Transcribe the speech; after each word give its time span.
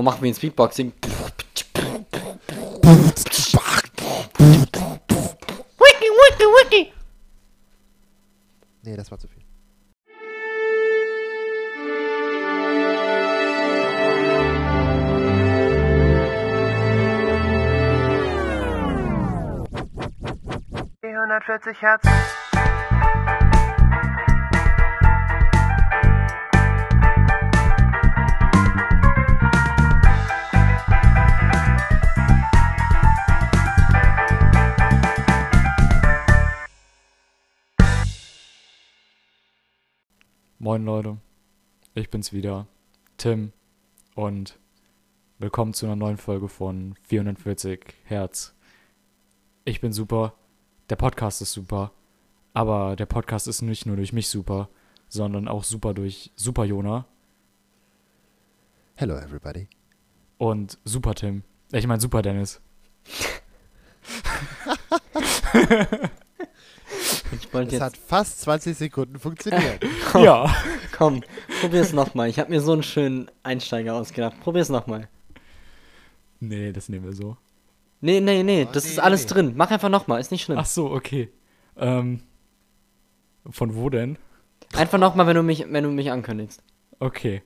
Oh, 0.00 0.02
machen 0.02 0.22
wir 0.22 0.30
jetzt 0.30 0.40
Beatboxing. 0.40 0.94
Wiki, 5.78 6.08
wiki, 6.20 6.46
wiki. 6.56 6.92
Nee, 8.82 8.96
das 8.96 9.10
war 9.10 9.18
zu 9.18 9.28
viel. 9.28 9.42
Die 21.02 21.08
140 21.08 21.82
Hertz. 21.82 22.39
Ich 42.10 42.12
bin's 42.12 42.32
wieder, 42.32 42.66
Tim 43.18 43.52
und 44.16 44.58
willkommen 45.38 45.74
zu 45.74 45.86
einer 45.86 45.94
neuen 45.94 46.16
Folge 46.16 46.48
von 46.48 46.96
440 47.04 47.94
Hertz. 48.02 48.52
Ich 49.64 49.80
bin 49.80 49.92
super, 49.92 50.34
der 50.88 50.96
Podcast 50.96 51.40
ist 51.40 51.52
super, 51.52 51.92
aber 52.52 52.96
der 52.96 53.06
Podcast 53.06 53.46
ist 53.46 53.62
nicht 53.62 53.86
nur 53.86 53.94
durch 53.94 54.12
mich 54.12 54.26
super, 54.26 54.68
sondern 55.08 55.46
auch 55.46 55.62
super 55.62 55.94
durch 55.94 56.32
Super 56.34 56.64
Jona 56.64 57.04
Hello, 58.96 59.16
everybody. 59.16 59.68
und 60.36 60.78
Super 60.84 61.14
Tim. 61.14 61.44
Ich 61.70 61.86
meine 61.86 62.00
Super 62.00 62.22
Dennis. 62.22 62.60
Es 67.32 67.72
jetzt. 67.72 67.80
hat 67.80 67.96
fast 67.96 68.40
20 68.42 68.76
Sekunden 68.76 69.18
funktioniert. 69.18 69.84
Ja. 70.14 70.52
Komm, 70.96 71.22
probier's 71.60 71.92
nochmal. 71.92 72.28
Ich 72.28 72.38
habe 72.38 72.50
mir 72.50 72.60
so 72.60 72.72
einen 72.72 72.82
schönen 72.82 73.30
Einsteiger 73.44 73.94
ausgedacht. 73.94 74.40
Probier's 74.40 74.68
nochmal. 74.68 75.08
Nee, 76.40 76.72
das 76.72 76.88
nehmen 76.88 77.04
wir 77.04 77.12
so. 77.12 77.36
Nee, 78.00 78.20
nee, 78.20 78.42
nee, 78.42 78.66
Oh, 78.68 78.72
das 78.72 78.84
nee, 78.84 78.90
ist 78.90 78.98
alles 78.98 79.22
nee. 79.24 79.28
drin. 79.30 79.52
Mach 79.56 79.70
einfach 79.70 79.88
nochmal, 79.88 80.20
ist 80.20 80.30
nicht 80.32 80.42
schlimm. 80.42 80.58
Ach 80.58 80.66
so, 80.66 80.90
okay. 80.90 81.30
Ähm, 81.76 82.22
von 83.48 83.74
wo 83.76 83.88
denn? 83.88 84.18
Einfach 84.74 84.98
nochmal, 84.98 85.26
wenn 85.26 85.36
du 85.36 85.42
mich, 85.42 85.64
wenn 85.68 85.84
du 85.84 85.90
mich 85.90 86.10
ankündigst. 86.10 86.62
Okay. 86.98 87.42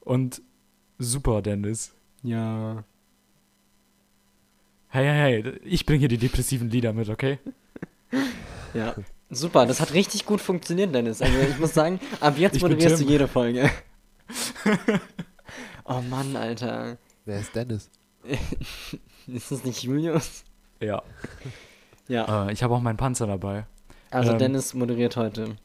Und 0.00 0.42
Super 0.98 1.42
Dennis. 1.42 1.94
Ja. 2.22 2.84
Hey, 4.88 5.04
hey, 5.04 5.42
hey, 5.42 5.58
ich 5.64 5.84
bringe 5.86 6.00
hier 6.00 6.08
die 6.08 6.18
depressiven 6.18 6.70
Lieder 6.70 6.92
mit, 6.92 7.08
okay? 7.08 7.38
Ja. 8.74 8.94
Super, 9.30 9.66
das 9.66 9.80
hat 9.80 9.92
richtig 9.92 10.24
gut 10.24 10.40
funktioniert, 10.40 10.94
Dennis. 10.94 11.20
Also 11.20 11.36
ich 11.38 11.58
muss 11.58 11.74
sagen, 11.74 11.98
ab 12.20 12.38
jetzt 12.38 12.56
Ich 12.56 12.62
moderierst 12.62 13.00
du 13.02 13.04
jede 13.04 13.26
Folge. 13.26 13.70
oh 15.84 16.00
Mann, 16.02 16.36
Alter. 16.36 16.98
Wer 17.24 17.40
ist 17.40 17.54
Dennis? 17.54 17.90
Ist 19.26 19.50
das 19.50 19.64
nicht 19.64 19.82
Julius? 19.82 20.44
Ja. 20.80 21.02
Ja. 22.08 22.46
Äh, 22.46 22.52
ich 22.52 22.62
habe 22.62 22.72
auch 22.72 22.80
meinen 22.80 22.96
Panzer 22.98 23.26
dabei. 23.26 23.66
Also 24.10 24.30
ähm, 24.30 24.38
Dennis 24.38 24.74
moderiert 24.74 25.16
heute. 25.16 25.56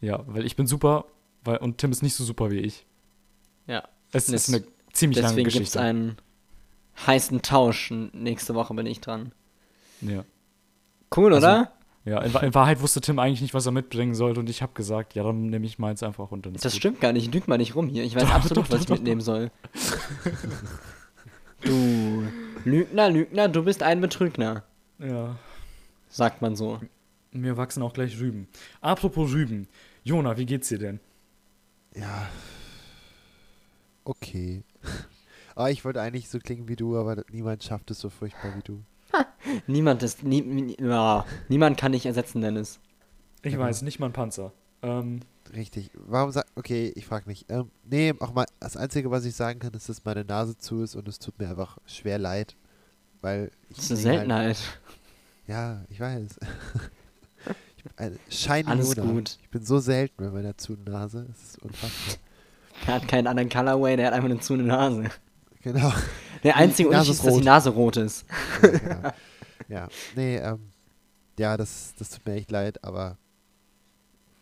Ja, 0.00 0.24
weil 0.26 0.44
ich 0.44 0.56
bin 0.56 0.66
super 0.66 1.04
weil, 1.46 1.58
und 1.58 1.78
Tim 1.78 1.92
ist 1.92 2.02
nicht 2.02 2.14
so 2.14 2.24
super 2.24 2.50
wie 2.50 2.58
ich. 2.58 2.84
Ja. 3.66 3.88
Es 4.12 4.28
ist 4.28 4.48
eine 4.48 4.64
ziemlich 4.92 5.18
lange 5.18 5.28
Deswegen 5.28 5.44
gibt's 5.48 5.72
Geschichte. 5.72 5.80
einen 5.80 6.16
heißen 7.06 7.42
Tausch. 7.42 7.92
Nächste 8.12 8.54
Woche 8.54 8.74
bin 8.74 8.86
ich 8.86 9.00
dran. 9.00 9.32
ja. 10.00 10.24
Cool, 11.14 11.34
Also, 11.34 11.46
oder? 11.46 11.72
Ja, 12.04 12.20
in, 12.22 12.32
in 12.34 12.54
Wahrheit 12.54 12.80
wusste 12.80 13.00
Tim 13.00 13.18
eigentlich 13.18 13.40
nicht, 13.40 13.52
was 13.52 13.66
er 13.66 13.72
mitbringen 13.72 14.14
sollte 14.14 14.38
und 14.38 14.48
ich 14.48 14.62
habe 14.62 14.72
gesagt, 14.74 15.14
ja, 15.14 15.24
dann 15.24 15.46
nehme 15.46 15.66
ich 15.66 15.78
meins 15.80 16.04
einfach 16.04 16.30
ist 16.54 16.64
Das 16.64 16.72
gut. 16.72 16.78
stimmt 16.78 17.00
gar 17.00 17.12
nicht. 17.12 17.34
Lüg 17.34 17.48
mal 17.48 17.58
nicht 17.58 17.74
rum 17.74 17.88
hier. 17.88 18.04
Ich 18.04 18.14
weiß 18.14 18.22
Doch, 18.22 18.30
absolut, 18.30 18.64
doch, 18.66 18.70
was 18.72 18.80
ich 18.80 18.86
doch, 18.86 18.94
doch, 18.94 19.00
mitnehmen 19.00 19.20
soll. 19.20 19.50
du 21.62 22.26
Lügner, 22.64 23.10
Lügner, 23.10 23.48
du 23.48 23.64
bist 23.64 23.82
ein 23.82 24.00
Betrügner. 24.00 24.62
Ja, 24.98 25.36
Sagt 26.08 26.40
man 26.42 26.54
so. 26.56 26.80
mir 27.32 27.56
wachsen 27.56 27.82
auch 27.82 27.92
gleich 27.92 28.18
Rüben. 28.20 28.46
Apropos 28.80 29.32
Rüben. 29.32 29.66
Jona, 30.04 30.36
wie 30.38 30.46
geht's 30.46 30.68
dir 30.68 30.78
denn? 30.78 31.00
Ja. 31.94 32.28
Okay. 34.04 34.62
Aber 35.56 35.70
ich 35.72 35.84
wollte 35.84 36.00
eigentlich 36.00 36.28
so 36.28 36.38
klingen 36.38 36.68
wie 36.68 36.76
du, 36.76 36.96
aber 36.96 37.24
niemand 37.32 37.64
schafft 37.64 37.90
es 37.90 37.98
so 37.98 38.10
furchtbar 38.10 38.54
wie 38.56 38.62
du. 38.62 38.82
Niemand 39.66 40.02
ist. 40.02 40.22
Nie, 40.22 40.42
nie, 40.42 40.76
niemand 41.48 41.78
kann 41.78 41.92
dich 41.92 42.06
ersetzen, 42.06 42.40
Dennis. 42.40 42.80
Ich 43.42 43.52
Genau. 43.52 43.64
weiß, 43.64 43.82
nicht 43.82 43.98
mal 44.00 44.06
ein 44.06 44.12
Panzer. 44.12 44.52
Ähm, 44.82 45.20
Richtig. 45.54 45.90
Warum 45.94 46.32
sag. 46.32 46.46
Okay, 46.56 46.92
ich 46.96 47.06
frag 47.06 47.26
nicht. 47.26 47.50
Ähm, 47.50 47.70
nee, 47.84 48.12
auch 48.18 48.34
mal. 48.34 48.46
Das 48.58 48.76
Einzige, 48.76 49.10
was 49.10 49.24
ich 49.24 49.34
sagen 49.36 49.60
kann, 49.60 49.72
ist, 49.74 49.88
dass 49.88 50.04
meine 50.04 50.24
Nase 50.24 50.58
zu 50.58 50.82
ist 50.82 50.96
und 50.96 51.06
es 51.08 51.18
tut 51.20 51.38
mir 51.38 51.48
einfach 51.48 51.78
schwer 51.86 52.18
leid. 52.18 52.56
Weil 53.20 53.50
ich. 53.70 53.76
Das 53.76 53.84
ist 53.86 53.90
eine 53.92 54.00
Seltenheit. 54.00 54.56
Halt, 54.56 54.80
ja, 55.46 55.84
ich 55.88 56.00
weiß. 56.00 56.38
ich 57.76 57.84
bin 57.84 57.92
ein 57.96 58.18
Shiny 58.28 58.64
Alles 58.66 58.96
Luna. 58.96 59.12
gut. 59.12 59.38
Ich 59.42 59.50
bin 59.50 59.64
so 59.64 59.78
selten 59.78 60.24
mit 60.24 60.32
meiner 60.34 60.56
zu 60.58 60.72
Nase. 60.72 61.26
Es 61.32 61.50
ist 61.50 61.62
unfassbar. 61.62 62.16
Er 62.86 62.94
hat 62.94 63.08
keinen 63.08 63.26
anderen 63.28 63.48
Colorway, 63.48 63.96
der 63.96 64.08
hat 64.08 64.14
einfach 64.14 64.28
eine 64.28 64.40
zu 64.40 64.54
eine 64.54 64.64
Nase. 64.64 65.04
Genau. 65.72 65.92
Der 66.42 66.56
einzige 66.56 66.88
Unterschied 66.88 67.12
ist 67.12 67.18
ist, 67.20 67.26
dass 67.26 67.34
die. 67.38 67.44
Nase 67.44 67.70
rot 67.70 67.96
ist. 67.96 68.24
Ja, 68.62 68.68
genau. 68.68 69.12
ja. 69.68 69.88
Nee, 70.14 70.36
ähm. 70.36 70.72
Ja, 71.38 71.56
das, 71.56 71.92
das 71.98 72.10
tut 72.10 72.24
mir 72.26 72.34
echt 72.34 72.50
leid, 72.50 72.82
aber. 72.84 73.18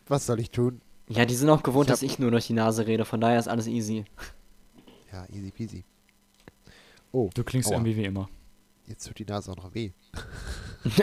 Was 0.07 0.25
soll 0.25 0.39
ich 0.39 0.51
tun? 0.51 0.81
Ja, 1.07 1.25
die 1.25 1.35
sind 1.35 1.49
auch 1.49 1.61
gewohnt, 1.63 1.87
Ich 1.87 1.91
hab- 1.91 1.99
dass 1.99 2.03
ich 2.03 2.19
nur 2.19 2.31
durch 2.31 2.47
die 2.47 2.53
Nase 2.53 2.87
rede, 2.87 3.05
von 3.05 3.19
daher 3.21 3.39
ist 3.39 3.47
alles 3.47 3.67
easy. 3.67 4.05
Ja, 5.11 5.25
easy 5.29 5.51
peasy. 5.51 5.83
Oh, 7.11 7.29
du 7.33 7.43
klingst 7.43 7.69
Aua. 7.69 7.75
irgendwie 7.75 7.95
wie 7.95 8.05
immer. 8.05 8.27
jetzt 8.87 9.07
tut 9.07 9.17
die 9.19 9.25
Nase 9.25 9.51
auch 9.51 9.57
noch 9.57 9.73
weh. 9.73 9.91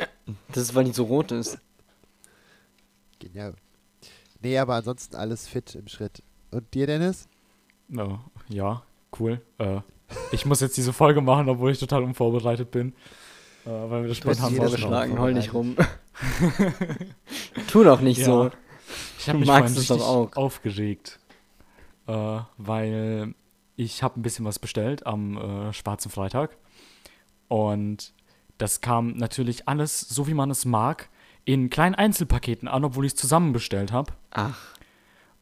Das 0.52 0.62
ist, 0.62 0.74
weil 0.76 0.84
die 0.84 0.92
so 0.92 1.04
rot 1.04 1.32
ist. 1.32 1.58
Genial. 3.18 3.54
Nee, 4.40 4.56
aber 4.58 4.76
ansonsten 4.76 5.16
alles 5.16 5.48
fit 5.48 5.74
im 5.74 5.88
Schritt. 5.88 6.22
Und 6.52 6.72
dir, 6.74 6.86
Dennis? 6.86 7.26
Oh, 7.96 8.18
ja, 8.48 8.82
cool. 9.18 9.40
Äh, 9.58 9.80
ich 10.32 10.46
muss 10.46 10.60
jetzt 10.60 10.76
diese 10.76 10.92
Folge 10.92 11.20
machen, 11.20 11.48
obwohl 11.48 11.70
ich 11.70 11.78
total 11.78 12.02
unvorbereitet 12.02 12.70
bin. 12.70 12.94
Äh, 13.64 13.70
weil 13.70 14.02
wir 14.02 14.08
das 14.08 14.16
spontan 14.18 14.52
jedes 14.52 14.70
vorgeschlagen, 14.70 15.18
heul 15.20 15.34
nicht 15.34 15.54
rum. 15.54 15.76
tu 17.68 17.84
doch 17.84 18.00
nicht 18.00 18.18
Ja. 18.18 18.24
so. 18.26 18.50
Ich 19.18 19.28
habe 19.28 19.38
mich 19.38 19.48
magst 19.48 19.74
vorhin 19.86 19.98
doch 19.98 20.08
auch. 20.08 20.36
aufgeregt, 20.36 21.18
äh, 22.06 22.38
weil 22.58 23.34
ich 23.76 24.02
habe 24.02 24.18
ein 24.20 24.22
bisschen 24.22 24.44
was 24.44 24.58
bestellt 24.58 25.06
am 25.06 25.36
äh, 25.68 25.72
Schwarzen 25.72 26.10
Freitag 26.10 26.56
und 27.48 28.12
das 28.58 28.80
kam 28.80 29.16
natürlich 29.16 29.68
alles, 29.68 30.00
so 30.00 30.26
wie 30.26 30.34
man 30.34 30.50
es 30.50 30.64
mag, 30.64 31.08
in 31.44 31.70
kleinen 31.70 31.94
Einzelpaketen 31.94 32.68
an, 32.68 32.84
obwohl 32.84 33.06
ich 33.06 33.12
es 33.12 33.18
zusammen 33.18 33.52
bestellt 33.52 33.92
habe. 33.92 34.12
Ach, 34.30 34.58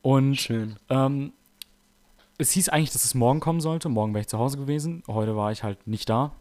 Und 0.02 0.37
schön. 0.37 0.76
ähm, 0.88 1.32
es 2.41 2.51
hieß 2.53 2.71
eigentlich, 2.71 2.93
dass 2.93 3.05
es 3.05 3.15
morgen 3.15 3.41
kommen 3.41 3.61
sollte. 3.61 3.89
Morgen 3.89 4.15
wäre 4.15 4.23
ich 4.23 4.28
zu 4.28 4.39
Hause 4.39 4.56
gewesen. 4.56 5.03
Heute 5.06 5.37
war 5.37 5.53
ich 5.53 5.62
halt 5.62 5.87
nicht 5.87 6.09
da. 6.09 6.33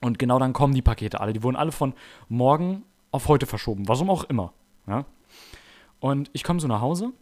Und 0.00 0.18
genau 0.18 0.38
dann 0.38 0.52
kommen 0.52 0.74
die 0.74 0.82
Pakete 0.82 1.20
alle. 1.20 1.32
Die 1.32 1.42
wurden 1.42 1.56
alle 1.56 1.72
von 1.72 1.94
morgen 2.28 2.82
auf 3.12 3.28
heute 3.28 3.46
verschoben. 3.46 3.86
Warum 3.88 4.10
auch 4.10 4.24
immer. 4.24 4.52
Ja? 4.86 5.04
Und 6.00 6.30
ich 6.32 6.42
komme 6.42 6.60
so 6.60 6.66
nach 6.66 6.80
Hause. 6.80 7.12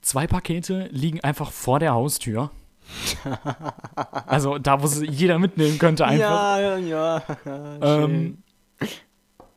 Zwei 0.00 0.26
Pakete 0.26 0.88
liegen 0.90 1.20
einfach 1.20 1.50
vor 1.50 1.78
der 1.78 1.92
Haustür. 1.92 2.50
also 4.26 4.58
da, 4.58 4.82
wo 4.82 4.86
sie 4.86 5.06
jeder 5.06 5.38
mitnehmen 5.38 5.78
könnte 5.78 6.06
einfach. 6.06 6.58
Ja, 6.58 6.76
ja. 6.76 7.22
Ähm, 7.80 8.42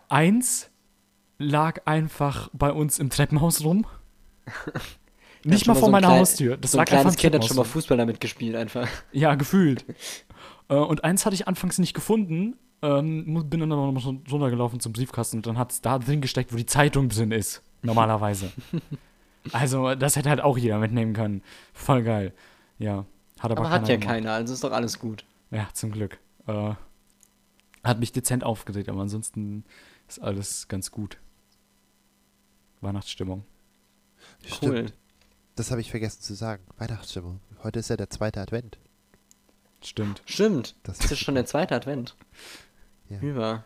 eins 0.09 0.69
lag 1.37 1.81
einfach 1.85 2.49
bei 2.53 2.71
uns 2.71 2.99
im 2.99 3.09
Treppenhaus 3.09 3.63
rum. 3.63 3.85
Nicht 5.49 5.67
mal 5.67 5.73
vor 5.73 5.81
so 5.81 5.85
ein 5.87 5.91
meiner 5.91 6.07
klein- 6.07 6.19
Haustür. 6.19 6.57
Das 6.57 6.71
so 6.71 6.77
ein 6.77 6.79
lag 6.79 6.91
einfach 6.91 7.01
kleines 7.01 7.17
Kind 7.17 7.35
hat 7.35 7.45
schon 7.45 7.57
mal. 7.57 7.63
Fußball 7.63 7.97
damit 7.97 8.19
gespielt, 8.19 8.55
einfach. 8.55 8.87
Ja, 9.11 9.35
gefühlt. 9.35 9.85
äh, 10.69 10.75
und 10.75 11.03
eins 11.03 11.25
hatte 11.25 11.35
ich 11.35 11.47
anfangs 11.47 11.77
nicht 11.79 11.93
gefunden. 11.93 12.55
Ähm, 12.81 13.43
bin 13.49 13.59
dann 13.59 13.71
aber 13.71 13.91
noch 13.91 14.01
so 14.01 14.19
runtergelaufen 14.31 14.79
zum 14.79 14.93
Briefkasten 14.93 15.37
und 15.37 15.47
dann 15.47 15.57
hat 15.57 15.71
es 15.71 15.81
da 15.81 15.97
drin 15.97 16.21
gesteckt, 16.21 16.53
wo 16.53 16.57
die 16.57 16.65
Zeitung 16.65 17.09
drin 17.09 17.31
ist. 17.31 17.63
Normalerweise. 17.81 18.51
also, 19.51 19.95
das 19.95 20.15
hätte 20.15 20.29
halt 20.29 20.41
auch 20.41 20.57
jeder 20.57 20.77
mitnehmen 20.77 21.13
können. 21.13 21.41
Voll 21.73 22.03
geil. 22.03 22.33
Ja. 22.77 23.05
Hat 23.39 23.51
aber, 23.51 23.61
Aber 23.61 23.69
hat 23.69 23.81
keiner 23.81 23.89
ja 23.89 23.95
gemacht. 23.95 24.07
keiner, 24.09 24.31
also 24.33 24.53
ist 24.53 24.63
doch 24.63 24.71
alles 24.71 24.99
gut. 24.99 25.25
Ja, 25.51 25.67
zum 25.73 25.91
Glück. 25.91 26.19
Äh, 26.47 26.73
hat 27.83 27.99
mich 27.99 28.11
dezent 28.11 28.43
aufgeregt, 28.43 28.89
aber 28.89 29.01
ansonsten 29.01 29.63
ist 30.07 30.19
alles 30.19 30.67
ganz 30.67 30.91
gut. 30.91 31.17
Weihnachtsstimmung. 32.81 33.43
Cool. 34.61 34.87
Das 35.57 35.71
habe 35.71 35.81
ich 35.81 35.89
vergessen 35.89 36.21
zu 36.21 36.35
sagen. 36.35 36.63
Weihnachtsstimmung. 36.77 37.39
Heute 37.63 37.79
ist 37.79 37.89
ja 37.89 37.97
der 37.97 38.11
zweite 38.11 38.39
Advent. 38.39 38.77
Stimmt. 39.83 40.21
Stimmt. 40.25 40.75
Das 40.83 40.99
ist 40.99 41.11
ist 41.11 41.17
schon 41.19 41.33
der 41.35 41.47
zweite 41.47 41.75
Advent. 41.75 42.15
Ja. 43.09 43.19
Über. 43.19 43.65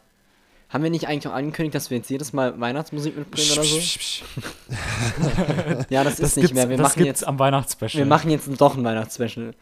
Haben 0.69 0.83
wir 0.85 0.89
nicht 0.89 1.07
eigentlich 1.09 1.27
auch 1.27 1.35
angekündigt, 1.35 1.75
dass 1.75 1.89
wir 1.89 1.97
jetzt 1.97 2.09
jedes 2.09 2.31
Mal 2.31 2.57
Weihnachtsmusik 2.61 3.17
mitbringen 3.17 3.51
oder 3.51 3.63
so? 3.65 3.77
Psch, 3.77 3.97
psch, 3.99 4.23
psch. 4.23 5.85
Ja, 5.89 6.05
das, 6.05 6.15
Das 6.15 6.29
ist 6.29 6.38
nicht 6.38 6.53
mehr. 6.53 6.69
Wir 6.69 6.77
das 6.77 6.95
machen 6.95 7.05
jetzt, 7.05 7.27
am 7.27 7.38
Weihnachtsspecial. 7.39 7.99
wir 8.03 8.07
machen 8.07 8.31
jetzt 8.31 8.49
doch 8.59 8.77
ein 8.77 8.83
Weihnachtsspecial. 8.85 9.53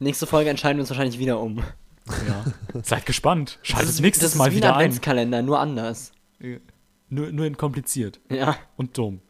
Nächste 0.00 0.26
Folge 0.26 0.50
entscheiden 0.50 0.78
wir 0.78 0.82
uns 0.82 0.90
wahrscheinlich 0.90 1.20
wieder 1.20 1.40
um. 1.40 1.62
Ja. 2.26 2.44
Seid 2.82 3.06
gespannt. 3.06 3.60
Schaltet 3.62 3.88
das 3.88 3.94
ist, 3.94 4.00
nächstes 4.00 4.22
das 4.24 4.32
ist 4.32 4.38
Mal 4.38 4.50
wie 4.50 4.56
wieder 4.56 4.70
ein 4.70 4.74
ein. 4.74 4.78
Adventskalender, 4.86 5.42
nur 5.42 5.60
anders. 5.60 6.10
Nur, 7.08 7.30
nur 7.30 7.46
in 7.46 7.56
kompliziert 7.56 8.18
Ja. 8.28 8.56
und 8.76 8.98
dumm. 8.98 9.20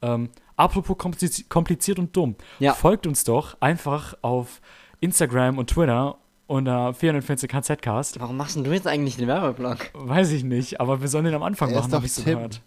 Ähm, 0.00 0.30
apropos 0.58 0.98
komplizi 0.98 1.44
kompliziert 1.44 1.98
und 1.98 2.14
dumm. 2.14 2.34
Ja. 2.58 2.74
Folgt 2.74 3.06
uns 3.06 3.24
doch 3.24 3.56
einfach 3.60 4.14
auf 4.22 4.60
Instagram 5.00 5.56
und 5.58 5.70
Twitter 5.70 6.18
unter 6.46 6.92
440 6.94 7.52
HZcast. 7.54 8.20
Warum 8.20 8.36
machst 8.36 8.56
denn 8.56 8.64
du 8.64 8.72
jetzt 8.72 8.86
eigentlich 8.86 9.16
den 9.16 9.28
Werbeblock? 9.28 9.90
Weiß 9.94 10.30
ich 10.32 10.44
nicht, 10.44 10.80
aber 10.80 11.00
wir 11.00 11.08
sollen 11.08 11.24
den 11.24 11.34
am 11.34 11.42
Anfang 11.42 11.70
Er 11.70 11.80
machen, 11.80 11.92
habe 11.92 12.06
ich 12.06 12.12
so 12.12 12.22
gehört. 12.22 12.60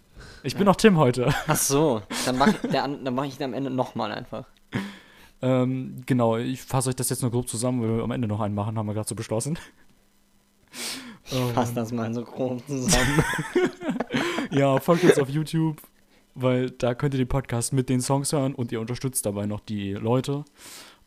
Ich 0.44 0.56
bin 0.56 0.66
auch 0.68 0.76
Tim 0.76 0.96
heute. 0.98 1.32
Ach 1.46 1.56
so, 1.56 2.02
dann 2.26 2.38
mach, 2.38 2.52
der, 2.52 2.84
an- 2.84 3.04
dann 3.04 3.14
mach 3.14 3.24
ich 3.24 3.36
den 3.36 3.44
am 3.46 3.54
Ende 3.54 3.70
nochmal 3.70 4.10
einfach. 4.12 4.44
Ähm, 5.40 6.02
genau, 6.06 6.36
ich 6.36 6.62
fasse 6.62 6.88
euch 6.90 6.96
das 6.96 7.10
jetzt 7.10 7.22
nur 7.22 7.30
grob 7.32 7.48
zusammen, 7.48 7.82
weil 7.82 7.96
wir 7.96 8.04
am 8.04 8.10
Ende 8.12 8.28
noch 8.28 8.40
einen 8.40 8.54
machen, 8.54 8.78
haben 8.78 8.86
wir 8.86 8.94
gerade 8.94 9.08
so 9.08 9.14
beschlossen. 9.16 9.58
Ähm, 11.32 11.48
Fass 11.54 11.74
das 11.74 11.92
mal 11.92 12.12
so 12.14 12.22
grob 12.24 12.62
zusammen. 12.66 13.24
Ja, 14.50 14.78
folgt 14.80 15.02
uns 15.04 15.18
auf 15.18 15.30
YouTube, 15.30 15.78
weil 16.34 16.70
da 16.70 16.94
könnt 16.94 17.14
ihr 17.14 17.18
den 17.18 17.28
Podcast 17.28 17.72
mit 17.72 17.88
den 17.88 18.00
Songs 18.00 18.32
hören 18.32 18.54
und 18.54 18.72
ihr 18.72 18.80
unterstützt 18.80 19.26
dabei 19.26 19.46
noch 19.46 19.60
die 19.60 19.92
Leute. 19.92 20.44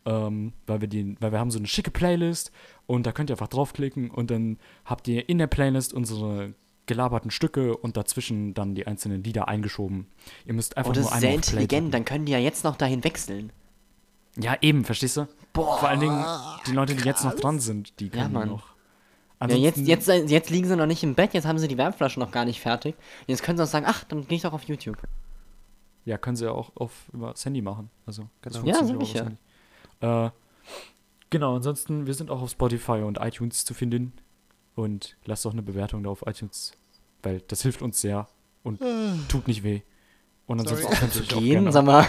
Ähm, 0.04 0.52
weil 0.68 0.80
wir 0.80 0.88
die, 0.88 1.16
weil 1.20 1.32
wir 1.32 1.40
haben 1.40 1.50
so 1.50 1.58
eine 1.58 1.66
schicke 1.66 1.90
Playlist 1.90 2.52
und 2.86 3.06
da 3.06 3.12
könnt 3.12 3.28
ihr 3.28 3.34
einfach 3.34 3.48
draufklicken 3.48 4.08
und 4.10 4.30
dann 4.30 4.58
habt 4.84 5.08
ihr 5.08 5.28
in 5.28 5.38
der 5.38 5.48
Playlist 5.48 5.92
unsere 5.92 6.54
gelaberten 6.86 7.32
Stücke 7.32 7.76
und 7.76 7.96
dazwischen 7.96 8.54
dann 8.54 8.76
die 8.76 8.86
einzelnen 8.86 9.24
Lieder 9.24 9.48
eingeschoben. 9.48 10.06
Ihr 10.44 10.54
müsst 10.54 10.76
einfach 10.76 10.90
Oh, 10.90 10.94
das 10.94 11.06
nur 11.06 11.12
ist 11.14 11.20
sehr 11.20 11.34
intelligent, 11.34 11.92
dann 11.92 12.04
können 12.04 12.24
die 12.24 12.30
ja 12.32 12.38
jetzt 12.38 12.62
noch 12.62 12.76
dahin 12.76 13.02
wechseln. 13.02 13.50
Ja, 14.38 14.56
eben, 14.60 14.84
verstehst 14.84 15.16
du? 15.16 15.26
Boah. 15.52 15.78
Vor 15.78 15.88
allen 15.88 15.98
Dingen 15.98 16.24
die 16.68 16.72
Leute, 16.72 16.94
die 16.94 17.02
jetzt 17.02 17.24
noch 17.24 17.34
dran 17.34 17.58
sind, 17.58 17.98
die 17.98 18.06
Ja, 18.06 18.10
können 18.22 18.32
Mann. 18.34 18.48
noch. 18.50 18.75
Ja, 19.40 19.48
jetzt, 19.48 19.78
jetzt, 19.78 20.08
jetzt 20.08 20.50
liegen 20.50 20.66
sie 20.66 20.76
noch 20.76 20.86
nicht 20.86 21.02
im 21.02 21.14
Bett, 21.14 21.34
jetzt 21.34 21.46
haben 21.46 21.58
sie 21.58 21.68
die 21.68 21.76
Wärmflasche 21.76 22.18
noch 22.18 22.30
gar 22.30 22.44
nicht 22.46 22.60
fertig. 22.60 22.94
Jetzt 23.26 23.42
können 23.42 23.58
sie 23.58 23.64
auch 23.64 23.68
sagen, 23.68 23.84
ach, 23.88 24.04
dann 24.04 24.26
gehe 24.26 24.36
ich 24.36 24.42
doch 24.42 24.52
auf 24.54 24.62
YouTube. 24.64 24.96
Ja, 26.06 26.16
können 26.18 26.36
sie 26.36 26.44
ja 26.46 26.52
auch 26.52 26.70
auf, 26.76 26.92
über 27.12 27.32
das 27.32 27.44
Handy 27.44 27.60
machen. 27.60 27.90
Also, 28.06 28.28
das 28.42 28.54
Genau. 28.54 28.66
Ja, 28.66 28.74
funktioniert 28.76 29.08
sag 29.08 29.16
ich 29.16 30.08
Handy. 30.10 30.26
Äh, 30.26 30.30
genau, 31.30 31.56
ansonsten, 31.56 32.06
wir 32.06 32.14
sind 32.14 32.30
auch 32.30 32.40
auf 32.42 32.50
Spotify 32.50 33.02
und 33.02 33.18
iTunes 33.20 33.64
zu 33.64 33.74
finden. 33.74 34.12
Und 34.74 35.16
lasst 35.24 35.44
doch 35.44 35.52
eine 35.52 35.62
Bewertung 35.62 36.02
da 36.02 36.10
auf 36.10 36.22
iTunes, 36.26 36.72
weil 37.22 37.40
das 37.48 37.62
hilft 37.62 37.80
uns 37.82 38.00
sehr 38.00 38.28
und 38.62 38.78
tut 39.28 39.48
nicht 39.48 39.62
weh. 39.62 39.80
Und 40.46 40.60
ansonsten 40.60 40.84
Sorry. 40.84 40.96
könnt 40.98 41.16
ihr 41.16 41.22
Gehen, 41.22 41.50
gerne, 41.50 41.72
sag 41.72 41.84
mal, 41.86 42.06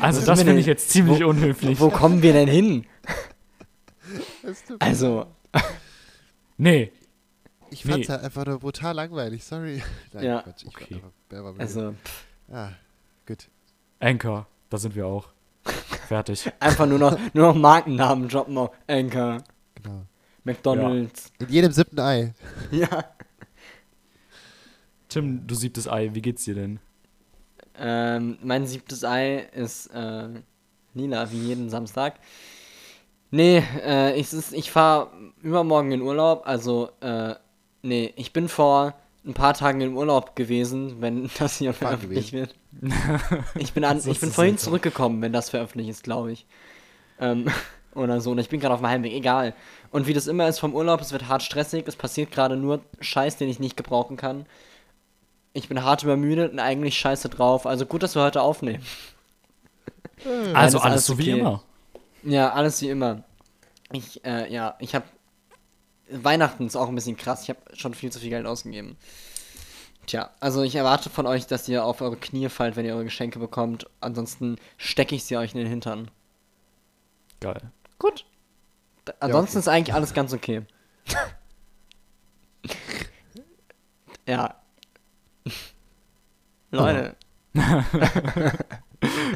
Also, 0.00 0.26
das 0.26 0.42
finde 0.42 0.58
ich 0.60 0.66
jetzt 0.66 0.90
ziemlich 0.90 1.22
wo- 1.22 1.28
unhöflich. 1.28 1.80
wo 1.80 1.88
kommen 1.90 2.22
wir 2.22 2.32
denn 2.32 2.48
hin? 2.48 2.86
Also, 4.78 5.26
Nee, 6.56 6.92
Ich 7.70 7.82
fand's 7.84 8.08
Nee. 8.08 8.14
halt 8.14 8.24
einfach 8.24 8.46
nur 8.46 8.58
brutal 8.60 8.94
langweilig, 8.94 9.42
sorry. 9.44 9.82
Nein, 10.12 10.24
Ja. 10.24 10.42
Quatsch, 10.42 10.62
ich 10.62 10.68
Okay. 10.68 11.02
war 11.30 11.48
einfach- 11.48 11.60
also? 11.60 11.94
Ah, 12.50 12.70
gut. 13.26 13.48
Anchor, 13.98 14.46
da 14.70 14.78
sind 14.78 14.94
wir 14.94 15.06
auch. 15.06 15.28
Fertig. 16.08 16.50
einfach 16.60 16.86
nur 16.86 16.98
noch, 17.00 17.18
nur 17.34 17.48
noch 17.48 17.54
Markennamen 17.56 18.28
droppen 18.28 18.56
auf 18.56 18.70
Anchor, 18.86 19.42
Genau. 19.82 20.06
McDonalds. 20.44 21.32
In 21.40 21.48
jedem 21.48 21.72
siebten 21.72 21.98
Ei. 21.98 22.32
Ja. 22.70 23.04
Tim, 25.08 25.46
du 25.46 25.54
siebtes 25.54 25.88
Ei, 25.88 26.10
wie 26.14 26.22
geht's 26.22 26.44
dir 26.44 26.54
denn? 26.54 26.78
Ähm, 27.78 28.38
mein 28.42 28.66
siebtes 28.66 29.04
Ei 29.04 29.38
ist 29.52 29.86
äh, 29.88 30.28
lila, 30.94 31.30
wie 31.30 31.38
jeden 31.48 31.68
Samstag. 31.70 32.14
Nee, 33.36 33.62
äh, 33.84 34.18
ich, 34.18 34.28
ich 34.52 34.70
fahre 34.70 35.10
übermorgen 35.42 35.92
in 35.92 36.00
Urlaub, 36.00 36.46
also, 36.46 36.88
äh, 37.02 37.34
nee, 37.82 38.14
ich 38.16 38.32
bin 38.32 38.48
vor 38.48 38.94
ein 39.26 39.34
paar 39.34 39.52
Tagen 39.52 39.82
im 39.82 39.94
Urlaub 39.94 40.36
gewesen, 40.36 41.02
wenn 41.02 41.28
das 41.38 41.58
hier 41.58 41.74
veröffentlicht 41.74 42.32
wird. 42.32 42.54
Ich 43.58 43.72
bin, 43.72 43.84
an, 43.84 43.98
ich 43.98 44.20
bin 44.20 44.30
vorhin 44.30 44.54
einfach. 44.54 44.64
zurückgekommen, 44.64 45.20
wenn 45.20 45.32
das 45.32 45.50
veröffentlicht 45.50 45.90
ist, 45.90 46.02
glaube 46.02 46.32
ich. 46.32 46.46
Ähm, 47.20 47.46
oder 47.94 48.22
so, 48.22 48.30
und 48.30 48.38
ich 48.38 48.48
bin 48.48 48.58
gerade 48.58 48.72
auf 48.72 48.80
dem 48.80 48.88
Heimweg, 48.88 49.12
egal. 49.12 49.54
Und 49.90 50.06
wie 50.06 50.14
das 50.14 50.26
immer 50.26 50.48
ist 50.48 50.58
vom 50.58 50.74
Urlaub, 50.74 51.02
es 51.02 51.12
wird 51.12 51.28
hart 51.28 51.42
stressig, 51.42 51.86
es 51.86 51.96
passiert 51.96 52.30
gerade 52.30 52.56
nur 52.56 52.80
Scheiß, 53.00 53.36
den 53.36 53.50
ich 53.50 53.58
nicht 53.58 53.76
gebrauchen 53.76 54.16
kann. 54.16 54.46
Ich 55.52 55.68
bin 55.68 55.84
hart 55.84 56.02
übermüdet 56.02 56.52
und 56.52 56.58
eigentlich 56.58 56.98
scheiße 56.98 57.28
drauf. 57.28 57.66
Also 57.66 57.84
gut, 57.84 58.02
dass 58.02 58.14
wir 58.14 58.22
heute 58.22 58.40
aufnehmen. 58.40 58.84
Also 60.54 60.78
ist 60.78 60.84
alles 60.84 60.92
alles 60.92 61.06
so 61.06 61.18
wie 61.18 61.32
okay. 61.32 61.40
immer. 61.40 61.62
Ja, 62.22 62.52
alles 62.52 62.80
wie 62.82 62.90
immer. 62.90 63.22
Ich, 63.92 64.24
äh, 64.24 64.52
ja, 64.52 64.76
ich 64.78 64.94
hab. 64.94 65.04
Weihnachten 66.08 66.66
ist 66.66 66.76
auch 66.76 66.88
ein 66.88 66.94
bisschen 66.94 67.16
krass. 67.16 67.42
Ich 67.42 67.48
habe 67.48 67.58
schon 67.74 67.94
viel 67.94 68.12
zu 68.12 68.20
viel 68.20 68.30
Geld 68.30 68.46
ausgegeben. 68.46 68.96
Tja, 70.06 70.30
also 70.38 70.62
ich 70.62 70.76
erwarte 70.76 71.10
von 71.10 71.26
euch, 71.26 71.48
dass 71.48 71.68
ihr 71.68 71.84
auf 71.84 72.00
eure 72.00 72.16
Knie 72.16 72.48
fallt, 72.48 72.76
wenn 72.76 72.86
ihr 72.86 72.94
eure 72.94 73.04
Geschenke 73.04 73.40
bekommt. 73.40 73.88
Ansonsten 74.00 74.56
stecke 74.76 75.16
ich 75.16 75.24
sie 75.24 75.36
euch 75.36 75.52
in 75.52 75.58
den 75.58 75.66
Hintern. 75.66 76.10
Geil. 77.40 77.72
Gut. 77.98 78.24
D- 79.08 79.12
Ansonsten 79.18 79.58
okay. 79.58 79.64
ist 79.64 79.68
eigentlich 79.68 79.94
alles 79.94 80.14
ganz 80.14 80.32
okay. 80.32 80.62
ja. 84.26 84.54
Leute. 86.70 87.16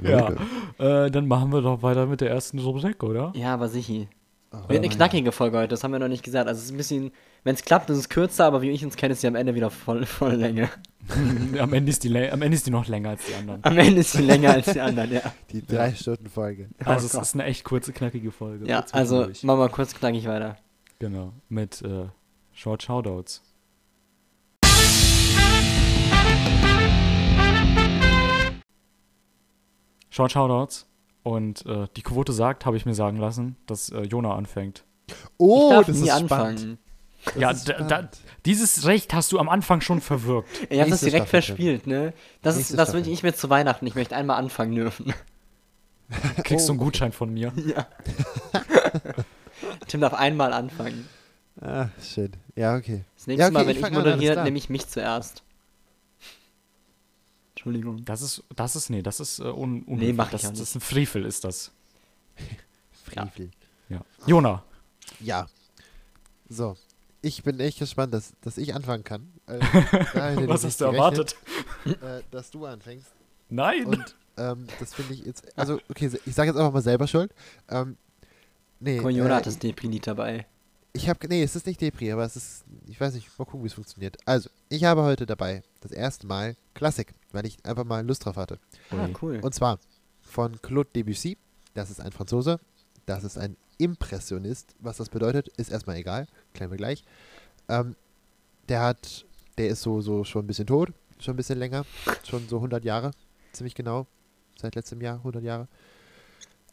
Ja. 0.03 0.31
Äh, 0.79 1.11
dann 1.11 1.29
machen 1.29 1.53
wir 1.53 1.63
doch 1.63 1.83
weiter 1.83 2.07
mit 2.07 2.21
der 2.21 2.31
ersten 2.31 2.59
Rubrik, 2.59 3.03
oder? 3.03 3.33
Ja, 3.35 3.55
aber 3.55 3.69
sichi. 3.69 4.09
Oh, 4.53 4.57
Wird 4.69 4.71
eine 4.71 4.81
nein. 4.81 4.91
knackige 4.91 5.31
Folge 5.31 5.59
heute, 5.59 5.69
das 5.69 5.85
haben 5.85 5.93
wir 5.93 6.01
noch 6.01 6.09
nicht 6.09 6.25
gesagt. 6.25 6.49
Also 6.49 6.59
es 6.59 6.67
ist 6.67 6.71
ein 6.73 6.77
bisschen, 6.77 7.13
wenn 7.45 7.55
es 7.55 7.63
klappt, 7.63 7.89
ist 7.89 7.99
es 7.99 8.09
kürzer, 8.09 8.47
aber 8.47 8.63
wie 8.63 8.71
ich 8.71 8.85
uns 8.85 8.97
kenne, 8.97 9.13
ist 9.13 9.21
sie 9.21 9.29
am 9.29 9.37
Ende 9.37 9.55
wieder 9.55 9.71
voll, 9.71 10.05
voll 10.07 10.35
Länge. 10.35 10.69
am, 11.59 11.73
Ende 11.73 11.91
ist 11.91 12.03
die 12.03 12.17
am 12.17 12.43
Ende 12.43 12.57
ist 12.57 12.67
die 12.67 12.71
noch 12.71 12.89
länger 12.89 13.11
als 13.11 13.25
die 13.27 13.35
anderen. 13.35 13.65
Am 13.65 13.79
Ende 13.79 14.01
ist 14.01 14.13
sie 14.13 14.23
länger 14.23 14.55
als 14.55 14.73
die 14.73 14.81
anderen, 14.81 15.13
ja. 15.13 15.23
Die 15.53 15.65
drei 15.65 15.95
Stunden 15.95 16.29
Folge. 16.29 16.69
Also 16.85 17.07
es 17.07 17.13
Gott. 17.13 17.23
ist 17.23 17.35
eine 17.35 17.45
echt 17.45 17.63
kurze, 17.63 17.93
knackige 17.93 18.33
Folge. 18.33 18.67
Ja, 18.67 18.85
also 18.91 19.29
machen 19.43 19.61
wir 19.61 19.69
kurz 19.69 19.95
knackig 19.95 20.27
weiter. 20.27 20.57
Genau, 20.99 21.33
mit 21.49 21.83
äh, 21.83 22.07
Short 22.53 22.83
Shoutouts. 22.83 23.43
Short 30.11 30.33
Shoutouts. 30.33 30.87
Und 31.23 31.67
äh, 31.67 31.87
die 31.97 32.03
Quote 32.03 32.33
sagt, 32.33 32.65
habe 32.67 32.77
ich 32.77 32.87
mir 32.87 32.95
sagen 32.95 33.19
lassen, 33.19 33.57
dass 33.67 33.91
äh, 33.91 34.03
Jona 34.03 34.35
anfängt. 34.35 34.85
Oh, 35.37 35.69
ich 35.71 35.77
darf 35.77 35.87
das 35.87 35.97
nie 35.97 36.09
ist 36.09 36.15
anfangen. 36.15 36.59
spannend. 36.59 36.79
Das 37.25 37.35
ja, 37.37 37.51
ist 37.51 37.69
da, 37.69 38.09
dieses 38.47 38.87
Recht 38.87 39.13
hast 39.13 39.31
du 39.33 39.39
am 39.39 39.51
Anfang 39.51 39.83
schon 39.83 40.01
verwirkt. 40.01 40.49
Ich 40.71 40.81
habe 40.81 40.89
das 40.91 41.01
direkt 41.01 41.29
Staffel, 41.29 41.43
verspielt, 41.43 41.87
ne? 41.87 42.15
Das, 42.41 42.57
ist, 42.57 42.77
das 42.79 42.95
wünsche 42.95 43.11
ich 43.11 43.23
mir 43.23 43.35
zu 43.35 43.51
Weihnachten. 43.51 43.87
Ich 43.87 43.95
möchte 43.95 44.17
einmal 44.17 44.37
anfangen 44.39 44.75
dürfen. 44.75 45.13
Du 46.37 46.43
kriegst 46.43 46.67
so 46.67 46.73
einen 46.73 46.81
Oh, 46.81 46.83
okay. 46.83 46.87
Gutschein 46.87 47.13
von 47.13 47.33
mir. 47.33 47.53
ja. 47.67 47.87
Tim 49.87 50.01
darf 50.01 50.15
einmal 50.15 50.53
anfangen. 50.53 51.09
Ah, 51.61 51.87
schön. 52.03 52.33
Ja, 52.57 52.75
okay. 52.75 53.05
Das 53.17 53.29
nächste 53.29 53.43
Ja, 53.43 53.47
okay, 53.47 53.55
Mal, 53.55 53.67
wenn 53.67 53.77
ich 53.77 53.83
ich, 53.83 53.93
moderiere, 53.93 54.43
nehme 54.43 54.59
ich 54.59 54.69
mich 54.71 54.89
zuerst. 54.89 55.45
Entschuldigung. 57.61 58.03
Das 58.07 58.23
ist, 58.23 58.43
das 58.57 58.75
ist, 58.75 58.89
nee, 58.89 59.03
das 59.03 59.21
ist 59.21 59.39
äh, 59.39 59.43
un, 59.43 59.83
unhöflich. 59.83 59.99
Nee, 59.99 60.13
mach 60.15 60.33
ich 60.33 60.41
das, 60.41 60.45
auch 60.47 60.49
das 60.49 60.61
nicht. 60.61 60.69
ist 60.71 60.75
ein 60.77 60.81
Frevel, 60.81 61.27
ist 61.27 61.45
das. 61.45 61.71
Frevel. 63.05 63.51
Ja. 63.91 64.01
Jona, 64.27 64.65
Ja. 65.21 65.47
So. 66.49 66.79
Ich 67.21 67.43
bin 67.43 67.61
echt 67.61 67.79
gespannt, 67.79 68.15
dass, 68.15 68.33
dass 68.41 68.57
ich 68.57 68.75
anfangen 68.75 69.05
kann. 69.05 69.31
Äh, 69.47 69.59
ich 70.41 70.49
was 70.49 70.65
hast 70.65 70.81
du 70.81 70.87
erwartet? 70.87 71.37
Äh, 71.85 72.23
dass 72.31 72.51
du 72.51 72.65
anfängst. 72.65 73.13
Nein! 73.51 73.85
Und 73.85 74.17
ähm, 74.39 74.67
das 74.79 74.95
finde 74.95 75.13
ich 75.13 75.27
jetzt. 75.27 75.47
Also, 75.59 75.81
okay, 75.91 76.11
ich 76.25 76.35
sage 76.35 76.49
jetzt 76.49 76.57
einfach 76.57 76.73
mal 76.73 76.81
selber 76.81 77.07
schuld. 77.07 77.35
Ähm, 77.69 77.99
nee. 78.79 79.03
Mal, 79.03 79.15
Jona 79.15 79.35
äh, 79.35 79.37
hat 79.37 79.47
das 79.47 79.59
Depri-Lied 79.59 80.07
dabei. 80.07 80.47
Ich 80.93 81.09
habe, 81.09 81.29
nee, 81.29 81.43
es 81.43 81.55
ist 81.55 81.67
nicht 81.67 81.81
Depri, 81.81 82.11
aber 82.11 82.25
es 82.25 82.35
ist, 82.37 82.65
ich 82.87 83.01
weiß 83.01 83.15
nicht, 83.15 83.39
mal 83.39 83.45
gucken, 83.45 83.63
wie 83.63 83.69
es 83.69 83.75
funktioniert. 83.75 84.17
Also, 84.27 84.51
ich 84.69 84.85
habe 84.85 85.03
heute 85.03 85.25
dabei 85.25 85.63
das 85.81 85.93
erste 85.93 86.27
Mal 86.27 86.57
Klassik, 86.75 87.15
weil 87.33 87.47
ich 87.47 87.65
einfach 87.65 87.85
mal 87.85 88.05
Lust 88.05 88.25
drauf 88.25 88.37
hatte. 88.37 88.59
Ah, 88.91 89.09
cool. 89.23 89.39
Und 89.41 89.55
zwar 89.55 89.79
von 90.21 90.61
Claude 90.63 90.91
Debussy, 90.95 91.39
das 91.75 91.91
ist 91.91 92.01
ein 92.01 92.11
Franzose, 92.11 92.59
das 93.07 93.23
ist 93.23 93.39
ein 93.39 93.57
Impressionist. 93.79 94.75
Was 94.81 94.97
das 94.97 95.09
bedeutet, 95.09 95.49
ist 95.57 95.71
erstmal 95.71 95.97
egal, 95.97 96.27
klären 96.55 96.71
wir 96.71 96.79
gleich. 96.79 97.05
Ähm, 97.69 97.95
der 98.69 98.83
hat, 98.83 99.27
der 99.59 99.69
ist 99.69 99.83
so, 99.83 100.01
so 100.01 100.25
schon 100.25 100.45
ein 100.45 100.47
bisschen 100.49 100.67
tot, 100.67 100.93
schon 101.21 101.35
ein 101.35 101.37
bisschen 101.37 101.59
länger, 101.59 101.85
schon 102.25 102.49
so 102.49 102.57
100 102.57 102.85
Jahre, 102.85 103.13
ziemlich 103.53 103.75
genau, 103.75 104.07
seit 104.61 104.75
letztem 104.75 105.01
Jahr 105.01 105.17
100 105.17 105.43
Jahre. 105.45 105.69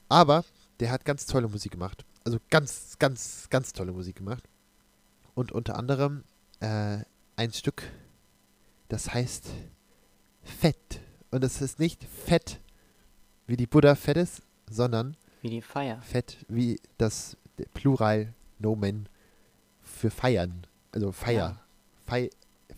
Aber 0.09 0.43
der 0.79 0.91
hat 0.91 1.05
ganz 1.05 1.25
tolle 1.25 1.47
Musik 1.47 1.71
gemacht. 1.71 2.05
Also 2.27 2.39
ganz, 2.49 2.99
ganz, 2.99 3.47
ganz 3.49 3.71
tolle 3.71 3.93
Musik 3.93 4.17
gemacht. 4.17 4.43
Und 5.33 5.53
unter 5.53 5.77
anderem 5.77 6.25
äh, 6.59 6.97
ein 7.37 7.53
Stück, 7.53 7.83
das 8.89 9.13
heißt 9.13 9.49
Fett. 10.43 10.99
Und 11.31 11.45
es 11.45 11.61
ist 11.61 11.79
nicht 11.79 12.03
Fett, 12.03 12.59
wie 13.45 13.55
die 13.55 13.65
Buddha 13.65 13.95
fett 13.95 14.17
ist, 14.17 14.41
sondern 14.69 15.15
Wie 15.41 15.49
die 15.49 15.61
Feier. 15.61 16.01
Fett 16.01 16.37
wie 16.49 16.81
das 16.97 17.37
Plural 17.73 18.33
Nomen 18.59 19.07
für 19.81 20.09
feiern. 20.09 20.67
Also 20.91 21.13
Feier. 21.13 21.61
Fei 22.05 22.29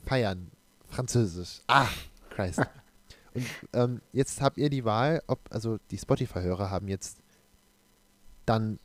feiern. 0.06 0.52
Französisch. 0.90 1.62
Ah, 1.66 1.88
Christ. 2.30 2.62
Und 3.34 3.48
ähm, 3.74 4.02
jetzt 4.12 4.42
habt 4.42 4.60
ihr 4.60 4.70
die 4.70 4.86
Wahl, 4.86 5.24
ob, 5.26 5.40
also 5.50 5.80
die 5.90 5.98
Spotify-Hörer 5.98 6.70
haben 6.70 6.88
jetzt 6.88 7.18
dann. 8.46 8.78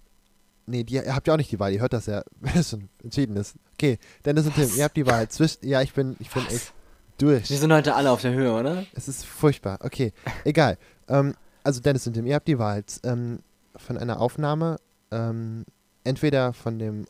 Nee, 0.67 0.85
die, 0.85 0.95
ihr 0.95 1.15
habt 1.15 1.27
ja 1.27 1.35
auch 1.35 1.39
nicht 1.39 1.51
die 1.53 1.61
Wahl, 1.61 1.73
ihr 1.73 1.81
hört 1.81 1.93
das 1.93 2.07
ja, 2.07 2.23
wenn 2.41 2.57
es 2.57 2.71
schon 2.71 2.89
entschieden 3.03 3.37
ist. 3.37 3.55
Okay, 3.75 3.99
Dennis 4.25 4.47
und 4.47 4.55
Tim, 4.55 4.71
ihr 4.77 4.85
habt 4.85 4.97
die 4.97 5.07
Wahl. 5.07 5.29
Zwischen, 5.29 5.67
ja, 5.69 5.83
ich 5.83 5.93
bin, 5.93 6.17
ich 6.21 6.31
bin 6.31 6.47
echt 6.47 6.73
durch. 7.19 7.51
Wir 7.51 7.59
sind 7.59 7.73
heute 7.73 7.95
alle 7.95 8.11
auf 8.11 8.23
der 8.23 8.33
Höhe, 8.33 8.53
oder? 8.53 8.85
Es 8.95 9.09
ist 9.09 9.25
furchtbar. 9.27 9.79
Okay, 9.83 10.13
egal. 10.45 10.79
Ähm, 11.09 11.35
also 11.63 11.81
Dennis 11.81 12.07
und 12.07 12.15
Tim, 12.15 12.27
ihr 12.27 12.35
habt 12.35 12.49
die 12.49 12.59
Wahl 12.59 12.83
ähm, 13.05 13.41
von 13.77 13.99
einer 13.99 14.21
Aufnahme, 14.21 14.77
ähm, 15.11 15.65
entweder 16.05 16.53
von 16.53 16.79
dem 16.79 17.07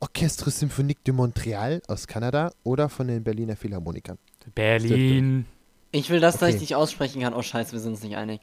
Orchestre 0.00 0.50
Symphonique 0.50 1.04
de 1.04 1.14
Montréal 1.14 1.80
aus 1.88 2.06
Kanada 2.08 2.50
oder 2.64 2.88
von 2.88 3.06
den 3.08 3.22
Berliner 3.22 3.54
Philharmonikern. 3.56 4.18
Berlin. 4.54 5.46
Ich 5.92 6.10
will 6.10 6.18
das, 6.20 6.34
dass 6.38 6.48
Okay. 6.48 6.54
ich 6.56 6.60
nicht 6.62 6.74
aussprechen 6.74 7.22
kann. 7.22 7.34
Oh, 7.34 7.42
scheiße, 7.42 7.72
wir 7.72 7.78
sind 7.78 7.92
uns 7.92 8.02
nicht 8.02 8.16
einig. 8.16 8.40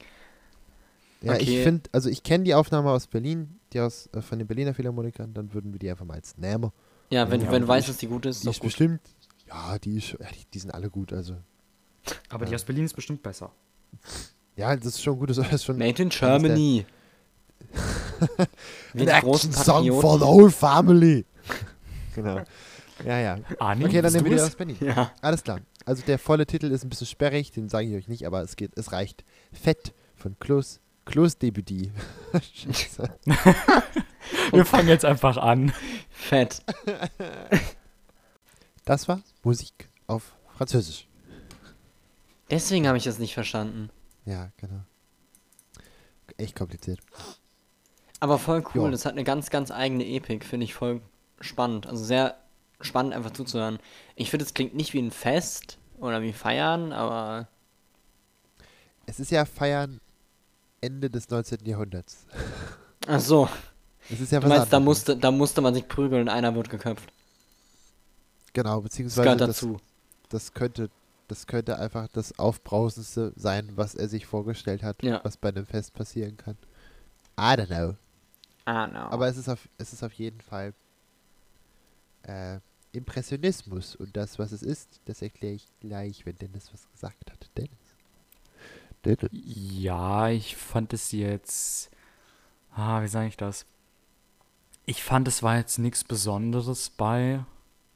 Ja, 1.20 1.34
ich 1.34 1.42
Okay. 1.50 1.62
finde, 1.64 1.90
also 1.92 2.08
ich 2.08 2.22
kenne 2.22 2.44
die 2.44 2.54
Aufnahme 2.54 2.90
aus 2.90 3.06
Berlin, 3.08 3.59
die 3.72 3.80
aus 3.80 4.08
äh, 4.14 4.20
von 4.20 4.38
den 4.38 4.46
Berliner 4.48 4.74
Philharmonikern, 4.74 5.32
dann 5.34 5.52
würden 5.54 5.72
wir 5.72 5.78
die 5.78 5.90
einfach 5.90 6.04
mal 6.04 6.14
als 6.14 6.36
nehmen. 6.36 6.70
Ja, 7.10 7.30
wenn, 7.30 7.40
Ja, 7.40 7.50
wenn 7.52 7.62
du 7.62 7.68
weißt, 7.68 7.88
ist- 7.88 7.94
dass 7.94 7.98
die 8.00 8.06
gut 8.06 8.26
ist, 8.26 8.36
ist 8.38 8.44
Die 8.44 8.50
ist 8.50 8.60
gut. 8.60 8.68
bestimmt, 8.68 9.00
ja, 9.48 9.78
die 9.78 9.96
ist, 9.98 10.12
ja, 10.12 10.26
die, 10.28 10.44
die 10.52 10.58
sind 10.58 10.70
alle 10.72 10.88
gut, 10.90 11.12
also. 11.12 11.36
Aber 12.28 12.46
die 12.46 12.54
aus 12.54 12.64
Berlin 12.64 12.84
ist 12.84 12.94
bestimmt 12.94 13.22
besser. 13.22 13.50
Ja, 14.56 14.74
das 14.76 14.86
ist 14.86 15.02
schon 15.02 15.18
gut, 15.18 15.30
das 15.30 15.38
ist 15.38 15.64
schon 15.64 15.76
Made 15.78 16.02
in 16.02 16.08
ist 16.08 16.20
der- 16.20 16.38
Germany. 16.38 16.86
Ein 18.94 19.06
großen 19.22 19.50
Action-Song 19.50 20.00
for 20.00 20.18
the 20.18 20.24
whole 20.24 20.50
family. 20.50 21.24
genau. 22.14 22.42
Ja, 23.04 23.18
ja. 23.18 23.38
Ani, 23.58 23.84
Okay, 23.84 24.02
dann 24.02 24.12
nehmen 24.12 24.26
wir 24.26 24.36
es? 24.36 24.42
aus 24.44 24.54
Berlin. 24.56 24.76
Ja. 24.80 25.12
Alles 25.22 25.42
klar. 25.42 25.60
Also 25.86 26.02
der 26.06 26.18
volle 26.18 26.46
Titel 26.46 26.66
ist 26.66 26.84
ein 26.84 26.90
bisschen 26.90 27.06
sperrig, 27.06 27.50
den 27.52 27.68
sage 27.68 27.86
ich 27.88 27.94
euch 27.94 28.08
nicht, 28.08 28.26
aber 28.26 28.42
es 28.42 28.56
geht, 28.56 28.72
es 28.76 28.92
reicht. 28.92 29.24
Fett 29.52 29.94
von 30.16 30.36
Klaus, 30.38 30.80
Debuty. 31.06 31.92
Scheiße. 32.32 33.18
Wir 34.52 34.64
fangen 34.64 34.88
jetzt 34.88 35.04
einfach 35.04 35.36
an. 35.36 35.72
Fett. 36.10 36.62
Das 38.84 39.08
war 39.08 39.20
Musik 39.42 39.88
auf 40.06 40.36
Französisch. 40.56 41.08
Deswegen 42.50 42.86
habe 42.86 42.98
ich 42.98 43.04
das 43.04 43.18
nicht 43.18 43.34
verstanden. 43.34 43.90
Ja, 44.24 44.50
genau. 44.56 44.82
Echt 46.36 46.56
kompliziert. 46.56 47.00
Aber 48.20 48.38
voll 48.38 48.64
cool. 48.74 48.84
Ja. 48.84 48.90
Das 48.90 49.04
hat 49.04 49.12
eine 49.12 49.24
ganz, 49.24 49.50
ganz 49.50 49.70
eigene 49.70 50.06
Epik. 50.06 50.44
Finde 50.44 50.64
ich 50.64 50.74
voll 50.74 51.00
spannend. 51.40 51.86
Also 51.86 52.04
sehr 52.04 52.36
spannend 52.80 53.14
einfach 53.14 53.32
zuzuhören. 53.32 53.78
Ich 54.14 54.30
finde, 54.30 54.44
es 54.44 54.54
klingt 54.54 54.74
nicht 54.74 54.92
wie 54.92 55.00
ein 55.00 55.10
Fest 55.10 55.78
oder 55.98 56.22
wie 56.22 56.32
Feiern, 56.32 56.92
aber 56.92 57.48
Es 59.06 59.20
ist 59.20 59.30
ja 59.30 59.44
Feiern 59.44 60.00
Ende 60.80 61.10
des 61.10 61.28
19. 61.28 61.64
Jahrhunderts. 61.64 62.26
ach 63.06 63.20
so. 63.20 63.48
Es 64.08 64.20
ist 64.20 64.32
ja 64.32 64.40
Du 64.40 64.48
meinst, 64.48 64.72
da 64.72 64.80
musste, 64.80 65.16
da 65.16 65.30
musste 65.30 65.60
man 65.60 65.74
sich 65.74 65.86
prügeln 65.86 66.22
und 66.22 66.28
einer 66.28 66.54
wird 66.54 66.70
geköpft. 66.70 67.12
Genau, 68.52 68.76
Das 68.76 68.84
beziehungsweise 68.84 69.36
das, 69.36 69.48
dazu. 69.48 69.78
das 70.28 70.52
könnte 70.54 70.90
das 71.28 71.46
könnte 71.46 71.78
einfach 71.78 72.08
das 72.08 72.36
Aufbrausendste 72.40 73.32
sein, 73.36 73.70
was 73.76 73.94
er 73.94 74.08
sich 74.08 74.26
vorgestellt 74.26 74.82
hat, 74.82 75.00
Ja. 75.04 75.20
was 75.22 75.36
bei 75.36 75.50
einem 75.50 75.64
Fest 75.64 75.92
passieren 75.94 76.36
kann. 76.36 76.56
I 77.38 77.54
don't 77.54 77.66
know. 77.68 77.94
Ah, 78.64 78.88
no. 78.88 78.98
Aber 78.98 79.28
es 79.28 79.36
ist 79.36 79.48
auf, 79.48 79.68
es 79.78 79.92
ist 79.92 80.02
auf 80.02 80.12
jeden 80.14 80.40
Fall 80.40 80.74
äh, 82.24 82.58
Impressionismus. 82.90 83.94
Und 83.94 84.16
das, 84.16 84.40
was 84.40 84.50
es 84.50 84.64
ist, 84.64 85.00
das 85.04 85.22
erkläre 85.22 85.54
ich 85.54 85.68
gleich, 85.80 86.26
wenn 86.26 86.36
Dennis 86.36 86.72
was 86.72 86.90
gesagt 86.90 87.30
hat. 87.30 87.48
Dennis. 87.56 87.70
Ja, 89.32 90.28
ich 90.28 90.56
fand 90.56 90.92
es 90.92 91.12
jetzt. 91.12 91.90
Ah, 92.74 93.02
wie 93.02 93.08
sage 93.08 93.28
ich 93.28 93.36
das? 93.36 93.66
Ich 94.86 95.02
fand, 95.02 95.28
es 95.28 95.42
war 95.42 95.56
jetzt 95.56 95.78
nichts 95.78 96.04
Besonderes 96.04 96.90
bei, 96.90 97.44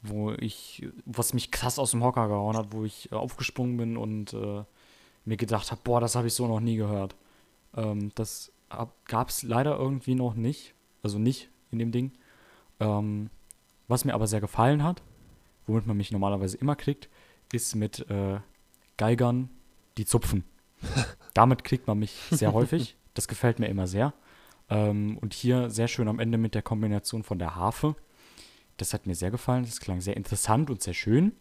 wo 0.02 0.32
ich, 0.32 0.87
was 1.04 1.34
mich 1.34 1.50
krass 1.50 1.78
aus 1.78 1.92
dem 1.92 2.02
Hocker 2.02 2.28
gehauen 2.28 2.56
hat, 2.56 2.73
wo 2.73 2.84
ich 2.84 3.11
äh, 3.12 3.14
aufgesprungen 3.14 3.76
bin 3.76 3.96
und 3.96 4.32
äh, 4.32 4.64
mir 5.25 5.37
gedacht 5.37 5.70
habe, 5.70 5.80
boah, 5.84 6.00
das 6.00 6.14
habe 6.14 6.26
ich 6.26 6.34
so 6.34 6.46
noch 6.46 6.61
nie 6.61 6.76
gehört. 6.76 7.14
Ähm, 7.76 8.12
das 8.14 8.52
gab 9.06 9.28
es 9.28 9.42
leider 9.42 9.76
irgendwie 9.76 10.14
noch 10.14 10.34
nicht, 10.34 10.75
also 11.02 11.18
nicht 11.18 11.49
in 11.70 11.78
dem 11.78 11.92
Ding. 11.92 12.12
Ähm, 12.80 13.30
was 13.88 14.04
mir 14.04 14.14
aber 14.14 14.26
sehr 14.26 14.40
gefallen 14.40 14.82
hat, 14.82 15.02
womit 15.66 15.87
man 15.87 15.96
mich 15.96 16.12
normalerweise 16.12 16.56
immer 16.56 16.76
kriegt, 16.76 17.08
ist 17.52 17.75
mit 17.75 18.08
äh, 18.11 18.40
Geigern, 18.96 19.50
die 19.96 20.06
zupfen. 20.06 20.44
Damit 21.35 21.64
kriegt 21.64 21.87
man 21.87 21.99
mich 21.99 22.12
sehr 22.31 22.53
häufig. 22.55 22.97
Das 23.14 23.29
gefällt 23.29 23.59
mir 23.59 23.69
immer 23.69 23.87
sehr. 23.87 24.14
Ähm, 24.71 25.19
und 25.19 25.35
hier 25.35 25.71
sehr 25.71 25.88
schön 25.88 26.09
am 26.09 26.19
Ende 26.19 26.38
mit 26.38 26.55
der 26.55 26.62
Kombination 26.62 27.23
von 27.23 27.38
der 27.38 27.55
Harfe. 27.57 27.97
Das 28.76 28.93
hat 28.93 29.07
mir 29.07 29.14
sehr 29.14 29.31
gefallen. 29.31 29.64
Das 29.64 29.81
klang 29.81 30.00
sehr 30.00 30.17
interessant 30.17 30.71
und 30.71 30.83
sehr 30.83 30.95
schön. 30.95 31.33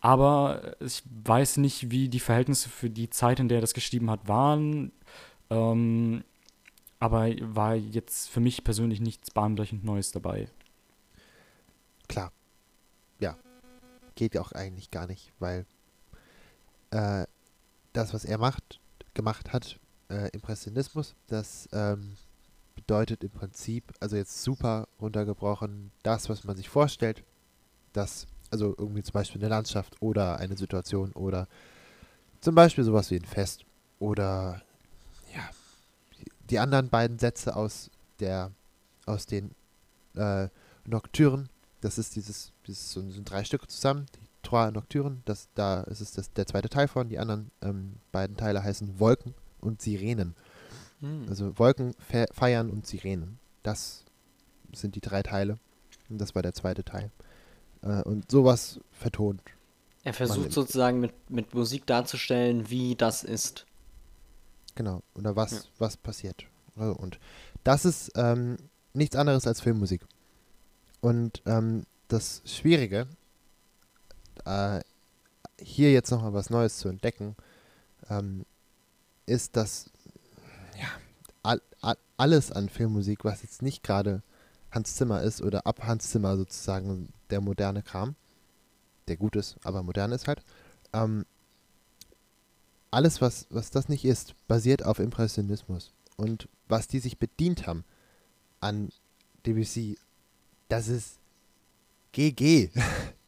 Aber 0.00 0.76
ich 0.80 1.02
weiß 1.24 1.56
nicht, 1.56 1.90
wie 1.90 2.08
die 2.08 2.20
Verhältnisse 2.20 2.68
für 2.68 2.90
die 2.90 3.08
Zeit, 3.08 3.40
in 3.40 3.48
der 3.48 3.58
er 3.58 3.62
das 3.62 3.74
geschrieben 3.74 4.10
hat, 4.10 4.28
waren. 4.28 4.92
Ähm, 5.50 6.24
aber 7.00 7.30
war 7.40 7.74
jetzt 7.74 8.28
für 8.28 8.40
mich 8.40 8.64
persönlich 8.64 9.00
nichts 9.00 9.30
bahnbrechend 9.30 9.84
Neues 9.84 10.12
dabei. 10.12 10.48
Klar. 12.08 12.32
Ja. 13.18 13.36
Geht 14.14 14.34
ja 14.34 14.42
auch 14.42 14.52
eigentlich 14.52 14.90
gar 14.90 15.06
nicht, 15.06 15.32
weil 15.38 15.66
äh, 16.90 17.26
das, 17.94 18.12
was 18.12 18.26
er 18.26 18.36
macht, 18.36 18.80
gemacht 19.14 19.52
hat, 19.52 19.78
äh, 20.10 20.28
Impressionismus, 20.30 21.14
das 21.28 21.68
ähm, 21.72 22.16
bedeutet 22.74 23.24
im 23.24 23.30
Prinzip, 23.30 23.94
also 24.00 24.16
jetzt 24.16 24.42
super 24.42 24.88
runtergebrochen, 25.00 25.90
das, 26.02 26.28
was 26.28 26.44
man 26.44 26.56
sich 26.56 26.68
vorstellt, 26.68 27.22
das, 27.92 28.26
also 28.50 28.74
irgendwie 28.76 29.02
zum 29.02 29.14
Beispiel 29.14 29.40
eine 29.40 29.48
Landschaft 29.48 30.02
oder 30.02 30.38
eine 30.38 30.56
Situation 30.56 31.12
oder 31.12 31.48
zum 32.40 32.54
Beispiel 32.54 32.84
sowas 32.84 33.10
wie 33.10 33.16
ein 33.16 33.24
Fest 33.24 33.64
oder 34.00 34.60
ja, 35.34 35.48
die 36.50 36.58
anderen 36.58 36.88
beiden 36.88 37.18
Sätze 37.18 37.56
aus 37.56 37.90
der, 38.18 38.50
aus 39.06 39.24
den 39.26 39.52
äh, 40.16 40.48
Nocturnen, 40.84 41.48
das 41.80 41.96
ist 41.96 42.16
dieses, 42.16 42.52
dieses 42.66 42.90
so, 42.90 43.00
sind 43.08 43.30
drei 43.30 43.44
Stücke 43.44 43.68
zusammen, 43.68 44.06
Trois 44.44 44.70
Nocturnen, 44.70 45.22
das, 45.24 45.48
da 45.54 45.80
ist 45.82 46.00
es 46.00 46.12
das, 46.12 46.32
der 46.32 46.46
zweite 46.46 46.68
Teil 46.68 46.86
von, 46.86 47.08
die 47.08 47.18
anderen 47.18 47.50
ähm, 47.62 47.96
beiden 48.12 48.36
Teile 48.36 48.62
heißen 48.62 49.00
Wolken 49.00 49.34
und 49.60 49.82
Sirenen. 49.82 50.34
Hm. 51.00 51.26
Also 51.28 51.58
Wolken, 51.58 51.94
Fe 51.98 52.26
Feiern 52.32 52.70
und 52.70 52.86
Sirenen. 52.86 53.38
Das 53.62 54.04
sind 54.72 54.94
die 54.94 55.00
drei 55.00 55.22
Teile. 55.22 55.58
Und 56.08 56.18
das 56.20 56.34
war 56.34 56.42
der 56.42 56.52
zweite 56.52 56.84
Teil. 56.84 57.10
Äh, 57.82 58.02
und 58.02 58.30
sowas 58.30 58.78
vertont. 58.92 59.40
er 60.04 60.12
versucht 60.14 60.52
sozusagen 60.52 61.00
mit, 61.00 61.30
mit 61.30 61.54
Musik 61.54 61.86
darzustellen, 61.86 62.68
wie 62.70 62.94
das 62.94 63.24
ist. 63.24 63.66
Genau. 64.74 65.02
Oder 65.14 65.34
was, 65.36 65.52
Ja. 65.52 65.60
was 65.78 65.96
passiert. 65.96 66.46
Also, 66.76 66.94
und 66.94 67.18
das 67.62 67.84
ist 67.84 68.12
ähm, 68.16 68.56
nichts 68.92 69.16
anderes 69.16 69.46
als 69.46 69.60
Filmmusik. 69.60 70.04
Und 71.00 71.42
ähm, 71.46 71.84
das 72.08 72.42
Schwierige, 72.44 73.06
äh, 74.44 74.80
hier 75.58 75.92
jetzt 75.92 76.10
nochmal 76.10 76.32
was 76.32 76.50
Neues 76.50 76.78
zu 76.78 76.88
entdecken, 76.88 77.36
ähm, 78.10 78.44
ist, 79.26 79.56
dass 79.56 79.90
ja, 80.78 80.88
all, 81.42 81.62
all, 81.80 81.96
alles 82.16 82.52
an 82.52 82.68
Filmmusik, 82.68 83.24
was 83.24 83.42
jetzt 83.42 83.62
nicht 83.62 83.82
gerade 83.82 84.22
Hans 84.70 84.96
Zimmer 84.96 85.22
ist 85.22 85.40
oder 85.42 85.66
ab 85.66 85.82
Hans 85.84 86.10
Zimmer 86.10 86.36
sozusagen 86.36 87.12
der 87.30 87.40
moderne 87.40 87.82
Kram, 87.82 88.16
der 89.08 89.16
gut 89.16 89.36
ist, 89.36 89.56
aber 89.62 89.82
modern 89.82 90.12
ist 90.12 90.26
halt, 90.26 90.42
ähm, 90.92 91.24
alles, 92.94 93.20
was, 93.20 93.46
was 93.50 93.70
das 93.70 93.88
nicht 93.88 94.04
ist, 94.04 94.34
basiert 94.46 94.84
auf 94.84 95.00
Impressionismus. 95.00 95.92
Und 96.16 96.48
was 96.68 96.86
die 96.86 97.00
sich 97.00 97.18
bedient 97.18 97.66
haben 97.66 97.84
an 98.60 98.90
Debussy, 99.44 99.98
das 100.68 100.88
ist 100.88 101.18
GG. 102.12 102.70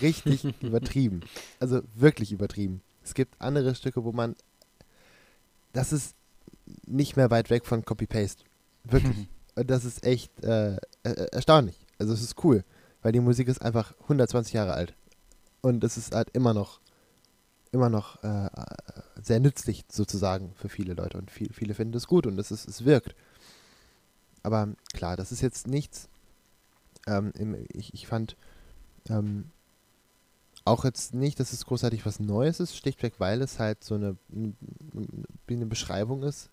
Richtig 0.00 0.44
übertrieben. 0.62 1.20
Also 1.60 1.82
wirklich 1.94 2.32
übertrieben. 2.32 2.82
Es 3.02 3.14
gibt 3.14 3.40
andere 3.40 3.74
Stücke, 3.74 4.04
wo 4.04 4.12
man. 4.12 4.34
Das 5.72 5.92
ist 5.92 6.14
nicht 6.86 7.16
mehr 7.16 7.30
weit 7.30 7.50
weg 7.50 7.66
von 7.66 7.84
Copy-Paste. 7.84 8.44
Wirklich. 8.84 9.28
Und 9.56 9.70
das 9.70 9.84
ist 9.84 10.04
echt 10.04 10.42
äh, 10.42 10.76
äh, 11.04 11.26
erstaunlich. 11.32 11.76
Also 11.98 12.12
es 12.12 12.22
ist 12.22 12.42
cool, 12.42 12.64
weil 13.02 13.12
die 13.12 13.20
Musik 13.20 13.48
ist 13.48 13.62
einfach 13.62 13.94
120 14.02 14.52
Jahre 14.52 14.74
alt. 14.74 14.94
Und 15.60 15.84
es 15.84 15.96
ist 15.96 16.14
halt 16.14 16.30
immer 16.30 16.52
noch, 16.52 16.80
immer 17.70 17.88
noch 17.88 18.22
äh, 18.24 18.46
äh, 18.46 18.50
sehr 19.22 19.40
nützlich 19.40 19.84
sozusagen 19.90 20.52
für 20.56 20.68
viele 20.68 20.94
Leute. 20.94 21.18
Und 21.18 21.30
viel, 21.30 21.52
viele 21.52 21.74
finden 21.74 21.96
es 21.96 22.06
gut 22.06 22.26
und 22.26 22.38
es, 22.38 22.50
ist, 22.50 22.68
es 22.68 22.84
wirkt. 22.84 23.14
Aber 24.42 24.68
klar, 24.92 25.16
das 25.16 25.30
ist 25.30 25.40
jetzt 25.40 25.68
nichts. 25.68 26.08
Ähm, 27.06 27.32
ich, 27.72 27.94
ich 27.94 28.06
fand 28.06 28.36
ähm, 29.08 29.50
auch 30.64 30.84
jetzt 30.84 31.14
nicht, 31.14 31.38
dass 31.40 31.52
es 31.52 31.66
großartig 31.66 32.06
was 32.06 32.20
Neues 32.20 32.60
ist, 32.60 32.76
schlichtweg, 32.76 33.14
weil 33.18 33.42
es 33.42 33.58
halt 33.58 33.84
so 33.84 33.94
eine, 33.94 34.16
eine 35.48 35.66
Beschreibung 35.66 36.22
ist. 36.22 36.48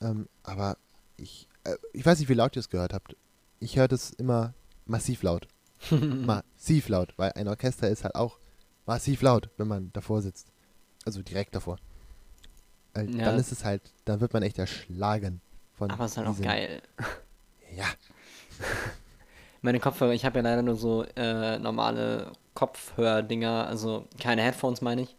Ähm, 0.00 0.28
aber 0.42 0.76
ich, 1.16 1.48
äh, 1.64 1.76
ich 1.92 2.04
weiß 2.04 2.18
nicht, 2.18 2.28
wie 2.28 2.34
laut 2.34 2.56
ihr 2.56 2.60
es 2.60 2.68
gehört 2.70 2.92
habt. 2.92 3.16
Ich 3.60 3.76
höre 3.76 3.88
das 3.88 4.10
immer 4.10 4.54
massiv 4.86 5.22
laut. 5.22 5.46
massiv 5.90 6.88
laut, 6.88 7.14
weil 7.16 7.32
ein 7.32 7.46
Orchester 7.48 7.88
ist 7.88 8.04
halt 8.04 8.14
auch 8.14 8.38
massiv 8.86 9.22
laut, 9.22 9.50
wenn 9.56 9.68
man 9.68 9.92
davor 9.92 10.22
sitzt. 10.22 10.48
Also 11.04 11.22
direkt 11.22 11.54
davor. 11.54 11.78
Äh, 12.94 13.04
Ja. 13.04 13.26
Dann 13.26 13.38
ist 13.38 13.52
es 13.52 13.64
halt, 13.64 13.82
dann 14.04 14.20
wird 14.20 14.32
man 14.32 14.42
echt 14.42 14.58
erschlagen 14.58 15.40
von 15.74 15.90
Aber 15.90 16.06
ist 16.06 16.16
halt 16.16 16.26
auch 16.26 16.40
geil. 16.40 16.82
Ja, 17.76 17.86
Meine 19.64 19.80
Kopfhörer, 19.80 20.12
ich 20.12 20.26
habe 20.26 20.40
ja 20.40 20.42
leider 20.42 20.60
nur 20.60 20.76
so 20.76 21.06
äh, 21.16 21.58
normale 21.58 22.32
Kopfhördinger, 22.52 23.66
also 23.66 24.06
keine 24.20 24.42
Headphones 24.42 24.82
meine 24.82 25.00
ich. 25.00 25.16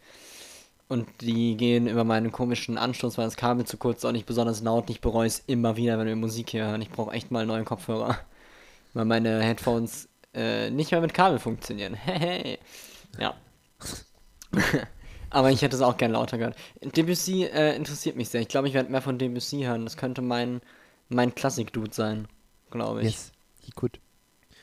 Und 0.87 1.07
die 1.21 1.57
gehen 1.57 1.87
über 1.87 2.03
meinen 2.03 2.31
komischen 2.31 2.77
Anschluss, 2.77 3.17
weil 3.17 3.25
das 3.25 3.37
Kabel 3.37 3.65
zu 3.65 3.77
kurz 3.77 3.97
ist, 3.97 4.05
auch 4.05 4.11
nicht 4.11 4.27
besonders 4.27 4.61
laut. 4.61 4.87
Ich 4.91 5.01
bereue 5.01 5.25
es 5.25 5.39
immer 5.47 5.77
wieder, 5.77 5.97
wenn 5.97 6.05
wir 6.05 6.15
Musik 6.15 6.51
hier 6.51 6.67
hören. 6.67 6.83
Ich 6.83 6.91
brauche 6.91 7.11
echt 7.15 7.31
mal 7.31 7.47
neue 7.47 7.63
Kopfhörer. 7.63 8.19
Weil 8.93 9.05
meine 9.05 9.41
Headphones 9.41 10.09
äh, 10.35 10.69
nicht 10.69 10.91
mehr 10.91 11.01
mit 11.01 11.15
Kabel 11.15 11.39
funktionieren. 11.39 11.95
Hey. 12.05 12.59
ja. 13.17 13.33
Aber 15.31 15.49
ich 15.49 15.63
hätte 15.63 15.75
es 15.75 15.81
auch 15.81 15.97
gerne 15.97 16.13
lauter 16.13 16.37
gehört. 16.37 16.55
Debussy 16.83 17.45
äh, 17.45 17.75
interessiert 17.75 18.15
mich 18.15 18.29
sehr. 18.29 18.41
Ich 18.41 18.47
glaube, 18.47 18.67
ich 18.67 18.75
werde 18.75 18.91
mehr 18.91 19.01
von 19.01 19.17
Debussy 19.17 19.63
hören. 19.63 19.85
Das 19.85 19.97
könnte 19.97 20.21
mein, 20.21 20.61
mein 21.09 21.33
Klassik-Dude 21.33 21.95
sein, 21.95 22.27
glaube 22.69 23.01
ich. 23.01 23.07
yes, 23.07 23.31
he 23.59 23.71
could. 23.71 23.99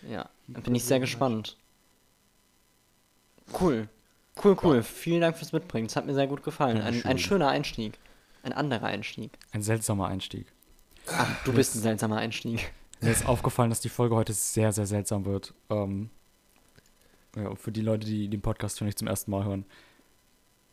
Ja, 0.09 0.29
da 0.49 0.61
bin 0.61 0.75
ich 0.75 0.85
sehr 0.85 1.01
gespannt. 1.01 1.57
Cool. 3.61 3.89
Cool, 4.43 4.57
cool. 4.63 4.83
Vielen 4.83 5.21
Dank 5.21 5.37
fürs 5.37 5.53
Mitbringen. 5.53 5.87
Es 5.87 5.97
hat 5.97 6.07
mir 6.07 6.15
sehr 6.15 6.27
gut 6.27 6.43
gefallen. 6.43 6.79
Ja, 6.79 6.85
Ein, 6.85 6.95
schön. 6.95 7.05
ein 7.11 7.19
schöner 7.19 7.49
Einstieg. 7.49 7.99
Ein 8.43 8.53
anderer 8.53 8.87
Einstieg. 8.87 9.31
Ein 9.53 9.63
seltsamer 9.63 10.09
Einstieg. 10.09 10.47
Ach, 11.09 11.45
du 11.45 11.53
bist 11.53 11.75
ein 11.77 11.81
seltsamer 11.81 12.17
Einstieg. 12.17 12.73
Mir 13.01 13.11
ist 13.11 13.27
aufgefallen, 13.27 13.71
dass 13.71 13.81
die 13.81 13.89
Folge 13.89 14.15
heute 14.15 14.33
sehr, 14.33 14.73
sehr 14.73 14.87
seltsam 14.87 15.25
wird. 15.25 15.55
Ähm, 15.71 16.11
ja, 17.37 17.55
für 17.57 17.73
die 17.73 17.81
Leute, 17.81 18.07
die 18.07 18.29
den 18.29 18.41
Podcast 18.41 18.79
vielleicht 18.79 18.99
zum 18.99 19.09
ersten 19.09 19.31
Mal 19.31 19.45
hören. 19.45 19.65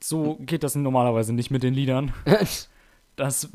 So 0.02 0.36
geht 0.40 0.64
das 0.64 0.76
normalerweise 0.76 1.34
nicht 1.34 1.52
mit 1.52 1.64
den 1.64 1.74
Liedern. 1.74 2.14
Das 3.16 3.50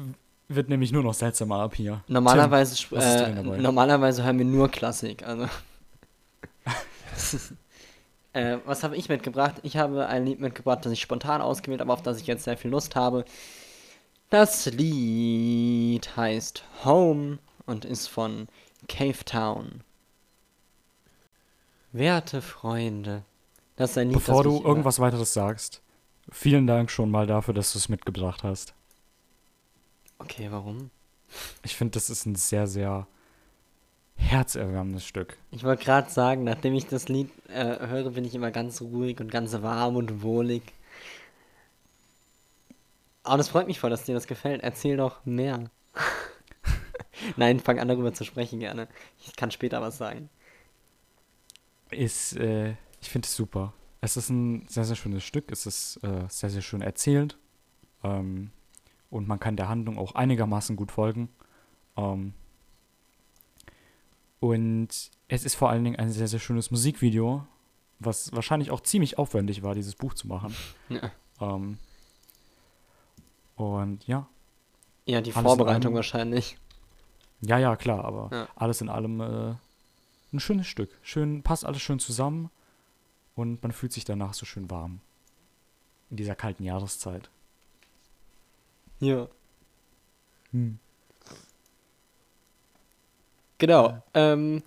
wird 0.54 0.68
nämlich 0.68 0.92
nur 0.92 1.02
noch 1.02 1.14
seltsamer 1.14 1.60
ab 1.60 1.74
hier. 1.74 2.02
normalerweise, 2.08 2.76
Tim, 2.76 2.98
äh, 2.98 3.58
normalerweise 3.58 4.24
hören 4.24 4.38
wir 4.38 4.44
nur 4.44 4.68
Klassik. 4.68 5.26
Also. 5.26 5.48
äh, 8.32 8.58
was 8.64 8.82
habe 8.82 8.96
ich 8.96 9.08
mitgebracht? 9.08 9.56
Ich 9.62 9.76
habe 9.76 10.06
ein 10.06 10.26
Lied 10.26 10.40
mitgebracht, 10.40 10.84
das 10.84 10.92
ich 10.92 11.00
spontan 11.00 11.40
ausgewählt 11.40 11.80
habe, 11.80 11.92
auf 11.92 12.02
das 12.02 12.20
ich 12.20 12.26
jetzt 12.26 12.44
sehr 12.44 12.56
viel 12.56 12.70
Lust 12.70 12.96
habe. 12.96 13.24
Das 14.30 14.66
Lied 14.66 16.16
heißt 16.16 16.64
Home 16.84 17.38
und 17.66 17.84
ist 17.84 18.08
von 18.08 18.48
Cave 18.88 19.24
Town. 19.24 19.82
Werte 21.92 22.42
Freunde, 22.42 23.22
das 23.76 23.92
ist 23.92 23.98
ein 23.98 24.08
Lied, 24.08 24.18
Bevor 24.18 24.42
du 24.42 24.60
irgendwas 24.64 24.98
weiteres 24.98 25.32
sagst, 25.32 25.82
vielen 26.30 26.66
Dank 26.66 26.90
schon 26.90 27.10
mal 27.10 27.26
dafür, 27.26 27.54
dass 27.54 27.72
du 27.72 27.78
es 27.78 27.88
mitgebracht 27.88 28.42
hast. 28.42 28.74
Okay, 30.18 30.48
warum? 30.50 30.90
Ich 31.62 31.76
finde, 31.76 31.92
das 31.92 32.10
ist 32.10 32.26
ein 32.26 32.34
sehr, 32.34 32.66
sehr 32.66 33.06
herzerwärmendes 34.16 35.04
Stück. 35.04 35.36
Ich 35.50 35.64
wollte 35.64 35.84
gerade 35.84 36.10
sagen, 36.10 36.44
nachdem 36.44 36.74
ich 36.74 36.86
das 36.86 37.08
Lied 37.08 37.30
äh, 37.48 37.86
höre, 37.86 38.10
bin 38.10 38.24
ich 38.24 38.34
immer 38.34 38.50
ganz 38.50 38.80
ruhig 38.80 39.20
und 39.20 39.30
ganz 39.30 39.52
warm 39.60 39.96
und 39.96 40.22
wohlig. 40.22 40.62
Aber 43.22 43.38
das 43.38 43.48
freut 43.48 43.66
mich 43.66 43.80
voll, 43.80 43.90
dass 43.90 44.04
dir 44.04 44.14
das 44.14 44.26
gefällt. 44.26 44.62
Erzähl 44.62 44.96
doch 44.96 45.24
mehr. 45.24 45.70
Nein, 47.36 47.58
fang 47.58 47.78
an 47.78 47.88
darüber 47.88 48.12
zu 48.12 48.24
sprechen 48.24 48.60
gerne. 48.60 48.88
Ich 49.24 49.34
kann 49.34 49.50
später 49.50 49.80
was 49.80 49.98
sagen. 49.98 50.28
Ist, 51.90 52.36
äh, 52.36 52.74
ich 53.00 53.08
finde 53.08 53.26
es 53.26 53.34
super. 53.34 53.72
Es 54.00 54.16
ist 54.16 54.28
ein 54.28 54.66
sehr, 54.68 54.84
sehr 54.84 54.96
schönes 54.96 55.24
Stück. 55.24 55.50
Es 55.50 55.64
ist 55.64 55.96
äh, 56.02 56.26
sehr, 56.28 56.50
sehr 56.50 56.60
schön 56.60 56.82
erzählt. 56.82 57.38
Ähm, 58.02 58.50
und 59.14 59.28
man 59.28 59.38
kann 59.38 59.56
der 59.56 59.68
Handlung 59.68 59.96
auch 59.96 60.16
einigermaßen 60.16 60.74
gut 60.74 60.90
folgen. 60.90 61.28
Ähm, 61.96 62.34
und 64.40 64.88
es 65.28 65.44
ist 65.44 65.54
vor 65.54 65.70
allen 65.70 65.84
Dingen 65.84 65.96
ein 65.96 66.10
sehr, 66.10 66.26
sehr 66.26 66.40
schönes 66.40 66.72
Musikvideo, 66.72 67.46
was 68.00 68.32
wahrscheinlich 68.32 68.72
auch 68.72 68.80
ziemlich 68.80 69.16
aufwendig 69.16 69.62
war, 69.62 69.74
dieses 69.76 69.94
Buch 69.94 70.14
zu 70.14 70.26
machen. 70.26 70.54
Ja, 70.88 71.10
Ähm, 71.40 71.78
und 73.56 74.04
ja, 74.08 74.26
ja 75.06 75.20
die 75.20 75.32
Alles 75.32 75.44
Vorbereitung 75.46 75.94
wahrscheinlich. 75.94 76.58
ja, 77.40 77.58
ja, 77.58 77.76
klar, 77.76 78.04
aber 78.04 78.28
Ja. 78.32 78.48
alles 78.56 78.80
in 78.80 78.88
allem 78.88 79.20
äh, 79.20 79.54
ein 80.32 80.40
schönes 80.40 80.66
Stück. 80.66 80.90
Schön, 81.02 81.42
passt 81.44 81.64
alles 81.64 81.80
schön 81.80 82.00
zusammen 82.00 82.50
und 83.36 83.62
man 83.62 83.70
fühlt 83.70 83.92
sich 83.92 84.04
danach 84.04 84.34
so 84.34 84.44
schön 84.44 84.68
warm. 84.70 85.00
In 86.10 86.16
dieser 86.16 86.34
kalten 86.34 86.64
Jahreszeit. 86.64 87.30
Ja. 89.04 89.28
Hm. 90.52 90.78
Genau. 93.58 94.02
Ähm, 94.14 94.62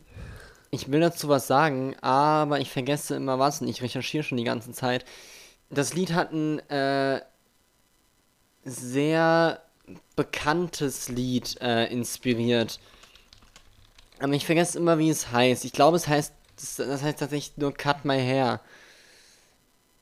ich 0.70 0.92
will 0.92 1.00
dazu 1.00 1.28
was 1.28 1.48
sagen, 1.48 1.96
aber 2.02 2.60
ich 2.60 2.70
vergesse 2.70 3.16
immer 3.16 3.40
was 3.40 3.62
und 3.62 3.68
ich 3.68 3.82
recherchiere 3.82 4.24
schon 4.24 4.38
die 4.38 4.44
ganze 4.44 4.72
Zeit. 4.74 5.06
Das 5.72 5.96
Lied 5.96 6.14
hat 6.14 6.32
ein 6.34 6.60
äh, 6.70 7.22
sehr 8.64 9.64
bekanntes 10.16 11.10
Lied 11.10 11.60
äh, 11.60 11.86
inspiriert. 11.92 12.80
Aber 14.20 14.34
ich 14.34 14.46
vergesse 14.46 14.78
immer, 14.78 15.00
wie 15.00 15.10
es 15.10 15.32
heißt. 15.32 15.66
Ich 15.66 15.74
glaube, 15.74 15.98
es 15.98 16.08
heißt, 16.08 16.34
das, 16.58 16.76
das 16.76 17.02
heißt 17.02 17.20
tatsächlich 17.20 17.58
nur 17.58 17.74
Cut 17.74 18.06
My 18.06 18.20
Hair. 18.20 18.62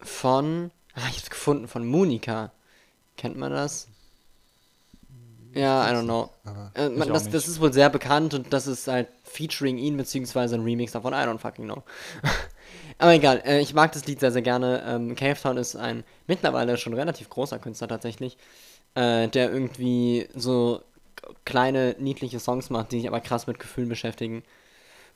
Von, 0.01 0.71
ah, 0.93 1.07
ich 1.09 1.19
hab's 1.19 1.29
gefunden, 1.29 1.69
von 1.69 1.85
Monika. 1.87 2.51
Kennt 3.17 3.37
man 3.37 3.51
das? 3.51 3.87
Ja, 5.55 5.89
I 5.89 5.93
don't 5.93 6.03
know. 6.03 6.29
Äh, 6.75 6.89
man, 6.89 7.07
das, 7.07 7.29
das 7.29 7.47
ist 7.47 7.61
wohl 7.61 7.71
sehr 7.71 7.89
bekannt 7.89 8.33
und 8.33 8.51
das 8.51 8.67
ist 8.67 8.87
halt 8.87 9.07
featuring 9.23 9.77
ihn, 9.77 9.95
beziehungsweise 9.95 10.55
ein 10.55 10.61
Remix 10.63 10.91
davon. 10.91 11.13
I 11.13 11.17
don't 11.17 11.39
fucking 11.39 11.65
know. 11.65 11.81
Aber 12.97 13.13
egal, 13.13 13.41
äh, 13.45 13.61
ich 13.61 13.73
mag 13.73 13.93
das 13.93 14.05
Lied 14.05 14.19
sehr, 14.19 14.31
sehr 14.31 14.41
gerne. 14.41 14.83
Ähm, 14.85 15.15
Cave 15.15 15.39
Town 15.41 15.55
ist 15.57 15.77
ein 15.77 16.03
mittlerweile 16.27 16.77
schon 16.77 16.93
relativ 16.93 17.29
großer 17.29 17.57
Künstler 17.57 17.87
tatsächlich, 17.87 18.37
äh, 18.95 19.29
der 19.29 19.49
irgendwie 19.49 20.27
so 20.35 20.81
kleine, 21.45 21.95
niedliche 21.99 22.39
Songs 22.39 22.69
macht, 22.69 22.91
die 22.91 22.97
sich 22.97 23.07
aber 23.07 23.21
krass 23.21 23.47
mit 23.47 23.57
Gefühlen 23.57 23.87
beschäftigen. 23.87 24.43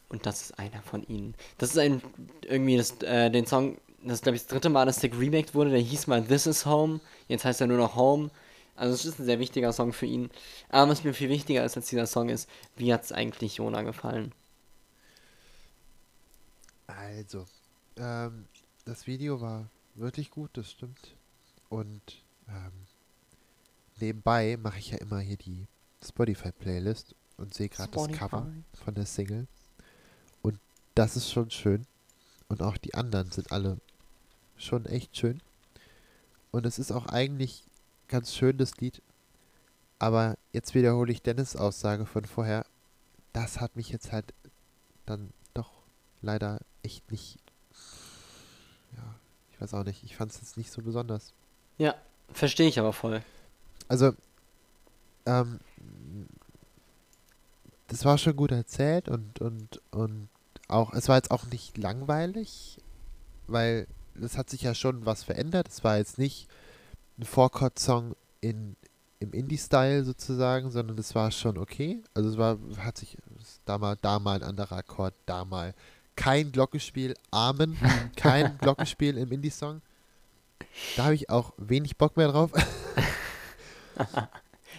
Und 0.07 0.25
das 0.25 0.41
ist 0.41 0.59
einer 0.59 0.81
von 0.83 1.03
ihnen. 1.03 1.35
Das 1.57 1.71
ist 1.71 1.77
ein, 1.77 2.01
irgendwie 2.47 2.77
das, 2.77 3.01
äh, 3.01 3.29
den 3.29 3.45
Song, 3.45 3.77
das 4.03 4.15
ist 4.15 4.23
glaube 4.23 4.37
ich 4.37 4.43
das 4.43 4.51
dritte 4.51 4.69
Mal, 4.69 4.85
dass 4.85 4.99
der 4.99 5.09
geremaked 5.09 5.53
wurde, 5.53 5.71
der 5.71 5.79
hieß 5.79 6.07
mal 6.07 6.23
This 6.23 6.47
Is 6.47 6.65
Home, 6.65 7.01
jetzt 7.27 7.43
heißt 7.43 7.59
er 7.59 7.67
nur 7.67 7.77
noch 7.77 7.95
Home. 7.97 8.29
Also 8.79 8.93
es 8.93 9.03
ist 9.03 9.19
ein 9.19 9.25
sehr 9.25 9.39
wichtiger 9.39 9.73
Song 9.73 9.91
für 9.91 10.05
ihn. 10.05 10.29
Aber 10.69 10.89
was 10.89 11.03
mir 11.03 11.13
viel 11.13 11.27
wichtiger 11.27 11.65
ist 11.65 11.75
als 11.75 11.87
dieser 11.87 12.07
Song 12.07 12.29
ist, 12.29 12.49
wie 12.77 12.93
hat 12.93 13.03
es 13.03 13.11
eigentlich 13.11 13.57
Jona 13.57 13.81
gefallen? 13.81 14.31
Also, 16.87 17.45
ähm, 17.97 18.45
das 18.85 19.05
Video 19.05 19.41
war 19.41 19.69
wirklich 19.95 20.31
gut, 20.31 20.51
das 20.53 20.71
stimmt. 20.71 21.13
Und 21.67 22.23
ähm, 22.47 22.71
nebenbei 23.99 24.57
mache 24.57 24.79
ich 24.79 24.91
ja 24.91 24.97
immer 24.97 25.19
hier 25.19 25.37
die 25.37 25.67
Spotify-Playlist 26.01 27.15
und 27.35 27.53
sehe 27.53 27.67
gerade 27.67 27.91
das 27.91 28.07
Cover 28.13 28.47
von 28.85 28.95
der 28.95 29.05
Single. 29.05 29.47
Und 30.41 30.57
das 30.95 31.17
ist 31.17 31.29
schon 31.29 31.51
schön. 31.51 31.85
Und 32.47 32.63
auch 32.63 32.77
die 32.77 32.93
anderen 32.93 33.29
sind 33.31 33.51
alle 33.51 33.77
schon 34.57 34.85
echt 34.85 35.17
schön. 35.17 35.41
Und 36.51 36.65
es 36.65 36.79
ist 36.79 36.93
auch 36.93 37.07
eigentlich 37.07 37.63
ganz 38.09 38.33
schön, 38.35 38.57
das 38.57 38.77
Lied. 38.77 39.01
Aber 39.99 40.37
jetzt 40.51 40.75
wiederhole 40.75 41.11
ich 41.11 41.21
Dennis 41.21 41.55
Aussage 41.55 42.05
von 42.05 42.25
vorher. 42.25 42.65
Das 43.31 43.61
hat 43.61 43.75
mich 43.75 43.89
jetzt 43.89 44.11
halt 44.11 44.33
dann 45.05 45.31
doch 45.53 45.71
leider 46.21 46.59
echt 46.83 47.09
nicht. 47.11 47.37
Ja, 48.95 49.15
ich 49.51 49.61
weiß 49.61 49.73
auch 49.73 49.83
nicht. 49.83 50.03
Ich 50.03 50.15
fand 50.15 50.31
es 50.31 50.41
jetzt 50.41 50.57
nicht 50.57 50.71
so 50.71 50.81
besonders. 50.81 51.33
Ja, 51.77 51.95
verstehe 52.33 52.67
ich 52.67 52.79
aber 52.79 52.93
voll. 52.93 53.21
Also, 53.87 54.13
ähm, 55.25 55.59
das 57.87 58.05
war 58.05 58.17
schon 58.17 58.35
gut 58.35 58.51
erzählt 58.51 59.09
und, 59.09 59.39
und, 59.39 59.81
und 59.91 60.29
auch, 60.67 60.93
es 60.93 61.09
war 61.09 61.15
jetzt 61.15 61.31
auch 61.31 61.45
nicht 61.47 61.77
langweilig, 61.77 62.77
weil 63.47 63.87
es 64.21 64.37
hat 64.37 64.49
sich 64.49 64.61
ja 64.61 64.75
schon 64.75 65.05
was 65.05 65.23
verändert. 65.23 65.67
Es 65.69 65.83
war 65.83 65.97
jetzt 65.97 66.17
nicht 66.17 66.47
ein 67.19 67.25
Four-Chord-Song 67.25 68.15
in, 68.41 68.75
im 69.19 69.33
Indie-Style 69.33 70.03
sozusagen, 70.05 70.71
sondern 70.71 70.97
es 70.97 71.13
war 71.13 71.31
schon 71.31 71.57
okay. 71.57 72.01
Also 72.13 72.29
es 72.29 72.37
war, 72.37 72.57
hat 72.77 72.97
sich 72.97 73.17
da 73.65 73.77
mal, 73.77 73.97
da 74.01 74.19
mal 74.19 74.37
ein 74.37 74.43
anderer 74.43 74.77
Akkord, 74.77 75.13
da 75.25 75.45
mal 75.45 75.73
kein 76.15 76.51
Glockenspiel, 76.51 77.15
Amen, 77.31 77.77
kein 78.15 78.57
Glockenspiel 78.57 79.17
im 79.17 79.31
Indie-Song. 79.31 79.81
Da 80.95 81.05
habe 81.05 81.15
ich 81.15 81.29
auch 81.29 81.53
wenig 81.57 81.97
Bock 81.97 82.17
mehr 82.17 82.29
drauf. 82.29 82.51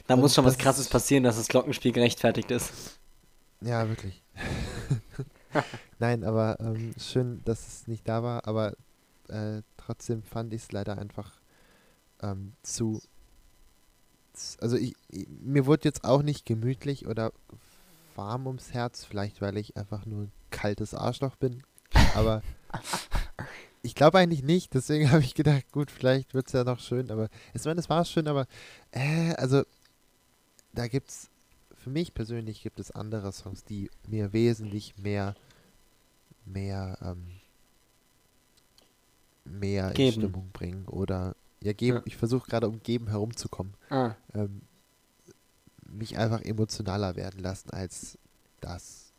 Da 0.06 0.16
muss 0.16 0.34
schon 0.34 0.44
was 0.44 0.58
Krasses 0.58 0.88
passieren, 0.88 1.22
dass 1.22 1.36
das 1.36 1.46
Glockenspiel 1.46 1.92
gerechtfertigt 1.92 2.50
ist. 2.50 2.98
Ja, 3.60 3.88
wirklich. 3.88 4.22
Nein, 6.00 6.24
aber 6.24 6.58
ähm, 6.58 6.94
schön, 6.98 7.42
dass 7.44 7.66
es 7.66 7.86
nicht 7.86 8.08
da 8.08 8.22
war, 8.22 8.48
aber 8.48 8.74
äh, 9.28 9.62
trotzdem 9.76 10.22
fand 10.22 10.52
ich 10.52 10.62
es 10.62 10.72
leider 10.72 10.98
einfach 10.98 11.39
ähm, 12.22 12.52
zu. 12.62 13.02
Also 14.60 14.76
ich, 14.76 14.94
ich, 15.08 15.26
mir 15.28 15.66
wurde 15.66 15.84
jetzt 15.84 16.04
auch 16.04 16.22
nicht 16.22 16.46
gemütlich 16.46 17.06
oder 17.06 17.32
warm 18.16 18.46
ums 18.46 18.72
Herz, 18.72 19.04
vielleicht 19.04 19.40
weil 19.40 19.56
ich 19.56 19.76
einfach 19.76 20.06
nur 20.06 20.22
ein 20.24 20.32
kaltes 20.50 20.94
Arschloch 20.94 21.36
bin. 21.36 21.62
Aber 22.14 22.42
ich 23.82 23.94
glaube 23.94 24.18
eigentlich 24.18 24.42
nicht, 24.42 24.74
deswegen 24.74 25.10
habe 25.12 25.22
ich 25.22 25.34
gedacht, 25.34 25.70
gut, 25.72 25.90
vielleicht 25.90 26.34
wird 26.34 26.46
es 26.46 26.52
ja 26.52 26.64
noch 26.64 26.80
schön, 26.80 27.10
aber 27.10 27.28
ich 27.54 27.64
meine, 27.64 27.80
es 27.80 27.88
war 27.88 28.04
schön, 28.04 28.28
aber 28.28 28.46
äh, 28.92 29.34
also 29.34 29.62
da 30.72 30.86
gibt's 30.86 31.30
für 31.80 31.90
mich 31.90 32.12
persönlich 32.12 32.62
gibt 32.62 32.78
es 32.78 32.90
andere 32.90 33.32
Songs, 33.32 33.64
die 33.64 33.90
mir 34.06 34.32
wesentlich 34.32 34.96
mehr, 34.98 35.34
mehr, 36.44 36.98
ähm, 37.00 37.40
mehr 39.44 39.88
in 39.88 39.94
Geben. 39.94 40.12
Stimmung 40.12 40.50
bringen 40.52 40.86
oder 40.86 41.34
ja 41.62 41.72
geben. 41.72 41.98
Ja. 41.98 42.02
Ich 42.06 42.16
versuche 42.16 42.48
gerade 42.48 42.68
um 42.68 42.82
geben 42.82 43.08
herumzukommen, 43.08 43.74
Ah, 43.90 44.14
ähm, 44.34 44.62
mich 45.86 46.16
einfach 46.16 46.40
emotionaler 46.42 47.16
werden 47.16 47.40
lassen 47.40 47.70
als 47.70 48.16
das, 48.60 49.12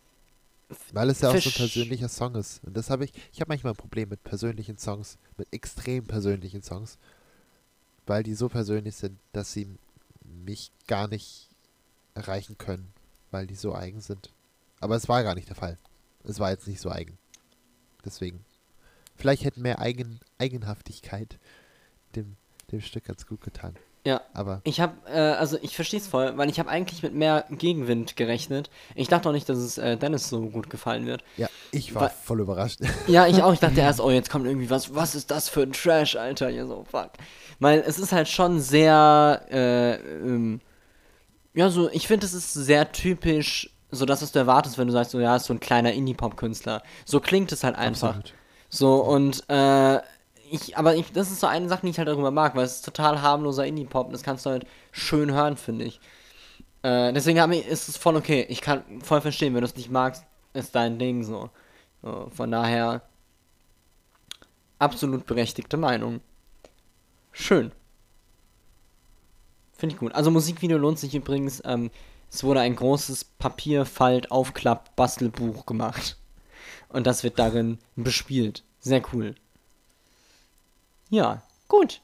weil 0.93 1.09
es 1.09 1.21
ja 1.21 1.29
auch 1.29 1.37
so 1.37 1.49
ein 1.49 1.55
persönlicher 1.55 2.09
Song 2.09 2.35
ist. 2.35 2.63
Und 2.63 2.75
das 2.77 2.89
habe 2.89 3.05
ich. 3.05 3.13
Ich 3.33 3.41
habe 3.41 3.49
manchmal 3.49 3.73
ein 3.73 3.77
Problem 3.77 4.09
mit 4.09 4.23
persönlichen 4.23 4.77
Songs, 4.77 5.17
mit 5.37 5.47
extrem 5.51 6.05
persönlichen 6.05 6.63
Songs, 6.63 6.97
weil 8.05 8.23
die 8.23 8.35
so 8.35 8.47
persönlich 8.49 8.95
sind, 8.95 9.19
dass 9.33 9.51
sie 9.51 9.67
mich 10.23 10.71
gar 10.87 11.07
nicht 11.07 11.49
erreichen 12.13 12.57
können, 12.57 12.93
weil 13.31 13.47
die 13.47 13.55
so 13.55 13.75
eigen 13.75 14.01
sind. 14.01 14.31
Aber 14.79 14.95
es 14.95 15.09
war 15.09 15.23
gar 15.23 15.35
nicht 15.35 15.49
der 15.49 15.55
Fall. 15.55 15.77
Es 16.23 16.39
war 16.39 16.51
jetzt 16.51 16.67
nicht 16.67 16.81
so 16.81 16.89
eigen. 16.89 17.17
Deswegen. 18.05 18.43
Vielleicht 19.15 19.43
hätte 19.43 19.59
mehr 19.59 19.79
eigen, 19.79 20.19
Eigenhaftigkeit 20.39 21.37
dem, 22.15 22.35
dem 22.71 22.81
Stück 22.81 23.05
ganz 23.05 23.25
gut 23.27 23.41
getan. 23.41 23.75
ja. 24.05 24.21
Aber 24.33 24.61
Ich 24.63 24.79
habe, 24.79 24.93
äh, 25.07 25.19
also 25.19 25.57
ich 25.61 25.75
verstehe 25.75 25.99
es 25.99 26.07
voll, 26.07 26.37
weil 26.37 26.49
ich 26.49 26.59
habe 26.59 26.69
eigentlich 26.69 27.03
mit 27.03 27.13
mehr 27.13 27.45
Gegenwind 27.49 28.15
gerechnet. 28.15 28.69
Ich 28.95 29.07
dachte 29.07 29.29
auch 29.29 29.33
nicht, 29.33 29.47
dass 29.49 29.57
es 29.57 29.77
äh, 29.77 29.97
Dennis 29.97 30.29
so 30.29 30.41
gut 30.49 30.69
gefallen 30.69 31.05
wird. 31.05 31.23
ja, 31.37 31.47
ich 31.71 31.93
war 31.95 32.03
Wa- 32.03 32.09
voll 32.09 32.39
überrascht. 32.41 32.79
Ja, 33.07 33.27
ich 33.27 33.41
auch. 33.43 33.53
Ich 33.53 33.59
dachte 33.59 33.79
erst, 33.81 33.99
oh, 34.01 34.09
jetzt 34.11 34.29
kommt 34.29 34.45
irgendwie 34.45 34.69
was. 34.69 34.95
Was 34.95 35.15
ist 35.15 35.29
das 35.31 35.49
für 35.49 35.61
ein 35.61 35.73
Trash, 35.73 36.15
Alter? 36.15 36.49
Hier 36.49 36.65
so, 36.67 36.85
fuck. 36.89 37.11
Weil 37.59 37.83
es 37.85 37.99
ist 37.99 38.11
halt 38.11 38.27
schon 38.27 38.59
sehr, 38.59 39.45
äh, 39.51 39.93
ähm, 39.95 40.61
ja, 41.53 41.69
so, 41.69 41.89
ich 41.91 42.07
finde, 42.07 42.25
es 42.25 42.33
ist 42.33 42.53
sehr 42.53 42.91
typisch, 42.91 43.69
so 43.91 44.05
das, 44.05 44.21
was 44.21 44.31
du 44.31 44.39
erwartest, 44.39 44.77
wenn 44.77 44.87
du 44.87 44.93
sagst, 44.93 45.11
so, 45.11 45.19
ja, 45.19 45.35
ist 45.35 45.45
so 45.45 45.53
ein 45.53 45.59
kleiner 45.59 45.91
Indie-Pop-Künstler. 45.93 46.81
So 47.05 47.19
klingt 47.19 47.51
es 47.51 47.63
halt 47.63 47.75
einfach. 47.75 48.15
Absolut. 48.15 48.33
So, 48.69 48.95
und, 49.03 49.43
äh, 49.49 49.99
ich, 50.51 50.77
aber 50.77 50.95
ich, 50.95 51.11
das 51.11 51.31
ist 51.31 51.39
so 51.39 51.47
eine 51.47 51.69
Sache, 51.69 51.81
die 51.83 51.89
ich 51.89 51.97
halt 51.97 52.07
darüber 52.07 52.31
mag, 52.31 52.55
weil 52.55 52.65
es 52.65 52.75
ist 52.75 52.85
total 52.85 53.21
harmloser 53.21 53.65
Indie-Pop 53.65 54.07
und 54.07 54.13
das 54.13 54.23
kannst 54.23 54.45
du 54.45 54.51
halt 54.51 54.65
schön 54.91 55.31
hören, 55.31 55.57
finde 55.57 55.85
ich. 55.85 55.99
Äh, 56.83 57.13
deswegen 57.13 57.51
ich, 57.51 57.67
ist 57.67 57.89
es 57.89 57.97
voll 57.97 58.15
okay. 58.15 58.45
Ich 58.49 58.61
kann 58.61 58.83
voll 59.01 59.21
verstehen, 59.21 59.53
wenn 59.53 59.61
du 59.61 59.67
es 59.67 59.75
nicht 59.75 59.91
magst, 59.91 60.25
ist 60.53 60.75
dein 60.75 60.99
Ding 60.99 61.23
so. 61.23 61.49
so. 62.01 62.29
Von 62.35 62.51
daher, 62.51 63.03
absolut 64.79 65.25
berechtigte 65.25 65.77
Meinung. 65.77 66.19
Schön. 67.31 67.71
Finde 69.73 69.95
ich 69.95 69.99
gut. 69.99 70.13
Also 70.13 70.31
Musikvideo 70.31 70.77
lohnt 70.77 70.99
sich 70.99 71.15
übrigens. 71.15 71.61
Ähm, 71.65 71.91
es 72.29 72.43
wurde 72.43 72.59
ein 72.61 72.75
großes 72.75 73.25
Papierfalt-Aufklapp-Bastelbuch 73.39 75.65
gemacht. 75.65 76.17
Und 76.89 77.07
das 77.07 77.23
wird 77.23 77.39
darin 77.39 77.79
bespielt. 77.95 78.63
Sehr 78.79 79.01
cool. 79.13 79.35
Ja, 81.11 81.43
gut. 81.67 82.01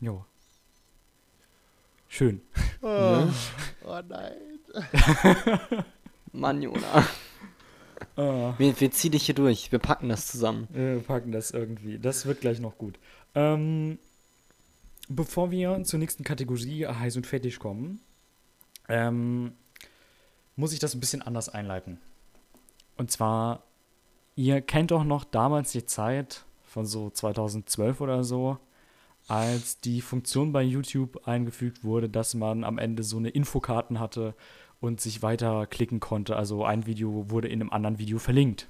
Jo. 0.00 0.24
Schön. 2.08 2.42
Oh, 2.82 3.28
oh 3.84 4.00
nein. 4.08 4.58
Mann, 6.32 6.60
Jona. 6.60 7.06
Äh, 8.16 8.22
Wir, 8.58 8.80
wir 8.80 8.90
ziehen 8.90 9.12
dich 9.12 9.24
hier 9.26 9.36
durch. 9.36 9.70
Wir 9.70 9.78
packen 9.78 10.08
das 10.08 10.26
zusammen. 10.26 10.66
wir 10.72 10.98
packen 10.98 11.30
das 11.30 11.52
irgendwie. 11.52 12.00
Das 12.00 12.26
wird 12.26 12.40
gleich 12.40 12.58
noch 12.58 12.76
gut. 12.76 12.98
Ähm, 13.36 14.00
bevor 15.08 15.52
wir 15.52 15.84
zur 15.84 16.00
nächsten 16.00 16.24
Kategorie 16.24 16.86
heiß 16.86 17.16
und 17.16 17.26
fettig 17.28 17.60
kommen, 17.60 18.00
ähm, 18.88 19.52
muss 20.56 20.72
ich 20.72 20.80
das 20.80 20.94
ein 20.94 21.00
bisschen 21.00 21.22
anders 21.22 21.48
einleiten. 21.48 22.00
Und 22.96 23.12
zwar, 23.12 23.62
ihr 24.34 24.60
kennt 24.60 24.90
doch 24.90 25.04
noch 25.04 25.22
damals 25.22 25.70
die 25.70 25.86
Zeit 25.86 26.44
von 26.76 26.84
so 26.84 27.08
2012 27.08 28.02
oder 28.02 28.22
so, 28.22 28.58
als 29.28 29.80
die 29.80 30.02
Funktion 30.02 30.52
bei 30.52 30.62
YouTube 30.62 31.26
eingefügt 31.26 31.82
wurde, 31.84 32.10
dass 32.10 32.34
man 32.34 32.64
am 32.64 32.76
Ende 32.76 33.02
so 33.02 33.16
eine 33.16 33.30
Infokarten 33.30 33.98
hatte 33.98 34.34
und 34.78 35.00
sich 35.00 35.22
weiter 35.22 35.66
klicken 35.66 36.00
konnte. 36.00 36.36
Also 36.36 36.66
ein 36.66 36.84
Video 36.84 37.30
wurde 37.30 37.48
in 37.48 37.62
einem 37.62 37.70
anderen 37.72 37.98
Video 37.98 38.18
verlinkt. 38.18 38.68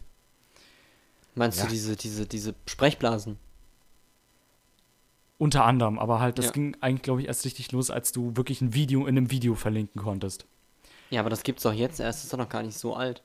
Meinst 1.35 1.59
Ja. 1.59 1.65
du 1.65 1.71
diese, 1.73 1.97
diese, 1.97 2.27
diese 2.27 2.55
Sprechblasen? 2.69 3.39
Unter 5.37 5.65
anderem, 5.65 5.99
aber 5.99 6.21
halt, 6.21 6.39
das 6.39 6.47
Ja. 6.47 6.53
ging 6.53 6.77
eigentlich, 6.81 7.03
glaube 7.03 7.23
ich, 7.23 7.27
erst 7.27 7.45
richtig 7.45 7.73
los, 7.73 7.91
als 7.91 8.13
du 8.13 8.37
wirklich 8.37 8.61
ein 8.61 8.73
Video 8.73 9.01
in 9.07 9.19
einem 9.19 9.33
Video 9.33 9.57
verlinken 9.57 10.01
konntest. 10.01 10.47
Ja, 11.11 11.19
aber 11.23 11.31
das 11.31 11.43
gibt's 11.43 11.65
doch 11.65 11.73
jetzt 11.73 11.99
erst. 11.99 12.23
Ist 12.23 12.33
doch 12.33 12.39
noch 12.39 12.49
gar 12.49 12.63
nicht 12.63 12.79
so 12.79 12.95
alt. 12.95 13.25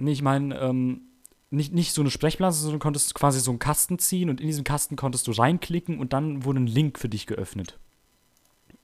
Nee, 0.00 0.10
ich 0.10 0.22
meine, 0.22 0.58
ähm, 0.58 1.02
nicht, 1.50 1.72
nicht 1.72 1.92
so 1.92 2.02
eine 2.02 2.10
Sprechblase, 2.10 2.60
sondern 2.60 2.78
du 2.78 2.82
konntest 2.82 3.14
quasi 3.14 3.40
so 3.40 3.50
einen 3.50 3.58
Kasten 3.58 3.98
ziehen 3.98 4.30
und 4.30 4.40
in 4.40 4.46
diesen 4.46 4.64
Kasten 4.64 4.96
konntest 4.96 5.26
du 5.26 5.32
reinklicken 5.32 5.98
und 5.98 6.12
dann 6.12 6.44
wurde 6.44 6.60
ein 6.60 6.66
Link 6.66 6.98
für 6.98 7.08
dich 7.08 7.26
geöffnet. 7.26 7.78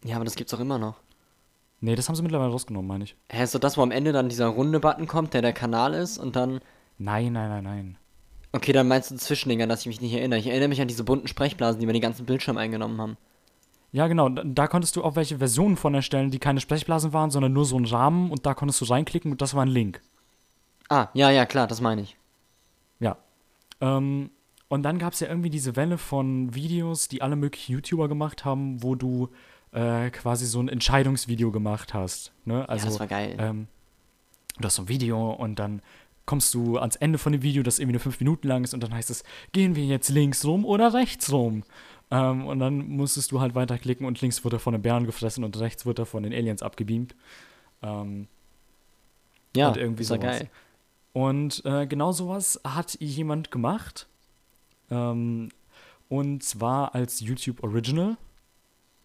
Ja, 0.05 0.17
aber 0.17 0.25
das 0.25 0.37
gibt's 0.37 0.53
doch 0.53 0.61
immer 0.61 0.79
noch. 0.79 0.97
Nee, 1.81 1.97
das 1.97 2.09
haben 2.09 2.17
sie 2.17 2.23
mittlerweile 2.23 2.51
rausgenommen, 2.51 2.89
meine 2.89 3.05
ich. 3.05 3.17
Hä, 3.31 3.43
ist 3.43 3.55
doch 3.55 3.61
das, 3.61 3.77
wo 3.77 3.83
am 3.83 3.91
Ende 3.91 4.13
dann 4.13 4.29
dieser 4.29 4.47
runde 4.47 4.81
Button 4.81 5.07
kommt, 5.07 5.35
der 5.35 5.43
der 5.43 5.53
Kanal 5.53 5.93
ist 5.95 6.19
und 6.19 6.37
dann. 6.37 6.61
Nein, 6.99 7.33
nein, 7.33 7.51
nein, 7.51 7.65
nein. 7.65 7.99
Okay, 8.53 8.73
dann 8.73 8.89
meinst 8.89 9.11
du 9.11 9.17
Zwischendinger, 9.17 9.67
dass 9.67 9.81
ich 9.81 9.87
mich 9.87 10.01
nicht 10.01 10.15
erinnere. 10.15 10.39
Ich 10.39 10.47
erinnere 10.47 10.69
mich 10.69 10.81
an 10.81 10.89
diese 10.89 11.05
bunten 11.05 11.29
Sprechblasen, 11.29 11.81
die 11.81 11.87
mir 11.87 11.93
den 11.93 12.01
ganzen 12.01 12.25
Bildschirm 12.25 12.57
eingenommen 12.57 13.01
haben. 13.01 13.17
Ja, 13.93 14.07
genau, 14.07 14.29
da, 14.29 14.43
da 14.45 14.67
konntest 14.67 14.97
du 14.97 15.05
auch 15.05 15.17
welche 15.17 15.39
Versionen 15.39 15.77
von 15.77 15.95
erstellen, 15.95 16.31
die 16.31 16.39
keine 16.39 16.61
Sprechblasen 16.61 17.13
waren, 17.13 17.31
sondern 17.31 17.53
nur 17.53 17.65
so 17.65 17.79
ein 17.79 17.85
Rahmen 17.85 18.31
und 18.31 18.47
da 18.47 18.55
konntest 18.55 18.81
du 18.81 18.87
reinklicken 18.87 19.31
und 19.31 19.43
das 19.43 19.55
war 19.55 19.65
ein 19.65 19.69
Link. 19.69 20.01
Ah, 20.89 21.09
ja, 21.15 21.31
ja, 21.31 21.47
klar, 21.47 21.67
das 21.67 21.81
meine 21.81 22.03
ich. 22.03 22.17
Ja. 23.01 23.17
Ähm, 23.81 24.31
und 24.69 24.83
dann 24.83 24.99
gab 24.99 25.13
es 25.13 25.21
ja 25.21 25.29
irgendwie 25.29 25.51
diese 25.51 25.77
Welle 25.77 25.99
von 25.99 26.55
Videos, 26.55 27.09
die 27.09 27.23
alle 27.23 27.37
möglichen 27.37 27.73
YouTuber 27.73 28.09
gemacht 28.09 28.45
haben, 28.45 28.83
wo 28.83 28.95
du 28.95 29.31
äh, 29.73 30.11
quasi 30.11 30.47
so 30.47 30.61
ein 30.61 30.69
Entscheidungsvideo 30.69 31.51
gemacht 31.51 31.95
hast. 31.95 32.33
Ne? 32.45 32.69
Also, 32.69 32.87
ja, 32.87 32.91
das 32.91 33.01
war 33.01 33.07
geil. 33.07 33.37
ähm, 33.39 33.69
du 34.59 34.65
hast 34.65 34.77
so 34.77 34.83
ein 34.83 34.89
Video 34.89 35.31
und 35.33 35.59
dann 35.59 35.83
kommst 36.27 36.55
du 36.55 36.79
ans 36.79 36.97
Ende 36.97 37.19
von 37.19 37.33
dem 37.33 37.43
Video, 37.43 37.63
das 37.63 37.79
irgendwie 37.79 37.95
nur 37.95 38.01
fünf 38.01 38.19
Minuten 38.19 38.49
lang 38.49 38.65
ist 38.65 38.73
und 38.73 38.83
dann 38.83 38.95
heißt 38.95 39.11
es, 39.11 39.25
gehen 39.53 39.77
wir 39.77 39.85
jetzt 39.85 40.09
links 40.09 40.45
rum 40.45 40.65
oder 40.65 40.95
rechts 40.95 41.31
rum? 41.31 41.65
Ähm, 42.11 42.47
und 42.47 42.59
dann 42.61 42.89
musstest 42.89 43.33
du 43.33 43.41
halt 43.41 43.55
weiterklicken 43.55 44.07
und 44.07 44.21
links 44.21 44.43
wird 44.45 44.55
er 44.55 44.61
von 44.61 44.73
den 44.73 44.83
Bären 44.83 45.07
gefressen 45.07 45.45
und 45.45 45.59
rechts 45.59 45.85
wird 45.85 45.99
er 45.99 46.07
von 46.07 46.23
den 46.23 46.33
Aliens 46.33 46.63
abgebeamt. 46.63 47.15
Ähm, 47.83 48.29
ja, 49.57 49.69
und 49.69 49.77
irgendwie 49.77 50.05
das 50.05 50.11
war 50.11 50.17
sowas. 50.19 50.39
geil. 50.39 50.51
Und 51.15 51.65
äh, 51.65 51.87
genau 51.87 52.13
sowas 52.13 52.61
hat 52.65 53.01
jemand 53.01 53.51
gemacht. 53.51 54.07
Ähm, 54.91 55.49
und 56.11 56.43
zwar 56.45 56.95
als 56.95 57.21
YouTube 57.21 57.63
Original. 57.63 58.19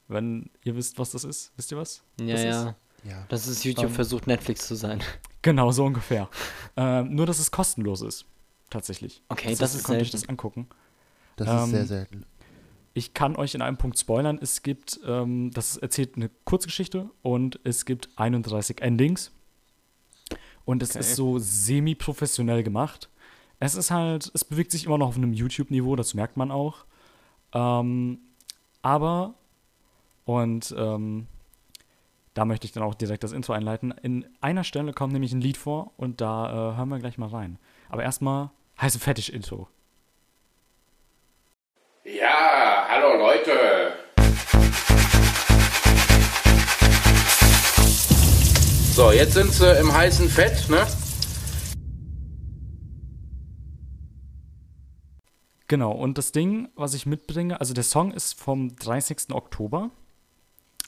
Wenn 0.10 0.50
ihr 0.64 0.76
wisst, 0.76 1.00
was 1.00 1.12
das 1.12 1.24
ist. 1.24 1.54
Wisst 1.56 1.72
ihr 1.72 1.78
was? 1.78 2.04
Ja, 2.20 2.34
das 2.34 2.44
ja. 2.44 2.50
Ist? 2.70 2.76
Ja. 3.06 3.26
Das 3.30 3.48
ist 3.48 3.64
YouTube 3.64 3.86
Ähm, 3.86 3.94
versucht, 3.94 4.28
Netflix 4.28 4.68
zu 4.68 4.76
sein. 4.76 5.02
Genau, 5.42 5.72
so 5.72 5.86
ungefähr. 5.86 6.28
ähm, 6.76 7.16
nur, 7.16 7.26
dass 7.26 7.40
es 7.40 7.50
kostenlos 7.50 8.02
ist. 8.02 8.26
Tatsächlich. 8.70 9.24
Okay, 9.30 9.56
das 9.56 9.74
ist 9.74 9.82
ihr 9.84 9.86
könnt 9.86 10.02
euch 10.02 10.12
selten. 10.12 10.22
das 10.24 10.30
angucken. 10.30 10.68
Das 11.38 11.48
Ähm, 11.48 11.64
ist 11.64 11.70
sehr 11.70 11.86
selten. 11.86 12.26
ich 12.94 13.14
kann 13.14 13.38
euch 13.38 13.56
in 13.56 13.62
einem 13.62 13.78
Punkt 13.78 13.98
spoilern. 13.98 14.38
Es 14.42 14.64
gibt, 14.64 15.00
ähm, 15.06 15.52
das 15.52 15.78
erzählt 15.78 16.18
eine 16.18 16.30
Kurzgeschichte 16.44 17.10
und 17.22 17.58
es 17.64 17.86
gibt 17.86 18.10
31 18.18 18.82
Endings. 18.82 19.32
Und 20.66 20.84
es 20.84 20.92
Okay. 20.92 21.00
ist 21.00 21.16
so 21.16 21.40
semi-professionell 21.40 22.64
gemacht. 22.64 23.10
Es 23.60 23.76
ist 23.76 23.92
halt, 23.92 24.32
es 24.34 24.46
bewegt 24.46 24.72
sich 24.72 24.86
immer 24.86 24.98
noch 24.98 25.08
auf 25.10 25.18
einem 25.18 25.34
YouTube-Niveau, 25.34 25.96
das 25.96 26.14
merkt 26.14 26.38
man 26.38 26.52
auch. 26.52 26.86
Ähm, 27.54 28.20
aber, 28.82 29.34
und 30.26 30.74
ähm, 30.78 31.28
da 32.36 32.46
möchte 32.46 32.66
ich 32.66 32.72
dann 32.72 32.84
auch 32.84 32.96
direkt 32.96 33.24
das 33.24 33.32
Intro 33.34 33.54
einleiten. 33.54 33.92
In 34.02 34.26
einer 34.40 34.64
Stelle 34.64 34.94
kommt 34.94 35.12
nämlich 35.12 35.34
ein 35.34 35.42
Lied 35.42 35.58
vor 35.58 35.92
und 35.98 36.22
da 36.22 36.48
äh, 36.74 36.78
hören 36.78 36.90
wir 36.90 37.00
gleich 37.00 37.18
mal 37.18 37.30
rein. 37.30 37.58
Aber 37.90 38.04
erstmal 38.04 38.52
heiße 38.80 39.00
Fetisch-Intro. 39.00 39.68
Ja, 42.06 42.88
hallo 42.90 43.18
Leute. 43.18 43.94
So, 49.00 49.14
jetzt 49.14 49.32
sind 49.32 49.54
sie 49.54 49.80
im 49.80 49.94
heißen 49.94 50.28
Fett, 50.28 50.68
ne? 50.70 50.86
Genau, 55.70 55.94
und 55.94 56.18
das 56.18 56.34
Ding, 56.34 56.68
was 56.76 56.94
ich 56.94 57.06
mitbringe, 57.06 57.62
also 57.62 57.74
der 57.74 57.86
Song 57.86 58.12
ist 58.12 58.38
vom 58.38 58.76
30. 58.76 59.32
Oktober, 59.32 59.90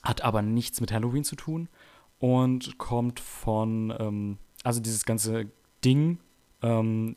hat 0.02 0.20
aber 0.20 0.42
nichts 0.42 0.82
mit 0.82 0.92
Halloween 0.92 1.24
zu 1.24 1.36
tun 1.36 1.70
und 2.18 2.76
kommt 2.76 3.18
von, 3.18 3.94
ähm, 3.98 4.36
also 4.62 4.80
dieses 4.80 5.06
ganze 5.06 5.46
Ding 5.82 6.18
ähm, 6.60 7.16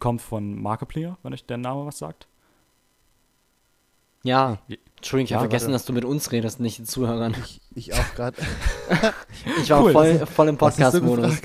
kommt 0.00 0.20
von 0.20 0.60
Markiplier, 0.60 1.16
wenn 1.22 1.32
euch 1.32 1.46
der 1.46 1.58
Name 1.58 1.86
was 1.86 1.98
sagt. 1.98 2.26
Ja. 4.24 4.58
Ja, 5.04 5.06
Entschuldigung, 5.06 5.26
ich 5.26 5.32
habe 5.34 5.42
vergessen, 5.42 5.64
warte. 5.66 5.72
dass 5.74 5.84
du 5.84 5.92
mit 5.92 6.04
uns 6.06 6.32
redest, 6.32 6.60
nicht 6.60 6.78
den 6.78 6.86
Zuhörern. 6.86 7.34
Ich, 7.44 7.60
ich 7.74 7.92
auch 7.94 8.14
gerade. 8.14 8.36
Ich 9.60 9.68
war 9.70 9.82
Cool, 9.82 9.92
voll, 9.92 10.18
das 10.18 10.30
voll 10.30 10.48
im 10.48 10.56
Podcast-Modus. 10.56 11.36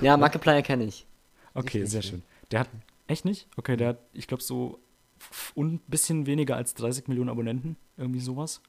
Ja, 0.00 0.16
Markiplier 0.16 0.62
kenne 0.62 0.84
ich. 0.84 1.06
Okay, 1.54 1.80
nicht, 1.80 1.90
sehr 1.90 2.00
schön. 2.02 2.22
Der 2.50 2.60
hat, 2.60 2.68
echt 3.06 3.24
nicht? 3.26 3.48
Okay, 3.56 3.76
der 3.76 3.88
hat, 3.88 3.98
ich 4.14 4.26
glaube, 4.26 4.42
so 4.42 4.78
ein 5.56 5.80
bisschen 5.88 6.24
weniger 6.26 6.56
als 6.56 6.72
30 6.74 7.08
Millionen 7.08 7.28
Abonnenten, 7.28 7.76
irgendwie 7.98 8.20
sowas. 8.20 8.62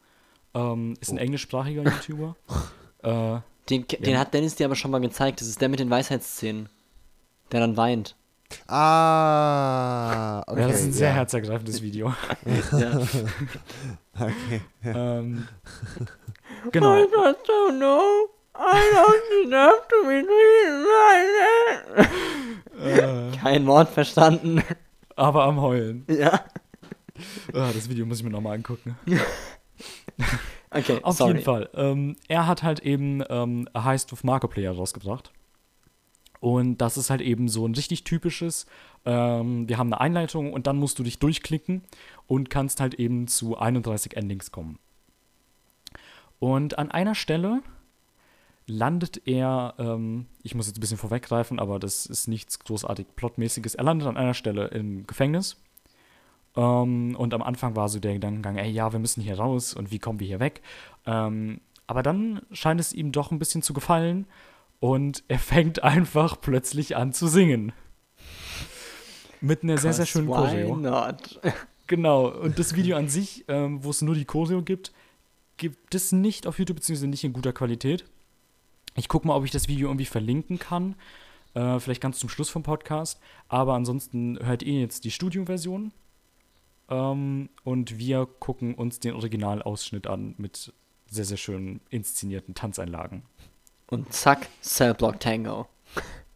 Ähm, 0.54 0.96
ist 1.00 1.12
ein 1.12 1.18
Oh. 1.18 1.22
englischsprachiger 1.22 1.84
YouTuber. 1.84 2.36
äh, 3.04 3.40
Den, 3.70 3.86
den 3.88 4.18
hat 4.18 4.34
Dennis 4.34 4.56
dir 4.56 4.66
aber 4.66 4.76
schon 4.76 4.92
mal 4.92 5.00
gezeigt. 5.00 5.40
Das 5.42 5.48
ist 5.48 5.62
der 5.62 5.70
mit 5.70 5.80
den 5.80 5.90
Weisheitsszenen. 5.90 6.68
Der 7.52 7.60
dann 7.62 7.78
weint. 7.78 8.16
Ah, 8.68 10.42
okay. 10.48 10.62
ja, 10.62 10.68
das 10.68 10.80
ist 10.82 10.86
ein 10.88 10.94
sehr 10.94 11.10
ja. 11.10 11.16
herzergreifendes 11.16 11.82
Video. 11.82 12.14
Ja. 12.72 13.02
Okay. 14.20 14.62
ähm, 14.84 15.48
genau. 16.74 16.94
don't 16.98 17.78
know. 17.78 18.30
I 18.54 18.82
don't 18.94 19.46
enough 19.46 19.88
to 19.88 20.04
be 20.04 20.26
Äh, 22.84 23.38
Kein 23.38 23.66
Wort 23.66 23.90
verstanden. 23.90 24.62
aber 25.16 25.46
am 25.46 25.62
Heulen. 25.62 26.06
ja. 26.10 26.44
Ah, 27.54 27.72
das 27.74 27.88
Video 27.90 28.06
muss 28.06 28.18
ich 28.20 28.24
mir 28.26 28.30
nochmal 28.32 28.56
angucken. 28.56 28.98
Okay, 30.72 31.00
Auf 31.02 31.18
sorry. 31.18 31.32
jeden 31.32 31.44
Fall. 31.46 31.68
Ähm, 31.74 32.16
er 32.28 32.46
hat 32.46 32.62
halt 32.62 32.82
eben 32.82 33.24
ähm, 33.30 33.68
Heist 33.76 34.14
of 34.14 34.24
Markiplier 34.24 34.72
rausgebracht. 34.72 35.32
Und 36.40 36.78
das 36.78 36.98
ist 36.98 37.10
halt 37.10 37.22
eben 37.22 37.50
so 37.50 37.68
ein 37.68 37.76
richtig 37.76 38.04
typisches. 38.04 38.66
Ähm, 39.06 39.68
wir 39.68 39.78
haben 39.78 39.92
eine 39.92 40.02
Einleitung 40.02 40.54
und 40.54 40.68
dann 40.68 40.78
musst 40.78 40.98
du 41.00 41.04
dich 41.04 41.20
durchklicken 41.20 41.82
und 42.28 42.50
kannst 42.50 42.80
halt 42.80 42.94
eben 42.94 43.28
zu 43.28 43.58
31 43.58 44.16
Endings 44.16 44.52
kommen. 44.52 44.80
Und 46.40 46.80
an 46.80 46.92
einer 46.92 47.16
Stelle 47.16 47.62
landet 48.68 49.28
er, 49.28 49.74
ähm, 49.78 50.28
ich 50.44 50.56
muss 50.56 50.68
jetzt 50.68 50.78
ein 50.78 50.82
bisschen 50.82 50.98
vorweggreifen, 50.98 51.60
aber 51.60 51.80
das 51.80 52.06
ist 52.06 52.28
nichts 52.28 52.60
großartig 52.60 53.08
plotmäßiges. 53.16 53.76
Er 53.76 53.84
landet 53.84 54.08
an 54.08 54.16
einer 54.16 54.34
Stelle 54.34 54.68
im 54.68 55.06
Gefängnis. 55.08 55.58
Ähm, 56.56 57.16
und 57.18 57.34
am 57.34 57.42
Anfang 57.42 57.76
war 57.76 57.90
so 57.90 58.00
der 58.00 58.14
Gedankengang, 58.14 58.58
ey, 58.58 58.70
ja, 58.72 58.94
wir 58.94 59.00
müssen 59.00 59.22
hier 59.22 59.38
raus 59.38 59.74
und 59.74 59.92
wie 59.92 60.00
kommen 60.00 60.20
wir 60.20 60.28
hier 60.28 60.40
weg? 60.40 60.62
Ähm, 61.06 61.60
aber 61.88 62.04
dann 62.04 62.42
scheint 62.52 62.80
es 62.80 62.94
ihm 62.94 63.12
doch 63.12 63.32
ein 63.32 63.40
bisschen 63.40 63.62
zu 63.62 63.74
gefallen 63.74 64.26
und 64.80 65.24
er 65.28 65.40
fängt 65.40 65.84
einfach 65.84 66.40
plötzlich 66.40 66.96
an 66.96 67.14
zu 67.14 67.28
singen. 67.28 67.72
Mit 69.42 69.64
einer 69.64 69.78
sehr, 69.78 69.94
sehr 69.94 70.06
schönen 70.06 70.28
Choreo. 70.28 70.76
not? 70.76 71.40
Genau, 71.88 72.28
und 72.28 72.60
das 72.60 72.76
Video 72.76 72.98
an 72.98 73.10
sich, 73.10 73.46
ähm, 73.48 73.84
wo 73.84 73.90
es 73.90 74.04
nur 74.04 74.14
die 74.14 74.26
Choreo 74.26 74.62
gibt, 74.62 74.92
gibt 75.58 75.96
es 75.96 76.12
nicht 76.12 76.46
auf 76.46 76.60
YouTube, 76.60 76.78
beziehungsweise 76.78 77.08
nicht 77.08 77.24
in 77.24 77.34
guter 77.34 77.52
Qualität. 77.52 78.06
Ich 78.96 79.08
gucke 79.08 79.28
mal, 79.28 79.36
ob 79.36 79.44
ich 79.44 79.50
das 79.50 79.68
Video 79.68 79.90
irgendwie 79.90 80.06
verlinken 80.06 80.60
kann. 80.60 80.94
Äh, 81.56 81.80
vielleicht 81.80 82.02
ganz 82.02 82.20
zum 82.20 82.30
Schluss 82.30 82.50
vom 82.50 82.62
Podcast. 82.62 83.20
Aber 83.48 83.74
ansonsten 83.74 84.38
hört 84.40 84.62
ihr 84.62 84.80
jetzt 84.82 85.04
die 85.04 85.10
Studioversion. 85.10 85.92
Ähm, 86.90 87.50
und 87.64 87.98
wir 87.98 88.28
gucken 88.28 88.76
uns 88.76 89.00
den 89.00 89.16
Originalausschnitt 89.16 90.06
an 90.06 90.36
mit 90.38 90.74
sehr, 91.08 91.26
sehr 91.26 91.38
schön 91.38 91.82
inszenierten 91.90 92.54
Tanzeinlagen. 92.54 93.24
Und 93.90 94.14
zack, 94.14 94.48
Cellblock 94.62 95.20
Tango. 95.20 95.68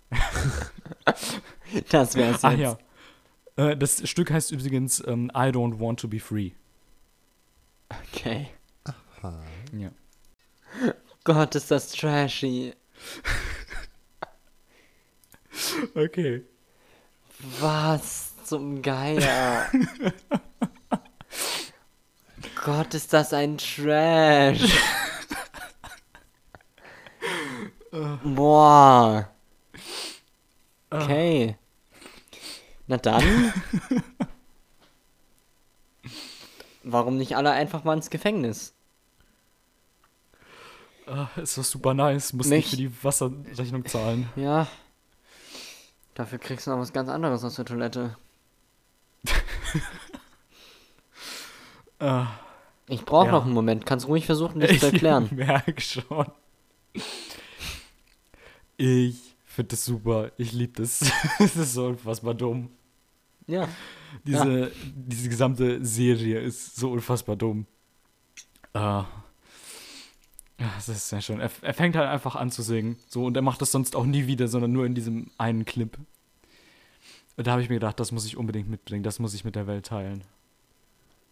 das 1.90 2.16
wär's 2.16 2.42
jetzt. 2.42 2.46
Ach 2.46 2.58
ja. 2.58 2.78
Äh, 3.56 3.78
das 3.78 4.08
Stück 4.10 4.32
heißt 4.32 4.52
übrigens 4.52 5.04
ähm, 5.06 5.32
I 5.36 5.50
Don't 5.50 5.80
Want 5.80 6.00
to 6.00 6.08
Be 6.08 6.20
Free. 6.20 6.52
Okay. 7.90 8.50
Ja. 9.72 9.92
Gott, 11.24 11.56
ist 11.56 11.72
das 11.72 11.92
trashy. 11.92 12.74
Okay. 15.96 16.44
Was 17.60 18.34
zum 18.44 18.82
Geier. 18.82 19.70
Gott, 22.66 22.94
ist 22.96 23.14
das 23.14 23.34
ein 23.34 23.58
Trash. 23.60 24.76
Boah. 28.36 29.30
Okay. 30.90 31.58
Na 32.88 32.98
dann. 32.98 33.54
Warum 36.84 37.18
nicht 37.18 37.36
alle 37.38 37.52
einfach 37.52 37.84
mal 37.84 37.94
ins 37.96 38.10
Gefängnis? 38.10 38.74
Ah, 41.08 41.28
ist 41.38 41.58
das 41.58 41.70
super 41.70 41.94
nice. 41.94 42.34
Muss 42.34 42.48
Mich- 42.48 42.58
nicht 42.58 42.70
für 42.72 42.78
die 42.78 43.04
Wasserrechnung 43.04 43.86
zahlen. 43.86 44.30
Ja. 44.36 44.68
Dafür 46.14 46.38
kriegst 46.40 46.68
du 46.68 46.72
noch 46.72 46.80
was 46.80 46.94
ganz 46.94 47.10
anderes 47.10 47.44
aus 47.44 47.56
der 47.56 47.66
Toilette. 47.66 48.16
Ah, 52.00 52.28
Ich 52.88 53.06
brauche 53.06 53.28
Ja. 53.28 53.32
noch 53.32 53.46
einen 53.46 53.54
Moment. 53.54 53.86
Kannst 53.86 54.08
ruhig 54.10 54.26
versuchen, 54.26 54.60
das 54.60 54.78
zu 54.80 54.86
erklären. 54.92 55.26
Ich 55.28 55.32
merke 55.32 55.80
schon. 55.80 56.26
Ich 58.78 59.36
finde 59.46 59.70
das 59.70 59.86
super. 59.86 60.32
Ich 60.38 60.52
liebe 60.52 60.74
das. 60.82 61.00
das 61.40 61.56
ist 61.56 61.74
so 61.74 61.88
unfassbar 61.88 62.34
dumm. 62.34 62.70
Ja. 63.48 63.68
Diese, 64.26 64.72
diese 64.96 65.30
gesamte 65.30 65.84
Serie 65.86 66.40
ist 66.40 66.76
so 66.76 66.92
unfassbar 66.92 67.36
dumm. 67.36 67.66
Ah. 68.74 69.06
Ja, 70.60 70.72
das 70.76 70.90
ist 70.90 71.10
sehr 71.10 71.22
schön. 71.22 71.40
Er, 71.40 71.52
er 71.62 71.74
fängt 71.74 71.96
halt 71.96 72.08
einfach 72.08 72.36
an 72.36 72.52
zu 72.52 72.62
singen. 72.62 72.98
So, 73.08 73.26
und 73.26 73.36
er 73.36 73.42
macht 73.42 73.62
das 73.62 73.72
sonst 73.72 73.96
auch 73.96 74.06
nie 74.06 74.28
wieder, 74.28 74.48
sondern 74.48 74.72
nur 74.72 74.86
in 74.86 74.96
diesem 74.96 75.32
einen 75.38 75.66
Clip. 75.66 75.98
Und 77.36 77.48
da 77.48 77.52
habe 77.52 77.62
ich 77.62 77.70
mir 77.70 77.76
gedacht, 77.76 78.00
das 78.00 78.12
muss 78.12 78.26
ich 78.26 78.38
unbedingt 78.38 78.70
mitbringen. 78.70 79.04
Das 79.04 79.20
muss 79.20 79.34
ich 79.34 79.44
mit 79.44 79.56
der 79.56 79.68
Welt 79.68 79.88
teilen. 79.88 80.24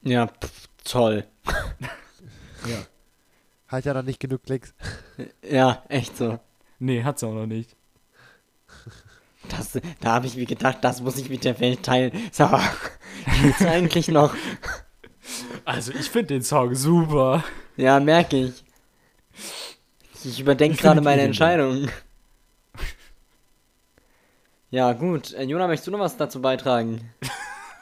Ja, 0.01 0.27
pff, 0.27 0.67
toll. 0.83 1.25
Ja. 2.67 2.77
Hat 3.67 3.85
ja 3.85 3.93
noch 3.93 4.03
nicht 4.03 4.19
genug 4.19 4.43
Klicks. 4.43 4.73
Ja, 5.47 5.83
echt 5.87 6.17
so. 6.17 6.39
Nee, 6.81 7.03
hat's 7.03 7.23
auch 7.23 7.33
noch 7.33 7.45
nicht. 7.45 7.75
Das, 9.49 9.79
da 9.99 10.13
habe 10.13 10.25
ich 10.25 10.35
mir 10.35 10.47
gedacht, 10.47 10.79
das 10.81 10.99
muss 10.99 11.17
ich 11.17 11.29
mit 11.29 11.43
der 11.43 11.59
Welt 11.59 11.83
teilen. 11.83 12.11
So, 12.31 12.49
geht's 13.41 13.61
eigentlich 13.61 14.07
noch? 14.07 14.33
Also, 15.63 15.91
ich 15.91 16.09
finde 16.09 16.33
den 16.33 16.41
Song 16.41 16.73
super. 16.73 17.43
Ja, 17.77 17.99
merke 17.99 18.45
ich. 18.45 18.63
Ich 20.23 20.39
überdenke 20.39 20.77
gerade 20.77 21.01
meine 21.01 21.21
Entscheidung. 21.21 21.87
Ja, 24.71 24.93
gut. 24.93 25.33
Äh, 25.33 25.43
Jona, 25.43 25.67
möchtest 25.67 25.87
du 25.87 25.91
noch 25.91 25.99
was 25.99 26.17
dazu 26.17 26.41
beitragen? 26.41 27.11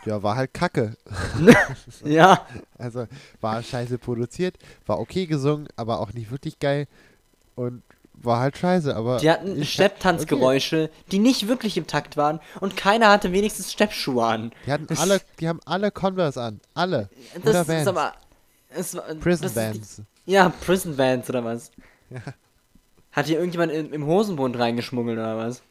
Ja, 0.06 0.24
war 0.24 0.36
halt 0.36 0.54
kacke. 0.54 0.98
Ja, 2.04 2.46
Also 2.78 3.08
war 3.40 3.62
scheiße 3.64 3.98
produziert, 3.98 4.58
war 4.86 5.00
okay 5.00 5.26
gesungen, 5.26 5.68
aber 5.78 6.00
auch 6.00 6.14
nicht 6.14 6.32
wirklich 6.32 6.60
geil. 6.60 6.88
Und 7.56 7.84
war 8.24 8.40
halt 8.40 8.58
scheiße, 8.58 8.96
aber. 8.96 9.18
Die 9.18 9.30
hatten 9.30 9.64
Stepptanzgeräusche, 9.66 10.90
die 11.12 11.20
nicht 11.20 11.48
wirklich 11.48 11.78
im 11.78 11.88
Takt 11.88 12.18
waren 12.18 12.40
und 12.60 12.76
keiner 12.78 13.10
hatte 13.10 13.32
wenigstens 13.32 13.72
Steppschuhe 13.72 14.26
an. 14.26 14.52
Die 14.66 14.72
hatten 14.72 14.88
alle, 14.98 15.22
die 15.40 15.48
haben 15.48 15.60
alle 15.66 15.92
Converse 15.92 16.42
an. 16.42 16.60
Alle. 16.74 17.10
Das 17.36 17.44
Oder 17.44 17.62
ist 17.62 17.68
Vans. 17.70 17.88
aber. 17.88 18.14
Es, 18.70 18.98
Prison 19.20 19.54
Bands. 19.54 20.02
Ja, 20.26 20.50
Prison 20.50 20.96
Bands 20.96 21.28
oder 21.30 21.44
was? 21.44 21.72
Hat 23.12 23.26
hier 23.26 23.38
irgendjemand 23.40 23.72
im, 23.72 23.92
im 23.92 24.06
Hosenbund 24.06 24.58
reingeschmuggelt 24.60 25.18
oder 25.18 25.38
was? 25.38 25.64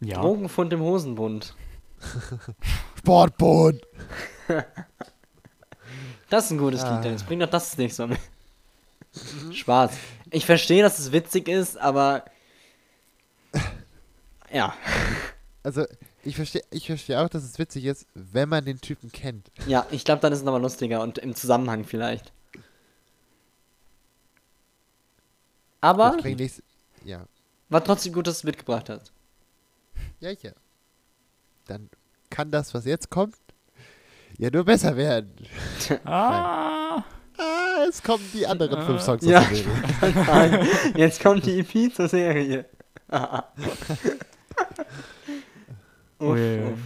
Ja. 0.00 0.20
Drogenfund 0.20 0.72
im 0.72 0.80
Hosenbund. 0.80 1.54
Sportboot. 2.98 3.80
Das 6.30 6.44
ist 6.44 6.50
ein 6.50 6.58
gutes 6.58 6.82
Ah. 6.82 6.96
Lied, 6.96 7.04
Dennis. 7.04 7.22
Bring 7.22 7.40
doch 7.40 7.48
das 7.48 7.78
nächste 7.78 8.06
Mal 8.06 8.18
mit. 9.48 9.56
Spaß. 9.56 9.92
Ich 10.30 10.46
verstehe, 10.46 10.82
dass 10.82 10.98
es 10.98 11.12
witzig 11.12 11.48
ist, 11.48 11.76
aber. 11.78 12.24
Ja. 14.52 14.74
Also, 15.62 15.84
ich 16.24 16.36
verstehe 16.36 16.62
ich 16.70 16.86
versteh 16.86 17.16
auch, 17.16 17.28
dass 17.28 17.44
es 17.44 17.58
witzig 17.58 17.84
ist, 17.84 18.06
wenn 18.14 18.48
man 18.48 18.64
den 18.64 18.80
Typen 18.80 19.12
kennt. 19.12 19.50
Ja, 19.66 19.86
ich 19.90 20.04
glaube, 20.04 20.20
dann 20.20 20.32
ist 20.32 20.38
es 20.40 20.44
nochmal 20.44 20.62
lustiger 20.62 21.02
und 21.02 21.18
im 21.18 21.34
Zusammenhang 21.34 21.84
vielleicht. 21.84 22.32
Aber 25.80 26.14
Ich 26.16 26.22
bring 26.22 26.36
nächst, 26.36 26.62
ja. 27.04 27.24
war 27.68 27.84
trotzdem 27.84 28.12
gut, 28.12 28.26
dass 28.26 28.34
du 28.36 28.38
es 28.40 28.44
mitgebracht 28.44 28.88
hast. 28.88 29.12
Ja, 30.20 30.30
ja. 30.30 30.52
Dann 31.66 31.88
kann 32.30 32.50
das, 32.50 32.74
was 32.74 32.84
jetzt 32.84 33.10
kommt, 33.10 33.36
ja 34.38 34.50
nur 34.50 34.64
besser 34.64 34.96
werden. 34.96 35.32
Ah, 36.04 36.96
Ah, 36.98 37.04
es 37.88 38.02
kommen 38.02 38.24
die 38.32 38.46
anderen 38.46 38.84
fünf 38.84 39.00
Songs 39.02 39.24
Ja. 39.24 39.40
aus 39.40 39.46
der 39.48 40.12
Serie. 40.12 40.66
Jetzt 40.96 41.22
kommt 41.22 41.44
die 41.46 41.60
EP 41.60 41.94
zur 41.94 42.08
Serie. 42.08 42.64
uff, 46.18 46.28
Ui. 46.28 46.60
uff. 46.72 46.78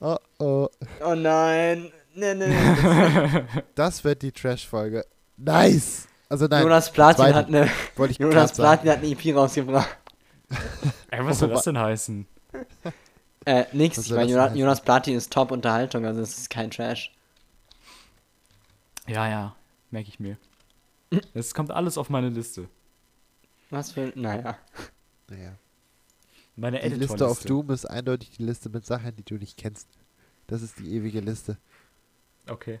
Oh, 0.00 0.16
oh. 0.38 0.68
Oh 1.04 1.14
nein. 1.14 1.92
Nee, 2.14 2.34
nee, 2.34 2.48
nee. 2.48 3.42
Das 3.74 4.04
wird 4.04 4.22
die 4.22 4.32
Trash-Folge. 4.32 5.04
Nice! 5.36 6.08
Also 6.28 6.46
nein, 6.46 6.62
Jonas 6.62 6.90
Platin 6.90 7.24
zweite. 7.24 7.34
hat 7.36 7.46
eine 7.48 7.70
Jonas. 8.18 8.52
Platin 8.52 8.90
hat 8.90 8.98
eine 8.98 9.06
EP 9.08 9.34
rausgebracht. 9.36 9.96
ey, 11.10 11.24
was 11.24 11.38
soll 11.38 11.48
das 11.50 11.64
denn 11.64 11.78
heißen? 11.78 12.26
Äh, 13.44 13.64
nix, 13.72 13.98
ich 13.98 14.12
meine, 14.12 14.30
Jonas? 14.30 14.54
Jonas 14.56 14.80
Platin 14.82 15.16
ist 15.16 15.32
Top-Unterhaltung, 15.32 16.06
also 16.06 16.20
es 16.20 16.38
ist 16.38 16.48
kein 16.48 16.70
Trash. 16.70 17.10
Ja, 19.08 19.28
ja, 19.28 19.56
merke 19.92 20.08
ich 20.08 20.18
mir. 20.20 20.36
Es 21.34 21.52
kommt 21.54 21.70
alles 21.70 21.98
auf 21.98 22.08
meine 22.10 22.30
Liste. 22.30 22.68
Was 23.70 23.92
für, 23.92 24.12
naja. 24.16 24.58
Naja. 25.28 25.56
Meine 26.56 26.80
Die 26.80 26.88
Liste 26.88 27.04
of 27.04 27.12
Editorliste. 27.42 27.48
Doom 27.48 27.70
ist 27.70 27.86
eindeutig 27.86 28.30
die 28.30 28.44
Liste 28.44 28.68
mit 28.70 28.84
Sachen, 28.86 29.14
die 29.16 29.22
du 29.22 29.34
nicht 29.36 29.56
kennst. 29.56 29.88
Das 30.46 30.62
ist 30.62 30.78
die 30.78 30.94
ewige 30.94 31.20
Liste. 31.20 31.58
Okay. 32.48 32.80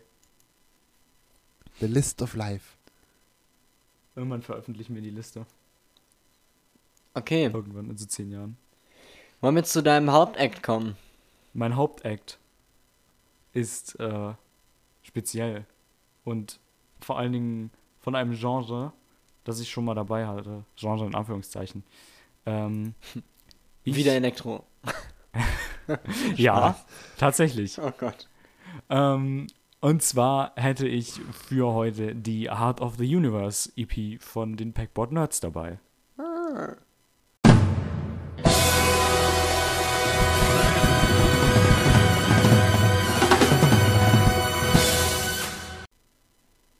The 1.80 1.86
List 1.86 2.20
of 2.22 2.34
Life. 2.34 2.76
Irgendwann 4.14 4.42
veröffentlichen 4.42 4.94
wir 4.94 5.02
die 5.02 5.10
Liste. 5.10 5.46
Okay, 7.14 7.44
Irgendwann 7.44 7.88
in 7.90 7.96
so 7.96 8.06
zehn 8.06 8.30
Jahren. 8.30 8.56
wollen 9.40 9.56
wir 9.56 9.64
zu 9.64 9.82
deinem 9.82 10.10
Hauptakt 10.10 10.62
kommen? 10.62 10.96
Mein 11.54 11.76
Hauptakt 11.76 12.38
ist 13.52 13.98
äh, 14.00 14.32
speziell 15.02 15.66
und 16.24 16.58
vor 17.04 17.18
allen 17.18 17.32
Dingen 17.32 17.70
von 18.00 18.14
einem 18.14 18.34
Genre, 18.34 18.92
das 19.44 19.60
ich 19.60 19.70
schon 19.70 19.84
mal 19.84 19.94
dabei 19.94 20.26
hatte. 20.26 20.64
Genre 20.76 21.06
in 21.06 21.14
Anführungszeichen. 21.14 21.84
Ähm, 22.46 22.94
Wieder 23.84 24.12
Elektro. 24.12 24.64
Ja, 26.36 26.76
tatsächlich. 27.18 27.78
Oh 27.80 27.92
Gott. 27.98 28.28
Ähm, 28.88 29.48
und 29.80 30.02
zwar 30.02 30.52
hätte 30.54 30.86
ich 30.86 31.20
für 31.32 31.72
heute 31.72 32.14
die 32.14 32.48
Heart 32.48 32.80
of 32.80 32.96
the 32.98 33.16
Universe 33.16 33.70
EP 33.76 34.22
von 34.22 34.56
den 34.56 34.72
Packboard 34.72 35.10
Nerds 35.10 35.40
dabei. 35.40 35.80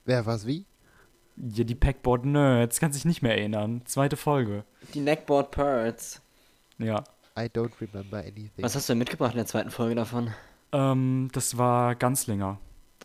Wer 0.05 0.27
was 0.27 0.47
wie? 0.47 0.67
Ja, 1.37 1.65
die 1.65 1.75
Packboard 1.75 2.25
Nerds, 2.25 2.79
kann 2.81 2.93
sich 2.93 3.05
nicht 3.05 3.23
mehr 3.23 3.37
erinnern. 3.37 3.83
Zweite 3.85 4.17
Folge. 4.17 4.65
Die 4.95 5.01
Neckboard 5.01 5.51
Pearls. 5.51 6.21
Ja. 6.79 7.05
I 7.39 7.43
don't 7.45 7.73
remember 7.81 8.19
anything. 8.19 8.51
Was 8.59 8.75
hast 8.75 8.89
du 8.89 8.93
denn 8.93 8.99
mitgebracht 8.99 9.33
in 9.33 9.39
der 9.39 9.47
zweiten 9.47 9.71
Folge 9.71 9.95
davon? 9.95 10.35
Ähm, 10.73 11.31
das 11.33 11.57
war 11.57 11.95
Ganzlinger. 11.95 12.59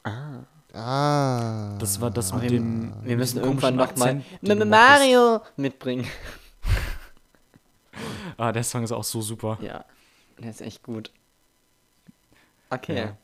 Ah. 0.04 0.44
Ah. 0.74 1.78
Das 1.80 2.02
war 2.02 2.12
das 2.12 2.34
Wir, 2.34 2.40
mit 2.42 2.52
dem. 2.52 2.94
wir 3.04 3.18
müssen 3.18 3.40
irgendwann 3.40 3.76
nochmal 3.76 4.22
Mario 4.42 5.42
mitbringen. 5.56 6.08
Ah, 8.38 8.52
der 8.52 8.64
Song 8.64 8.84
ist 8.84 8.92
auch 8.92 9.04
so 9.04 9.20
super. 9.22 9.58
Ja, 9.62 9.84
der 10.38 10.52
ist 10.52 10.62
echt 10.62 10.84
gut. 10.84 11.12
Okay. 12.70 12.98
Ja. 12.98 13.18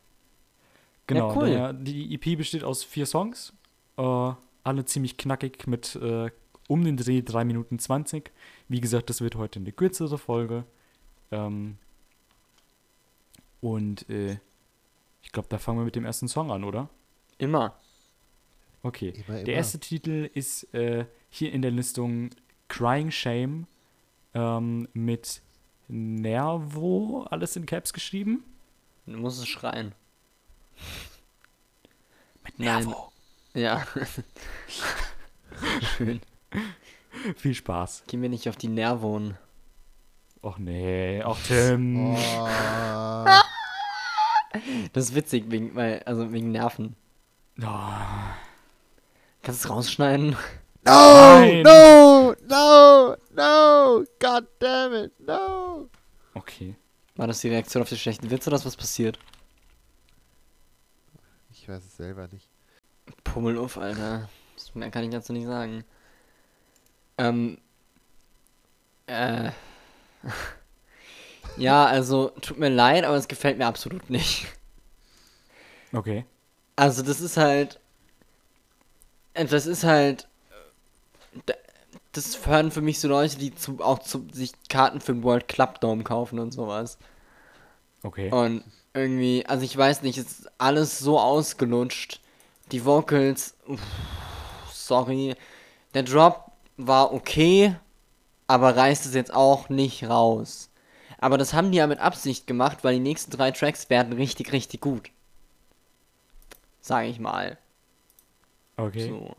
Genau, 1.06 1.36
cool. 1.36 1.50
der, 1.50 1.72
die 1.72 2.12
EP 2.14 2.36
besteht 2.36 2.64
aus 2.64 2.82
vier 2.82 3.06
Songs. 3.06 3.52
Äh, 3.96 4.32
alle 4.64 4.84
ziemlich 4.84 5.16
knackig 5.16 5.66
mit 5.66 5.96
äh, 5.96 6.30
um 6.68 6.84
den 6.84 6.96
Dreh 6.96 7.22
3 7.22 7.44
Minuten 7.44 7.78
20. 7.78 8.32
Wie 8.68 8.80
gesagt, 8.80 9.10
das 9.10 9.20
wird 9.20 9.36
heute 9.36 9.60
eine 9.60 9.72
kürzere 9.72 10.18
Folge. 10.18 10.64
Ähm, 11.30 11.78
und 13.60 14.08
äh, 14.08 14.38
ich 15.22 15.32
glaube, 15.32 15.48
da 15.48 15.58
fangen 15.58 15.78
wir 15.78 15.84
mit 15.84 15.96
dem 15.96 16.04
ersten 16.04 16.28
Song 16.28 16.50
an, 16.50 16.64
oder? 16.64 16.88
Immer. 17.38 17.78
Okay. 18.82 19.10
Immer, 19.10 19.36
immer. 19.38 19.44
Der 19.44 19.54
erste 19.54 19.78
Titel 19.78 20.30
ist 20.32 20.72
äh, 20.74 21.06
hier 21.30 21.52
in 21.52 21.62
der 21.62 21.70
Listung 21.70 22.30
Crying 22.68 23.10
Shame 23.10 23.66
ähm, 24.34 24.88
mit 24.92 25.42
Nervo, 25.88 27.26
alles 27.30 27.56
in 27.56 27.66
Caps 27.66 27.92
geschrieben. 27.92 28.44
Du 29.06 29.18
musst 29.18 29.38
es 29.38 29.48
schreien. 29.48 29.94
Mit 32.42 32.58
Nein. 32.58 32.94
Ja. 33.54 33.86
Schön. 35.96 36.20
Viel 37.36 37.54
Spaß. 37.54 38.04
Gehen 38.06 38.22
wir 38.22 38.28
nicht 38.28 38.48
auf 38.48 38.56
die 38.56 38.68
Nervon. 38.68 39.36
Och 40.42 40.58
nee, 40.58 41.22
auch 41.22 41.38
Tim. 41.38 42.14
Oh. 42.14 43.26
Das 44.92 45.04
ist 45.04 45.14
witzig, 45.14 45.44
wegen, 45.48 45.74
weil, 45.74 46.02
also 46.04 46.32
wegen 46.32 46.52
Nerven. 46.52 46.96
Oh. 47.60 47.64
Kannst 49.42 49.64
du 49.64 49.68
es 49.68 49.70
rausschneiden? 49.70 50.36
No, 50.84 50.92
Nein. 50.92 51.62
no, 51.62 52.34
no, 52.46 53.16
no, 53.34 54.04
god 54.20 54.46
damn 54.58 54.92
it, 54.92 55.18
no. 55.18 55.88
Okay. 56.34 56.76
War 57.16 57.26
das 57.26 57.40
die 57.40 57.48
Reaktion 57.48 57.82
auf 57.82 57.88
den 57.88 57.98
schlechten 57.98 58.30
Witz 58.30 58.46
oder 58.46 58.56
ist 58.56 58.66
was 58.66 58.76
passiert? 58.76 59.18
Ich 61.50 61.68
weiß 61.68 61.84
es 61.84 61.96
selber 61.96 62.28
nicht. 62.28 62.53
Pummeluff, 63.34 63.76
Alter. 63.78 64.28
Das 64.56 64.74
mehr 64.76 64.90
kann 64.92 65.02
ich 65.04 65.10
dazu 65.10 65.32
nicht 65.32 65.46
sagen. 65.46 65.84
Ähm. 67.18 67.58
Äh. 69.06 69.50
ja, 71.56 71.84
also, 71.86 72.28
tut 72.40 72.58
mir 72.58 72.68
leid, 72.68 73.04
aber 73.04 73.16
es 73.16 73.26
gefällt 73.28 73.58
mir 73.58 73.66
absolut 73.66 74.08
nicht. 74.08 74.46
Okay. 75.92 76.24
Also, 76.76 77.02
das 77.02 77.20
ist 77.20 77.36
halt. 77.36 77.80
äh, 79.34 79.44
Das 79.44 79.66
ist 79.66 79.82
halt. 79.82 80.28
äh, 81.34 81.38
da- 81.46 81.54
Das 82.12 82.46
hören 82.46 82.70
für 82.70 82.82
mich 82.82 83.00
so 83.00 83.08
Leute, 83.08 83.36
die 83.36 83.52
zu, 83.52 83.80
auch 83.80 83.98
zu, 83.98 84.28
sich 84.32 84.52
Karten 84.68 85.00
für 85.00 85.12
den 85.12 85.24
World 85.24 85.48
Club 85.48 85.80
Dome 85.80 86.04
kaufen 86.04 86.38
und 86.38 86.52
sowas. 86.52 86.98
Okay. 88.04 88.30
Und 88.30 88.62
irgendwie, 88.92 89.44
also 89.46 89.64
ich 89.64 89.76
weiß 89.76 90.02
nicht, 90.02 90.18
es 90.18 90.38
ist 90.40 90.50
alles 90.58 91.00
so 91.00 91.18
ausgelutscht. 91.18 92.20
Die 92.74 92.84
Vocals, 92.84 93.54
uff, 93.68 93.80
sorry. 94.72 95.36
Der 95.94 96.02
Drop 96.02 96.50
war 96.76 97.12
okay, 97.12 97.76
aber 98.48 98.76
reißt 98.76 99.06
es 99.06 99.14
jetzt 99.14 99.32
auch 99.32 99.68
nicht 99.68 100.02
raus. 100.02 100.70
Aber 101.18 101.38
das 101.38 101.54
haben 101.54 101.70
die 101.70 101.78
ja 101.78 101.86
mit 101.86 102.00
Absicht 102.00 102.48
gemacht, 102.48 102.82
weil 102.82 102.94
die 102.94 103.00
nächsten 103.00 103.30
drei 103.30 103.52
Tracks 103.52 103.90
werden 103.90 104.12
richtig, 104.14 104.50
richtig 104.50 104.80
gut. 104.80 105.12
Sage 106.80 107.06
ich 107.06 107.20
mal. 107.20 107.58
Okay. 108.76 109.08
So. 109.08 109.36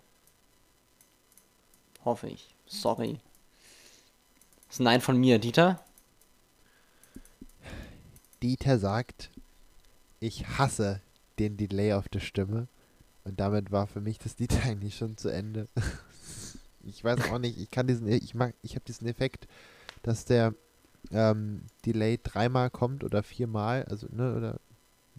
Hoffe 2.06 2.30
ich. 2.30 2.48
Sorry. 2.68 3.20
Das 4.68 4.76
ist 4.76 4.80
ein 4.80 4.86
Nein 4.86 5.02
von 5.02 5.18
mir, 5.18 5.40
Dieter. 5.40 5.84
Dieter 8.42 8.80
sagt, 8.80 9.30
ich 10.22 10.48
hasse 10.58 11.02
den 11.38 11.58
Delay 11.58 11.92
auf 11.92 12.08
der 12.08 12.22
Stimme. 12.22 12.70
Und 13.26 13.40
damit 13.40 13.72
war 13.72 13.88
für 13.88 14.02
mich 14.02 14.20
das 14.20 14.38
Lied 14.40 14.54
eigentlich 14.66 14.96
schon 14.96 15.18
zu 15.18 15.30
Ende. 15.30 15.68
Ich 16.88 17.04
weiß 17.04 17.32
auch 17.32 17.40
nicht, 17.40 17.60
ich 17.60 17.72
kann 17.72 17.88
diesen, 17.88 18.08
ich 18.08 18.36
mag, 18.36 18.54
ich 18.62 18.76
habe 18.76 18.86
diesen 18.86 19.08
Effekt, 19.08 19.48
dass 20.04 20.26
der 20.26 20.54
ähm, 21.10 21.64
Delay 21.84 22.20
dreimal 22.22 22.70
kommt 22.70 23.04
oder 23.04 23.24
viermal, 23.24 23.86
also, 23.86 24.06
ne, 24.12 24.36
oder 24.36 24.60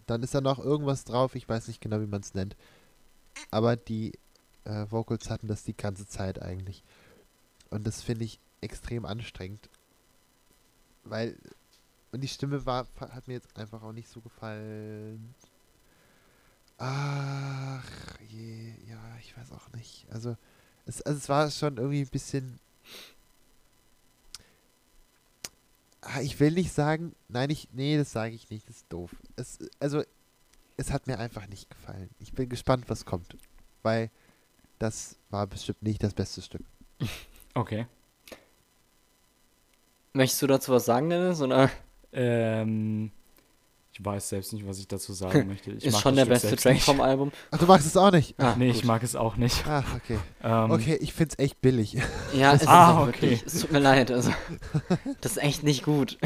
dann 0.05 0.23
ist 0.23 0.33
da 0.33 0.39
noch 0.39 0.59
irgendwas 0.59 1.03
drauf, 1.03 1.35
ich 1.35 1.47
weiß 1.47 1.67
nicht 1.67 1.81
genau, 1.81 1.99
wie 1.99 2.07
man 2.07 2.21
es 2.21 2.33
nennt. 2.33 2.55
Aber 3.51 3.75
die 3.75 4.13
äh, 4.63 4.85
Vocals 4.89 5.29
hatten 5.29 5.47
das 5.47 5.65
die 5.65 5.75
ganze 5.75 6.07
Zeit 6.07 6.41
eigentlich. 6.41 6.83
Und 7.69 7.85
das 7.85 8.01
finde 8.01 8.23
ich 8.23 8.39
extrem 8.61 9.05
anstrengend. 9.05 9.69
Weil, 11.03 11.35
und 12.13 12.21
die 12.21 12.29
Stimme 12.29 12.65
war, 12.65 12.87
hat 12.99 13.27
mir 13.27 13.33
jetzt 13.33 13.55
einfach 13.57 13.83
auch 13.83 13.93
nicht 13.93 14.09
so 14.09 14.21
gefallen. 14.21 15.35
Ach, 16.77 17.83
je, 18.29 18.73
ja, 18.87 18.99
ich 19.19 19.35
weiß 19.37 19.51
auch 19.51 19.71
nicht. 19.73 20.05
Also, 20.11 20.35
es, 20.85 21.01
also 21.01 21.17
es 21.17 21.29
war 21.29 21.49
schon 21.51 21.77
irgendwie 21.77 22.01
ein 22.01 22.07
bisschen. 22.07 22.59
Ah, 26.01 26.21
Ich 26.21 26.39
will 26.39 26.51
nicht 26.51 26.71
sagen, 26.71 27.13
nein, 27.27 27.49
ich, 27.49 27.67
nee, 27.73 27.97
das 27.97 28.11
sage 28.11 28.33
ich 28.35 28.49
nicht, 28.49 28.67
das 28.69 28.77
ist 28.77 28.85
doof. 28.89 29.11
Es, 29.35 29.59
also, 29.79 30.03
es 30.77 30.91
hat 30.91 31.07
mir 31.07 31.19
einfach 31.19 31.47
nicht 31.47 31.69
gefallen. 31.69 32.09
Ich 32.19 32.33
bin 32.33 32.47
gespannt, 32.49 32.85
was 32.87 33.05
kommt. 33.05 33.35
Weil 33.83 34.09
das 34.79 35.15
war 35.31 35.47
bestimmt 35.47 35.81
nicht 35.81 36.03
das 36.03 36.13
beste 36.13 36.41
Stück. 36.41 36.63
Okay. 37.53 37.87
Möchtest 40.13 40.43
du 40.43 40.45
dazu 40.47 40.71
was 40.71 40.85
sagen, 40.85 41.09
Dennis? 41.09 41.41
Oder 41.41 41.71
Ähm, 42.11 43.11
ich 43.99 44.05
weiß 44.05 44.29
selbst 44.29 44.53
nicht, 44.53 44.67
was 44.67 44.79
ich 44.79 44.87
dazu 44.87 45.13
sagen 45.13 45.47
möchte. 45.47 45.71
Ich 45.71 45.85
ist 45.85 45.93
mag 45.93 46.01
schon 46.03 46.15
der 46.15 46.25
Stück 46.25 46.33
beste 46.41 46.55
Track 46.55 46.79
vom 46.81 47.01
Album? 47.01 47.31
Ach, 47.51 47.57
du 47.57 47.65
magst 47.65 47.87
es 47.87 47.97
auch 47.97 48.11
nicht? 48.11 48.39
Ah, 48.39 48.55
nee, 48.57 48.67
gut. 48.67 48.75
ich 48.75 48.83
mag 48.83 49.01
es 49.03 49.15
auch 49.15 49.35
nicht. 49.37 49.63
Ach, 49.67 49.95
okay. 49.95 50.19
Ähm, 50.43 50.71
Okay, 50.71 50.95
ich 51.01 51.13
find's 51.13 51.37
echt 51.39 51.61
billig. 51.61 51.97
Ja, 52.33 52.53
es 52.53 52.61
ist 52.61 52.67
Ah, 52.67 52.91
auch 52.93 53.07
okay. 53.07 53.21
wirklich. 53.21 53.43
Es 53.45 53.61
tut 53.61 53.71
mir 53.71 53.79
leid. 53.79 54.11
Also, 54.11 54.31
das 55.21 55.33
ist 55.33 55.43
echt 55.43 55.63
nicht 55.63 55.83
gut. 55.83 56.17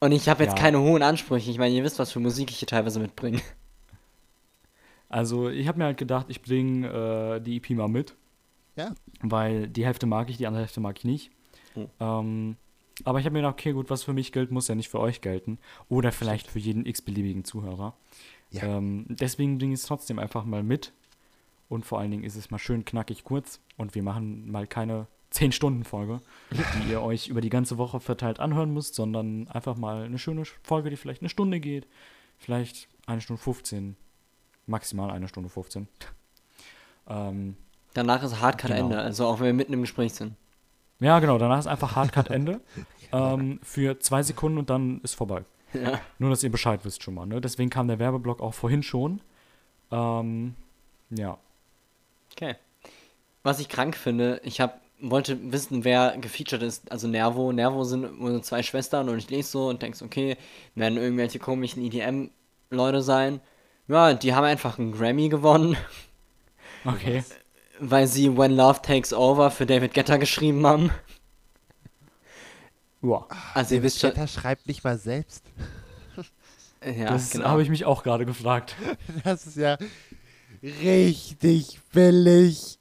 Und 0.00 0.12
ich 0.12 0.28
habe 0.28 0.44
jetzt 0.44 0.56
Ja. 0.56 0.62
keine 0.62 0.80
hohen 0.80 1.02
Ansprüche. 1.02 1.50
Ich 1.50 1.58
meine, 1.58 1.74
ihr 1.74 1.82
wisst, 1.84 1.98
was 1.98 2.12
für 2.12 2.20
Musik 2.20 2.50
ich 2.50 2.58
hier 2.58 2.68
teilweise 2.68 3.00
mitbringe. 3.00 3.40
Also, 5.08 5.48
ich 5.48 5.66
habe 5.66 5.78
mir 5.78 5.84
halt 5.86 5.96
gedacht, 5.96 6.26
ich 6.28 6.42
bringe 6.42 6.86
äh, 7.36 7.40
die 7.40 7.56
EP 7.56 7.70
mal 7.70 7.88
mit. 7.88 8.14
Ja. 8.76 8.92
Weil 9.22 9.66
die 9.68 9.84
Hälfte 9.86 10.06
mag 10.06 10.28
ich, 10.30 10.36
die 10.36 10.46
andere 10.46 10.62
Hälfte 10.62 10.80
mag 10.80 10.98
ich 10.98 11.04
nicht. 11.04 11.30
Oh. 11.74 11.86
Ähm, 11.98 12.56
aber 13.04 13.20
ich 13.20 13.26
habe 13.26 13.34
mir 13.34 13.40
gedacht, 13.40 13.54
okay, 13.54 13.72
gut, 13.72 13.90
was 13.90 14.02
für 14.02 14.12
mich 14.12 14.32
gilt, 14.32 14.50
muss 14.50 14.68
ja 14.68 14.74
nicht 14.74 14.88
für 14.88 15.00
euch 15.00 15.20
gelten. 15.20 15.58
Oder 15.88 16.12
vielleicht 16.12 16.48
für 16.48 16.58
jeden 16.58 16.86
x-beliebigen 16.86 17.44
Zuhörer. 17.44 17.94
Ja. 18.50 18.64
Ähm, 18.64 19.06
deswegen 19.08 19.58
bringe 19.58 19.74
ich 19.74 19.80
es 19.80 19.86
trotzdem 19.86 20.18
einfach 20.18 20.44
mal 20.44 20.62
mit. 20.62 20.92
Und 21.68 21.84
vor 21.84 22.00
allen 22.00 22.10
Dingen 22.10 22.24
ist 22.24 22.36
es 22.36 22.50
mal 22.50 22.58
schön 22.58 22.84
knackig 22.84 23.24
kurz. 23.24 23.60
Und 23.76 23.94
wir 23.94 24.02
machen 24.02 24.50
mal 24.50 24.66
keine 24.66 25.06
10-Stunden-Folge, 25.32 26.20
die 26.50 26.90
ihr 26.90 27.02
euch 27.02 27.28
über 27.28 27.40
die 27.40 27.50
ganze 27.50 27.76
Woche 27.76 28.00
verteilt 28.00 28.40
anhören 28.40 28.72
müsst, 28.72 28.94
sondern 28.94 29.48
einfach 29.48 29.76
mal 29.76 30.04
eine 30.04 30.18
schöne 30.18 30.44
Folge, 30.62 30.90
die 30.90 30.96
vielleicht 30.96 31.22
eine 31.22 31.28
Stunde 31.28 31.60
geht. 31.60 31.86
Vielleicht 32.38 32.88
eine 33.06 33.20
Stunde 33.20 33.42
15. 33.42 33.96
Maximal 34.66 35.10
eine 35.10 35.28
Stunde 35.28 35.50
15. 35.50 35.88
ähm, 37.08 37.56
Danach 37.94 38.22
ist 38.22 38.40
Hardcut 38.40 38.70
Genau. 38.70 38.84
Ende. 38.84 38.98
Also 39.00 39.26
auch 39.26 39.40
wenn 39.40 39.46
wir 39.46 39.54
mitten 39.54 39.72
im 39.72 39.80
Gespräch 39.82 40.14
sind. 40.14 40.34
Ja, 41.00 41.18
genau. 41.20 41.38
Danach 41.38 41.58
ist 41.58 41.66
einfach 41.66 41.96
Hardcut 41.96 42.30
Ende. 42.30 42.60
ähm, 43.12 43.60
für 43.62 43.98
zwei 44.00 44.22
Sekunden 44.22 44.58
und 44.58 44.70
dann 44.70 45.00
ist 45.02 45.14
vorbei. 45.14 45.44
Ja. 45.72 46.00
Nur, 46.18 46.30
dass 46.30 46.42
ihr 46.42 46.50
Bescheid 46.50 46.80
wisst 46.84 47.02
schon 47.02 47.14
mal. 47.14 47.26
Ne? 47.26 47.40
Deswegen 47.40 47.70
kam 47.70 47.88
der 47.88 47.98
Werbeblock 47.98 48.40
auch 48.40 48.54
vorhin 48.54 48.82
schon. 48.82 49.20
Ähm, 49.90 50.54
ja. 51.10 51.38
Okay. 52.32 52.56
Was 53.42 53.60
ich 53.60 53.68
krank 53.68 53.96
finde, 53.96 54.40
ich 54.44 54.60
hab, 54.60 54.80
wollte 55.00 55.52
wissen, 55.52 55.84
wer 55.84 56.16
gefeatured 56.18 56.62
ist. 56.62 56.90
Also 56.90 57.06
Nervo. 57.08 57.52
Nervo 57.52 57.84
sind 57.84 58.04
unsere 58.04 58.42
zwei 58.42 58.62
Schwestern 58.62 59.08
und 59.08 59.18
ich 59.18 59.30
lese 59.30 59.50
so 59.50 59.68
und 59.68 59.82
denkst, 59.82 60.02
okay, 60.02 60.36
werden 60.74 60.98
irgendwelche 60.98 61.38
komischen 61.38 61.82
EDM-Leute 61.84 63.02
sein. 63.02 63.40
Ja, 63.86 64.12
die 64.14 64.34
haben 64.34 64.44
einfach 64.44 64.78
einen 64.78 64.92
Grammy 64.92 65.28
gewonnen, 65.28 65.76
Okay. 66.84 67.24
weil 67.80 68.06
sie 68.06 68.36
When 68.36 68.56
Love 68.56 68.80
Takes 68.82 69.12
Over 69.12 69.50
für 69.50 69.66
David 69.66 69.94
Guetta 69.94 70.16
geschrieben 70.16 70.66
haben. 70.66 70.90
Ja. 73.02 73.26
Also 73.54 73.76
ihr 73.76 73.82
wisst 73.82 74.00
schon. 74.00 74.10
Guetta 74.10 74.26
schreibt 74.26 74.66
nicht 74.66 74.84
mal 74.84 74.98
selbst. 74.98 75.44
Ja, 76.80 77.08
das 77.10 77.30
genau. 77.30 77.48
habe 77.48 77.60
ich 77.60 77.70
mich 77.70 77.84
auch 77.84 78.04
gerade 78.04 78.24
gefragt. 78.24 78.76
Das 79.24 79.48
ist 79.48 79.56
ja 79.56 79.76
richtig 80.62 81.80
billig. 81.92 82.78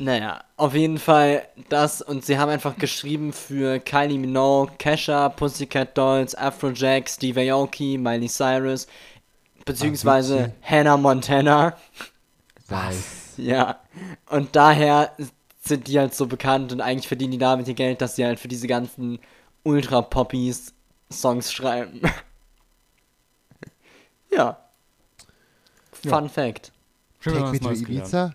Naja, 0.00 0.42
auf 0.56 0.74
jeden 0.74 0.98
Fall 0.98 1.46
das 1.68 2.02
und 2.02 2.24
sie 2.24 2.36
haben 2.36 2.48
einfach 2.48 2.76
geschrieben 2.76 3.32
für 3.32 3.78
Kylie 3.78 4.18
Minogue, 4.18 4.74
Kesha, 4.78 5.28
Pussycat 5.28 5.96
Dolls, 5.96 6.34
Afrojack, 6.34 7.08
Steve 7.08 7.52
Aoki, 7.52 7.96
Miley 7.96 8.28
Cyrus, 8.28 8.88
beziehungsweise 9.64 10.38
witzig. 10.38 10.54
Hannah 10.62 10.96
Montana. 10.96 11.76
Was? 12.66 13.27
Ja, 13.38 13.80
und 14.30 14.54
daher 14.56 15.14
sind 15.62 15.86
die 15.88 15.98
halt 15.98 16.14
so 16.14 16.26
bekannt 16.26 16.72
und 16.72 16.80
eigentlich 16.80 17.08
verdienen 17.08 17.32
die 17.32 17.38
damit 17.38 17.68
ihr 17.68 17.74
Geld, 17.74 18.00
dass 18.00 18.16
sie 18.16 18.24
halt 18.24 18.40
für 18.40 18.48
diese 18.48 18.66
ganzen 18.66 19.18
Ultra-Poppies 19.64 20.72
Songs 21.10 21.52
schreiben. 21.52 22.00
ja. 24.30 24.58
Ja. 26.02 26.10
Fun 26.18 26.28
Fact. 26.28 26.72
Schön, 27.20 27.34
Take 27.34 27.50
Me 27.50 27.60
to 27.60 27.68
gelernt. 27.68 27.88
Ibiza? 27.88 28.34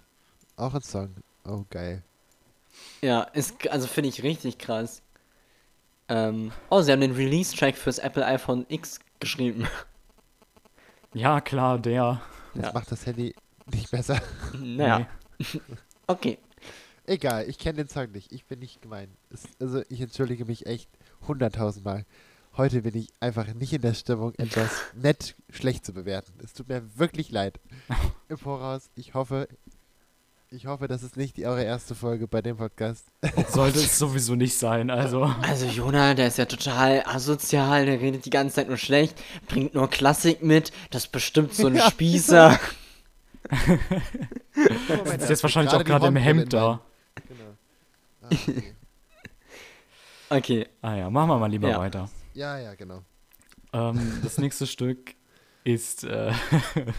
Auch 0.57 0.73
ein 0.73 0.81
Song. 0.81 1.13
Oh, 1.45 1.63
geil. 1.69 2.03
Ja, 3.01 3.21
ist, 3.21 3.67
also 3.69 3.87
finde 3.87 4.09
ich 4.09 4.23
richtig 4.23 4.57
krass. 4.57 5.01
Ähm, 6.09 6.51
oh, 6.69 6.81
sie 6.81 6.91
haben 6.91 7.01
den 7.01 7.13
Release-Track 7.13 7.77
fürs 7.77 7.99
Apple 7.99 8.25
iPhone 8.25 8.65
X 8.69 8.99
geschrieben. 9.19 9.67
Ja, 11.15 11.41
klar, 11.41 11.77
der. 11.77 12.21
Das 12.55 12.65
Ja. 12.65 12.73
macht 12.73 12.91
das 12.91 13.05
Handy 13.05 13.35
nicht 13.71 13.91
besser. 13.91 14.21
naja, 14.61 15.07
okay. 16.07 16.37
Egal, 17.05 17.49
ich 17.49 17.57
kenne 17.57 17.77
den 17.77 17.89
Song 17.89 18.11
nicht. 18.11 18.31
Ich 18.31 18.45
bin 18.45 18.59
nicht 18.59 18.81
gemein. 18.81 19.09
Es, 19.29 19.43
also, 19.59 19.81
ich 19.89 19.99
entschuldige 19.99 20.45
mich 20.45 20.65
echt 20.65 20.89
hunderttausendmal. 21.27 22.05
Heute 22.55 22.81
bin 22.83 22.95
ich 22.95 23.09
einfach 23.19 23.51
nicht 23.55 23.73
in 23.73 23.81
der 23.81 23.93
Stimmung, 23.93 24.33
etwas 24.37 24.69
nett 24.95 25.35
schlecht 25.49 25.85
zu 25.85 25.91
bewerten. 25.93 26.31
Es 26.43 26.53
tut 26.53 26.69
mir 26.69 26.81
wirklich 26.97 27.29
leid. 27.31 27.59
Im 28.29 28.37
Voraus, 28.37 28.89
ich 28.95 29.15
hoffe, 29.15 29.49
ich 30.49 30.67
hoffe, 30.67 30.87
das 30.87 31.01
ist 31.03 31.17
nicht 31.17 31.35
die, 31.35 31.45
eure 31.47 31.63
erste 31.63 31.95
Folge 31.95 32.27
bei 32.27 32.41
dem 32.41 32.55
Podcast. 32.57 33.05
Sollte 33.49 33.79
es 33.79 33.97
sowieso 33.97 34.35
nicht 34.35 34.55
sein. 34.57 34.89
Also, 34.91 35.23
Also 35.41 35.65
Jonah, 35.65 36.13
der 36.13 36.27
ist 36.27 36.37
ja 36.37 36.45
total 36.45 37.03
asozial, 37.05 37.85
der 37.87 37.99
redet 37.99 38.25
die 38.25 38.29
ganze 38.29 38.55
Zeit 38.55 38.67
nur 38.67 38.77
schlecht, 38.77 39.19
bringt 39.47 39.73
nur 39.73 39.89
Klassik 39.89 40.43
mit, 40.43 40.71
das 40.91 41.05
ist 41.05 41.11
bestimmt 41.11 41.53
so 41.55 41.67
ein 41.67 41.75
Ja, 41.75 41.89
Spießer. 41.89 42.59
Ist 45.17 45.29
jetzt 45.29 45.43
wahrscheinlich 45.43 45.73
auch 45.73 45.83
gerade 45.83 46.07
im 46.07 46.15
Hemd 46.15 46.53
da. 46.53 46.81
Genau. 47.27 47.43
Ah, 48.21 48.27
okay. 48.31 48.73
Okay, 50.29 50.67
Ah 50.81 50.95
ja, 50.95 51.09
machen 51.09 51.29
wir 51.29 51.37
mal 51.39 51.51
lieber 51.51 51.69
Ja. 51.69 51.79
weiter. 51.79 52.09
Ja, 52.33 52.57
ja, 52.57 52.73
genau. 52.75 53.03
Ähm, 53.73 54.19
das 54.23 54.37
nächste 54.37 54.65
Stück 54.65 55.15
ist 55.63 56.03
äh, 56.03 56.31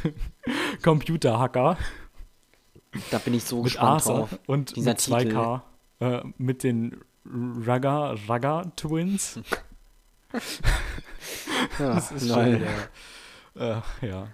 Computerhacker 0.82 1.76
da 3.10 3.18
bin 3.18 3.34
ich 3.34 3.44
so 3.44 3.56
mit 3.56 3.64
gespannt 3.64 3.90
Arthur 4.06 4.14
drauf. 4.20 4.38
und 4.46 4.76
Dieser 4.76 4.92
mit 4.92 5.00
2K 5.00 5.62
äh, 6.00 6.22
mit 6.38 6.62
den 6.62 7.00
Raga 7.26 8.14
Raga 8.28 8.64
Twins. 8.76 9.40
Ja, 11.78 11.94
Das 11.94 12.12
ist 12.12 12.28
schon 12.28 12.60
wieder, 12.60 13.82
äh, 14.02 14.06
ja. 14.06 14.28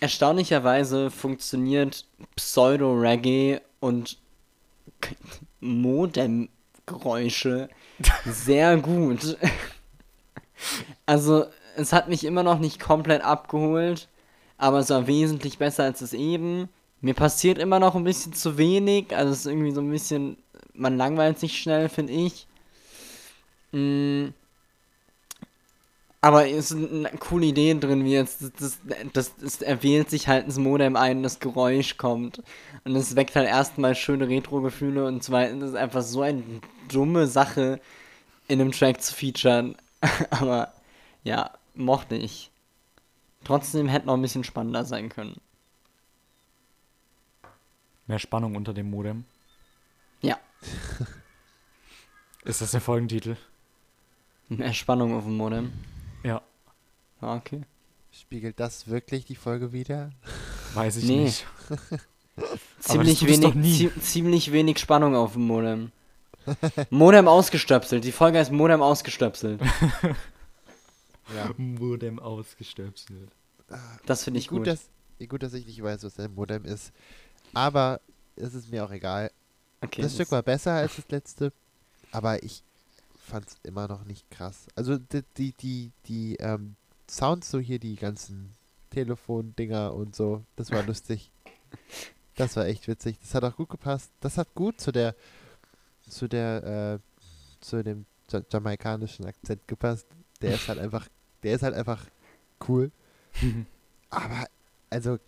Erstaunlicherweise 0.00 1.10
funktioniert 1.10 2.06
Pseudo-Reggae 2.36 3.60
und 3.80 4.18
Modem-Geräusche 5.60 7.68
sehr 8.24 8.76
gut. 8.76 9.36
Also, 11.06 11.46
es 11.76 11.92
hat 11.92 12.08
mich 12.08 12.24
immer 12.24 12.42
noch 12.42 12.58
nicht 12.58 12.80
komplett 12.80 13.22
abgeholt, 13.22 14.08
aber 14.56 14.80
es 14.80 14.90
war 14.90 15.06
wesentlich 15.06 15.58
besser 15.58 15.84
als 15.84 16.00
es 16.00 16.12
eben. 16.12 16.68
Mir 17.00 17.14
passiert 17.14 17.58
immer 17.58 17.78
noch 17.78 17.94
ein 17.94 18.04
bisschen 18.04 18.32
zu 18.32 18.58
wenig, 18.58 19.16
also 19.16 19.32
es 19.32 19.40
ist 19.40 19.46
irgendwie 19.46 19.70
so 19.70 19.80
ein 19.80 19.90
bisschen, 19.90 20.36
man 20.74 20.96
langweilt 20.96 21.38
sich 21.38 21.60
schnell, 21.60 21.88
finde 21.88 22.12
ich. 22.12 22.46
Mm. 23.70 24.28
Aber 26.20 26.48
es 26.48 26.70
sind 26.70 26.90
n- 27.06 27.18
coole 27.20 27.46
Ideen 27.46 27.78
drin, 27.80 28.04
wie 28.04 28.12
jetzt, 28.14 28.42
das, 28.60 28.78
das, 29.12 29.36
das, 29.36 29.62
er 29.62 29.82
wählt 29.84 30.10
sich 30.10 30.26
halt 30.26 30.46
ins 30.46 30.58
Modem 30.58 30.96
ein 30.96 31.22
das 31.22 31.38
Geräusch 31.38 31.96
kommt. 31.96 32.42
Und 32.84 32.96
es 32.96 33.14
weckt 33.14 33.36
halt 33.36 33.46
erstmal 33.46 33.94
schöne 33.94 34.28
Retro-Gefühle 34.28 35.06
und 35.06 35.22
zweitens 35.22 35.62
ist 35.62 35.70
es 35.70 35.74
einfach 35.76 36.02
so 36.02 36.22
eine 36.22 36.42
dumme 36.88 37.26
Sache, 37.28 37.80
in 38.48 38.60
einem 38.60 38.72
Track 38.72 39.00
zu 39.00 39.14
featuren. 39.14 39.76
Aber 40.30 40.72
ja, 41.22 41.50
mochte 41.74 42.16
ich. 42.16 42.50
Trotzdem 43.44 43.86
hätte 43.88 44.06
noch 44.06 44.14
ein 44.14 44.22
bisschen 44.22 44.42
spannender 44.44 44.84
sein 44.84 45.10
können. 45.10 45.40
Mehr 48.08 48.18
Spannung 48.18 48.56
unter 48.56 48.74
dem 48.74 48.90
Modem. 48.90 49.24
Ja. 50.20 50.36
Ist 52.44 52.60
das 52.60 52.72
der 52.72 52.80
Folgentitel? 52.80 53.36
Mehr 54.48 54.72
Spannung 54.72 55.14
auf 55.14 55.24
dem 55.24 55.36
Modem. 55.36 55.72
Ah, 57.20 57.36
okay. 57.36 57.62
Spiegelt 58.10 58.58
das 58.60 58.88
wirklich 58.88 59.24
die 59.24 59.34
Folge 59.36 59.72
wieder? 59.72 60.10
weiß 60.74 60.96
ich 60.96 61.04
Nee. 61.04 61.24
nicht. 61.24 61.46
Ziemlich 62.80 63.26
wenig, 63.26 63.90
ziemlich 64.00 64.52
wenig 64.52 64.78
Spannung 64.78 65.16
auf 65.16 65.32
dem 65.32 65.42
Modem. 65.46 65.90
Modem 66.90 67.26
ausgestöpselt. 67.26 68.04
Die 68.04 68.12
Folge 68.12 68.38
heißt 68.38 68.52
Modem 68.52 68.82
ausgestöpselt. 68.82 69.60
Ja. 71.34 71.50
Modem 71.58 72.18
ausgestöpselt. 72.18 73.30
Das 74.06 74.24
finde 74.24 74.40
ich 74.40 74.48
gut, 74.48 74.60
gut. 74.60 74.66
Dass, 74.68 74.88
gut, 75.28 75.42
dass 75.42 75.52
ich 75.52 75.66
nicht 75.66 75.82
weiß, 75.82 76.02
was 76.04 76.18
ein 76.18 76.34
Modem 76.34 76.64
ist. 76.64 76.90
Aber 77.52 78.00
es 78.34 78.54
ist 78.54 78.70
mir 78.70 78.82
auch 78.82 78.90
egal. 78.90 79.30
okay, 79.82 80.00
das 80.00 80.14
Stück 80.14 80.30
war 80.30 80.42
besser 80.42 80.72
als 80.72 80.96
das 80.96 81.04
letzte, 81.10 81.52
aber 82.12 82.42
ich 82.42 82.62
fand 83.18 83.46
es 83.46 83.56
immer 83.62 83.88
noch 83.88 84.04
nicht 84.06 84.30
krass. 84.30 84.68
Also 84.74 84.96
die, 84.96 85.22
die, 85.36 85.52
die, 85.52 85.92
die 86.06 86.36
ähm, 86.36 86.76
Sounds, 87.10 87.50
so 87.50 87.58
hier 87.58 87.78
die 87.78 87.96
ganzen 87.96 88.54
Telefondinger 88.90 89.94
und 89.94 90.14
so, 90.14 90.42
das 90.56 90.70
war 90.70 90.82
lustig. 90.86 91.30
Das 92.36 92.56
war 92.56 92.66
echt 92.66 92.86
witzig. 92.88 93.18
Das 93.20 93.34
hat 93.34 93.44
auch 93.44 93.56
gut 93.56 93.68
gepasst. 93.68 94.10
Das 94.20 94.38
hat 94.38 94.54
gut 94.54 94.80
zu 94.80 94.92
der, 94.92 95.14
zu 96.08 96.28
der, 96.28 97.00
äh, 97.00 97.24
zu 97.60 97.82
dem 97.82 98.06
ja 98.30 98.42
jamaikanischen 98.50 99.24
Akzent 99.26 99.66
gepasst. 99.66 100.06
Der 100.42 100.54
ist 100.54 100.68
halt 100.68 100.78
einfach, 100.78 101.08
der 101.42 101.54
ist 101.54 101.62
halt 101.62 101.74
einfach 101.74 102.04
cool. 102.68 102.90
Aber, 104.10 104.46
also, 104.90 105.18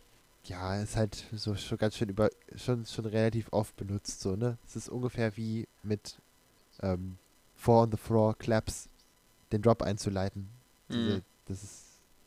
ja, 0.45 0.81
ist 0.81 0.97
halt 0.97 1.25
so 1.33 1.55
schon 1.57 1.79
ganz 1.79 1.97
schön 1.97 2.09
über, 2.09 2.31
schon, 2.57 2.87
schon 2.87 3.07
relativ 3.07 3.49
oft 3.53 3.77
benutzt, 3.77 4.21
so, 4.21 4.37
ne? 4.37 4.57
Es 4.67 4.77
ist 4.77 4.89
ungefähr 4.89 5.37
wie 5.37 5.67
mit 5.83 6.19
ähm, 6.81 7.19
Four 7.57 7.83
on 7.83 7.91
the 7.91 7.97
Floor 7.99 8.37
Claps 8.39 8.89
den 9.53 9.63
Drop 9.63 9.83
einzuleiten. 9.83 10.49
Diese, 10.89 11.17
Mhm. 11.17 11.23
Das 11.51 11.63
ist, 11.63 11.85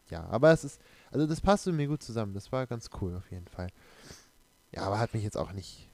ja, 0.10 0.26
aber 0.26 0.52
es 0.52 0.64
ist, 0.64 0.82
also 1.12 1.26
das 1.26 1.42
passte 1.42 1.72
mir 1.72 1.88
gut 1.88 2.04
zusammen. 2.04 2.34
Das 2.34 2.52
war 2.52 2.68
ganz 2.68 2.90
cool 3.02 3.16
auf 3.16 3.30
jeden 3.32 3.48
Fall. 3.48 3.70
Ja, 4.72 4.84
aber 4.84 5.00
hat 5.00 5.14
mich 5.14 5.24
jetzt 5.24 5.38
auch 5.38 5.52
nicht, 5.52 5.90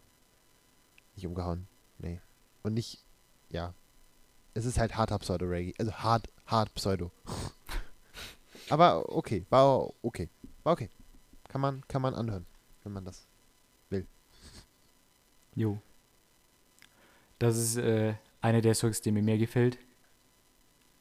nicht 1.16 1.28
umgehauen. 1.28 1.68
Nee. 1.98 2.20
Und 2.64 2.74
nicht, 2.74 3.04
ja. 3.50 3.74
Es 4.54 4.66
ist 4.66 4.80
halt 4.80 4.96
harter 4.96 5.20
Pseudo-Reggae. 5.20 5.74
Also 5.80 5.94
hart, 5.94 6.28
hart 6.46 6.74
Pseudo. 6.76 7.12
aber 8.70 9.16
okay, 9.16 9.46
war 9.50 9.90
okay. 10.02 10.30
War 10.64 10.74
okay. 10.74 10.90
Kann 11.48 11.62
man, 11.62 11.88
kann 11.88 12.02
man 12.02 12.14
anhören, 12.14 12.46
wenn 12.84 12.94
man 12.94 13.06
das. 13.06 13.28
Jo. 15.60 15.78
Das 17.38 17.58
ist 17.58 17.76
äh, 17.76 18.14
einer 18.40 18.62
der 18.62 18.76
Songs, 18.76 19.02
der 19.02 19.12
mir 19.12 19.22
mehr 19.22 19.38
gefällt. 19.38 19.78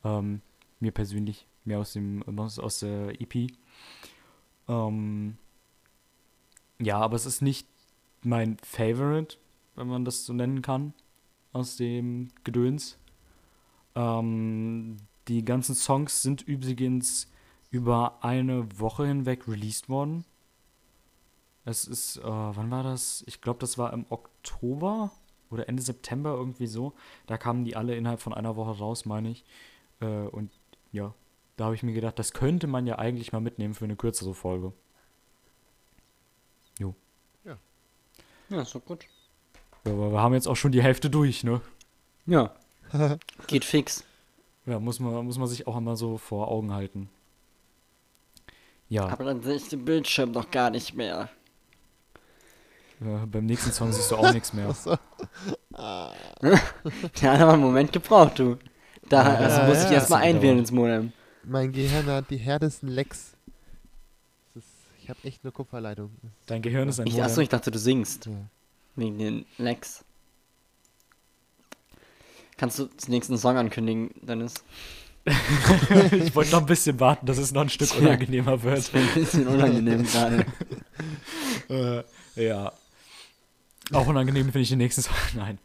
Ähm, 0.03 0.43
mir 0.81 0.91
persönlich, 0.91 1.47
mehr 1.69 1.79
aus 1.79 1.93
dem 1.93 2.23
aus, 2.39 2.81
der 2.81 3.21
EP. 3.21 3.53
Ähm, 4.69 5.39
ja, 6.81 6.99
aber 6.99 7.17
es 7.17 7.27
ist 7.27 7.43
nicht 7.43 7.67
mein 8.23 8.59
Favorite, 8.59 9.37
wenn 9.77 9.87
man 9.87 10.05
das 10.05 10.27
so 10.27 10.33
nennen 10.33 10.63
kann, 10.63 10.93
aus 11.53 11.77
dem 11.77 12.31
Gedöns. 12.45 12.99
Ähm, 13.95 14.97
die 15.29 15.45
ganzen 15.45 15.75
Songs 15.75 16.23
sind 16.23 16.43
übrigens 16.43 17.31
über 17.71 18.19
eine 18.23 18.67
Woche 18.81 19.07
hinweg 19.07 19.47
released 19.47 19.89
worden. 19.89 20.25
Es 21.65 21.85
ist, 21.85 22.17
äh, 22.17 22.23
wann 22.23 22.71
war 22.71 22.83
das? 22.83 23.23
Ich 23.27 23.41
glaube, 23.41 23.61
das 23.61 23.77
war 23.77 23.93
im 23.93 24.07
Oktober 24.09 25.11
oder 25.51 25.69
Ende 25.69 25.83
September 25.83 26.31
irgendwie 26.31 26.67
so. 26.67 26.95
Da 27.27 27.37
kamen 27.37 27.65
die 27.65 27.77
alle 27.77 27.95
innerhalb 27.97 28.21
von 28.21 28.33
einer 28.33 28.57
Woche 28.57 28.79
raus, 28.79 29.05
meine 29.05 29.31
ich. 29.31 29.45
Äh, 30.01 30.07
und 30.07 30.51
ja, 30.93 31.13
da 31.59 31.67
habe 31.67 31.75
ich 31.75 31.83
mir 31.83 31.93
gedacht, 31.93 32.19
das 32.19 32.33
könnte 32.33 32.67
man 32.67 32.87
ja 32.87 32.99
eigentlich 32.99 33.33
mal 33.33 33.41
mitnehmen 33.41 33.75
für 33.75 33.85
eine 33.85 33.97
kürzere 33.97 34.33
Folge. 34.33 34.73
Ja, 38.51 38.63
ist 38.63 38.75
doch 38.75 38.85
gut. 38.85 39.05
Ja, 39.85 39.93
aber 39.93 40.13
wir 40.13 40.21
haben 40.21 40.35
jetzt 40.35 40.49
auch 40.49 40.57
schon 40.57 40.73
die 40.73 40.83
Hälfte 40.83 41.11
durch, 41.11 41.45
ne? 41.45 41.61
Ja. 42.27 42.55
Geht 43.47 43.65
fix. 43.65 44.05
Ja, 44.67 44.81
muss 44.81 45.01
man, 45.01 45.25
muss 45.25 45.39
man 45.39 45.49
sich 45.49 45.67
auch 45.67 45.77
immer 45.77 45.97
so 45.97 46.19
vor 46.19 46.49
Augen 46.49 46.73
halten. 46.73 47.11
Ja, 48.89 49.07
Aber 49.07 49.25
dann 49.25 49.43
sehe 49.43 49.57
ich 49.57 49.69
den 49.69 49.85
Bildschirm 49.85 50.33
doch 50.33 50.51
gar 50.51 50.71
nicht 50.71 50.95
mehr. 50.95 51.29
äh, 53.03 53.27
beim 53.27 53.45
nächsten 53.45 53.71
Song 53.71 53.93
siehst 53.93 54.11
du 54.11 54.17
auch 54.17 54.33
nichts 54.33 54.55
mehr. 54.55 54.69
Der 56.41 57.33
hat 57.33 57.41
aber 57.41 57.53
einen 57.53 57.63
Moment 57.63 57.93
gebraucht, 57.93 58.39
du. 58.39 58.57
Da 59.11 59.23
also 59.23 59.61
ja, 59.61 59.67
muss 59.67 59.79
ich 59.85 59.91
ja. 59.91 59.97
erstmal 59.97 60.23
einwählen 60.23 60.59
ins 60.59 60.71
Modem. 60.71 61.13
Mein 61.49 61.73
Gehirn 61.73 62.07
hat 62.07 62.31
die 62.31 62.37
härtesten 62.37 62.91
Lecks. 62.91 63.33
Das 64.55 64.63
ist, 64.63 64.71
ich 65.03 65.09
habe 65.09 65.19
echt 65.25 65.43
eine 65.43 65.51
Kupferleitung. 65.51 66.11
Dein 66.47 66.61
Gehirn 66.61 66.89
ist 66.89 67.01
ein 67.01 67.07
Ich, 67.07 67.23
achso, 67.23 67.41
ich 67.41 67.49
dachte, 67.49 67.71
du 67.71 67.79
singst. 67.79 68.27
Ja. 68.27 68.33
Wegen 68.97 69.19
den 69.19 69.47
Lex. 69.57 70.05
Kannst 72.59 72.79
du 72.79 72.85
den 72.85 73.11
nächsten 73.11 73.39
Song 73.39 73.57
ankündigen, 73.57 74.11
Dennis? 74.21 74.55
ich 76.11 76.35
wollte 76.35 76.51
noch 76.51 76.61
ein 76.61 76.67
bisschen 76.67 77.01
warten, 77.01 77.25
dass 77.25 77.39
es 77.39 77.53
noch 77.53 77.63
ein 77.63 77.71
Stück 77.71 77.95
unangenehmer 77.99 78.63
wird. 78.63 78.79
Das 78.79 78.95
ein 78.95 79.09
bisschen 79.15 79.47
unangenehm 79.47 80.05
gerade. 80.13 80.45
Äh, 82.37 82.45
ja. 82.45 82.73
Auch 83.93 84.07
unangenehm 84.07 84.45
finde 84.47 84.61
ich 84.61 84.69
den 84.69 84.79
nächsten 84.79 85.01
Song. 85.01 85.15
Nein. 85.35 85.59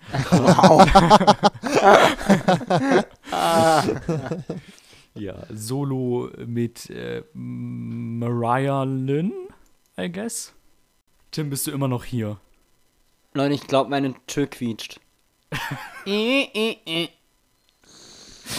Ja, 5.16 5.36
Solo 5.50 6.30
mit 6.46 6.90
äh, 6.90 7.24
Mariah 7.34 8.84
Lynn, 8.84 9.32
I 9.98 10.12
guess. 10.12 10.54
Tim, 11.32 11.50
bist 11.50 11.68
du 11.68 11.72
immer 11.72 11.88
noch 11.88 12.04
hier? 12.04 12.40
Leute, 13.34 13.54
ich 13.54 13.68
glaube, 13.68 13.90
meine 13.90 14.14
Tür 14.28 14.48
quietscht. 14.48 15.00
I, 16.06 16.50
I, 16.54 16.78
I. 16.88 17.10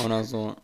Oder 0.04 0.24
so. 0.24 0.56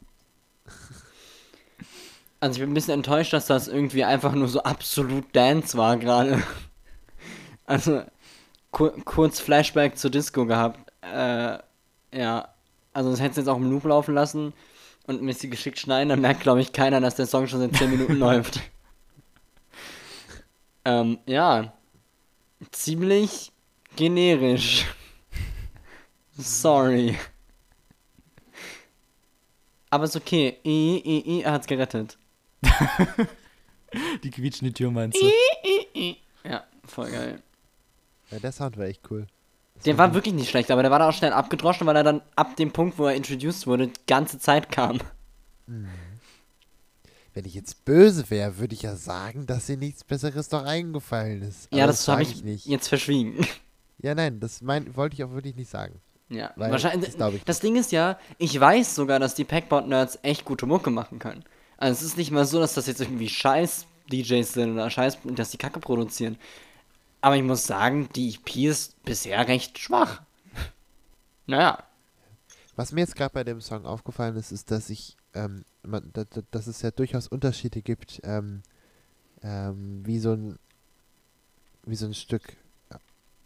Also 2.41 2.55
ich 2.55 2.61
bin 2.61 2.71
ein 2.71 2.75
bisschen 2.75 2.95
enttäuscht, 2.95 3.33
dass 3.33 3.47
das 3.47 3.69
irgendwie 3.69 4.05
einfach 4.05 4.35
nur 4.35 4.49
so 4.49 4.63
absolut 4.63 5.25
Dance 5.35 5.77
war 5.77 5.97
gerade. 5.97 6.43
Also 7.67 8.03
kur 8.73 8.93
kurz 9.05 9.39
Flashback 9.39 9.97
zur 9.97 10.11
Disco 10.11 10.47
gehabt. 10.47 10.91
Äh, 11.03 11.59
ja. 12.13 12.49
Also 12.93 13.11
das 13.11 13.21
hättest 13.21 13.37
du 13.37 13.41
jetzt 13.43 13.49
auch 13.49 13.59
im 13.59 13.71
Loop 13.71 13.85
laufen 13.85 14.15
lassen 14.15 14.53
und 15.11 15.23
mir 15.23 15.35
sie 15.35 15.51
geschickt 15.51 15.79
schneiden, 15.79 16.09
dann 16.09 16.21
merkt 16.21 16.43
glaube 16.43 16.61
ich 16.61 16.73
keiner, 16.73 17.01
dass 17.01 17.17
der 17.17 17.27
Song 17.27 17.49
schon 17.49 17.59
seit 17.61 17.77
10 17.77 17.91
Minuten 17.91 18.15
läuft. 18.19 18.61
Ähm, 20.85 21.19
ja. 21.27 21.73
Ziemlich 22.71 23.51
generisch. 23.97 24.87
Sorry. 26.39 27.19
Aber 29.91 30.05
ist 30.05 30.17
okay. 30.17 30.59
I, 30.65 31.03
I, 31.05 31.39
I, 31.39 31.43
er 31.43 31.53
hat's 31.53 31.67
gerettet. 31.67 32.17
Die 34.23 34.31
quietschende 34.31 34.73
Tür 34.73 34.93
meinst 34.93 35.21
du? 35.21 35.29
Ja, 36.45 36.65
voll 36.85 37.11
geil. 37.11 37.43
Ja, 38.31 38.39
der 38.39 38.53
Sound 38.53 38.79
war 38.79 38.87
echt 38.87 39.03
cool. 39.11 39.27
Das 39.81 39.85
Der 39.85 39.99
war 39.99 40.13
wirklich 40.13 40.35
nicht 40.35 40.51
schlecht, 40.51 40.71
aber 40.71 40.83
der 40.83 40.91
war 40.91 40.99
da 40.99 41.09
auch 41.09 41.13
schnell 41.15 41.33
abgedroschen, 41.33 41.87
weil 41.87 41.97
er 41.97 42.05
dann 42.05 42.21
ab 42.37 42.55
dem 42.57 42.71
Punkt, 42.71 42.99
wo 42.99 43.07
er 43.07 43.15
introduced 43.15 43.67
wurde, 43.67 43.89
die 43.89 44.01
ganze 44.07 44.39
Zeit 44.39 44.71
kam. 44.71 44.99
Wenn 47.33 47.45
ich 47.47 47.55
jetzt 47.55 47.85
böse 47.87 48.29
wäre, 48.29 48.59
würde 48.59 48.75
ich 48.75 48.83
ja 48.83 48.95
sagen, 48.97 49.47
dass 49.47 49.67
dir 49.67 49.77
nichts 49.79 50.05
Besseres 50.05 50.49
doch 50.51 50.65
eingefallen 50.65 51.43
ist. 51.43 51.69
ja, 51.73 51.85
Aber 51.85 51.93
das 51.93 52.07
habe 52.09 52.25
sag 52.25 52.31
ich 52.33 52.45
nicht. 52.45 52.67
jetzt 52.67 52.89
verschwiegen. 52.89 53.47
Ja, 54.03 54.15
nein, 54.15 54.41
das 54.41 54.63
mein, 54.63 54.97
wollte 54.97 55.13
ich 55.13 55.23
auch 55.25 55.33
wirklich 55.33 55.57
nicht 55.57 55.69
sagen. 55.69 56.01
Ja, 56.31 56.55
Weil 56.57 56.71
wahrscheinlich. 56.71 57.15
das 57.19 57.35
ich 57.35 57.45
das 57.45 57.61
Ding 57.61 57.77
ist 57.77 57.93
ja, 57.93 58.19
ich 58.39 58.59
weiß 58.59 58.95
sogar, 58.95 59.19
dass 59.19 59.35
die 59.35 59.45
Packbot-Nerds 59.45 60.21
echt 60.23 60.47
gute 60.47 60.65
Mucke 60.65 60.89
machen 60.89 61.19
können. 61.19 61.45
Also 61.77 61.99
es 61.99 62.03
ist 62.13 62.17
nicht 62.17 62.31
mal 62.31 62.47
so, 62.47 62.61
dass 62.61 62.73
das 62.73 62.87
jetzt 62.87 63.03
irgendwie 63.03 63.29
scheiß 63.29 63.87
DJs 64.11 64.51
sind 64.55 64.73
oder 64.73 64.89
scheiß, 64.89 65.19
dass 65.25 65.51
die 65.51 65.59
Kacke 65.59 65.81
produzieren. 65.81 66.39
Aber 67.21 67.37
ich 67.37 67.43
muss 67.43 67.67
sagen, 67.67 68.09
die 68.15 68.35
EP 68.35 68.57
ist 68.57 69.03
bisher 69.05 69.47
recht 69.47 69.79
schwach. 69.79 70.23
Naja. 71.47 71.85
Was 72.77 72.93
mir 72.93 73.01
jetzt 73.01 73.17
gerade 73.17 73.35
bei 73.35 73.45
dem 73.45 73.61
Song 73.61 73.85
aufgefallen 73.85 74.37
ist, 74.37 74.53
ist, 74.53 74.71
dass 74.71 74.89
ich, 74.89 75.17
ähm, 75.35 75.65
man, 75.83 76.11
da, 76.13 76.25
da, 76.25 76.41
dass 76.51 76.67
es 76.67 76.81
ja 76.81 76.91
durchaus 76.91 77.29
Unterschiede 77.29 77.83
gibt, 77.83 78.21
ähm, 78.25 78.63
ähm, 79.43 80.07
wie 80.07 80.19
so 80.19 80.33
ein, 80.33 80.59
wie 81.85 81.97
so 81.97 82.07
ein 82.07 82.15
Stück 82.15 82.57
äh, 82.91 82.97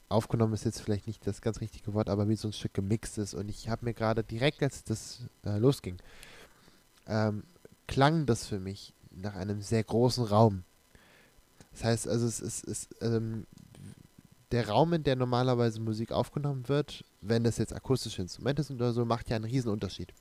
aufgenommen 0.09 0.55
ist 0.55 0.65
jetzt 0.65 0.81
vielleicht 0.81 1.07
nicht 1.07 1.27
das 1.27 1.41
ganz 1.41 1.61
richtige 1.61 1.95
Wort, 1.95 2.09
aber 2.09 2.29
wie 2.29 2.37
so 2.37 2.49
ein 2.49 2.53
Stück 2.53 2.75
gemixt 2.75 3.19
ist. 3.19 3.35
Und 3.35 3.49
ich 3.49 3.69
habe 3.69 3.87
mir 3.87 3.95
gerade 3.95 4.23
direkt, 4.23 4.63
als 4.63 4.85
das 4.85 5.23
äh, 5.45 5.59
losging, 5.59 5.97
ähm, 7.07 7.43
klang 7.87 8.27
das 8.27 8.47
für 8.47 8.61
mich 8.61 8.93
nach 9.11 9.35
einem 9.35 9.63
sehr 9.63 9.83
großen 9.83 10.25
Raum. 10.25 10.65
Das 11.75 11.85
heißt 11.85 12.09
also, 12.09 12.27
es 12.27 12.41
ist, 12.41 12.67
es, 12.67 12.89
ähm, 13.01 13.47
der 14.53 14.69
Raum, 14.69 14.93
in 14.93 15.03
der 15.03 15.17
normalerweise 15.17 15.81
Musik 15.81 16.13
aufgenommen 16.13 16.69
wird, 16.69 17.05
wenn 17.21 17.43
das 17.43 17.59
jetzt 17.59 17.75
akustische 17.75 18.23
Instrumente 18.23 18.63
sind 18.63 18.77
oder 18.77 18.93
so, 18.93 19.05
macht 19.05 19.29
ja 19.29 19.37
einen 19.37 19.45
riesen 19.45 19.71
Unterschied 19.71 20.15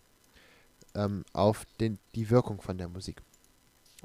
ähm, 0.96 1.24
auf 1.32 1.66
den, 1.80 2.00
die 2.16 2.32
Wirkung 2.32 2.60
von 2.60 2.80
der 2.80 2.90
Musik. 2.90 3.22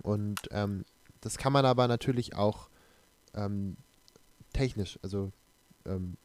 Und 0.02 0.40
ähm, 0.50 0.84
das 1.22 1.38
kann 1.38 1.52
man 1.52 1.64
aber 1.64 1.88
natürlich 1.88 2.36
auch 2.36 2.68
ähm, 3.34 3.78
technisch, 4.52 4.98
also 5.02 5.32
ähm, 5.86 6.18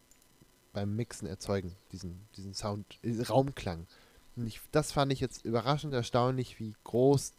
beim 0.74 0.94
Mixen 0.96 1.28
erzeugen, 1.28 1.74
diesen, 1.94 2.28
diesen 2.36 2.54
Sound, 2.54 3.00
diesen 3.04 3.24
Raumklang. 3.24 3.88
Und 4.36 4.48
ich, 4.48 4.60
das 4.72 4.92
fand 4.92 5.14
ich 5.14 5.22
jetzt 5.22 5.46
überraschend 5.46 5.94
erstaunlich, 5.94 6.60
wie 6.60 6.76
groß 6.84 7.32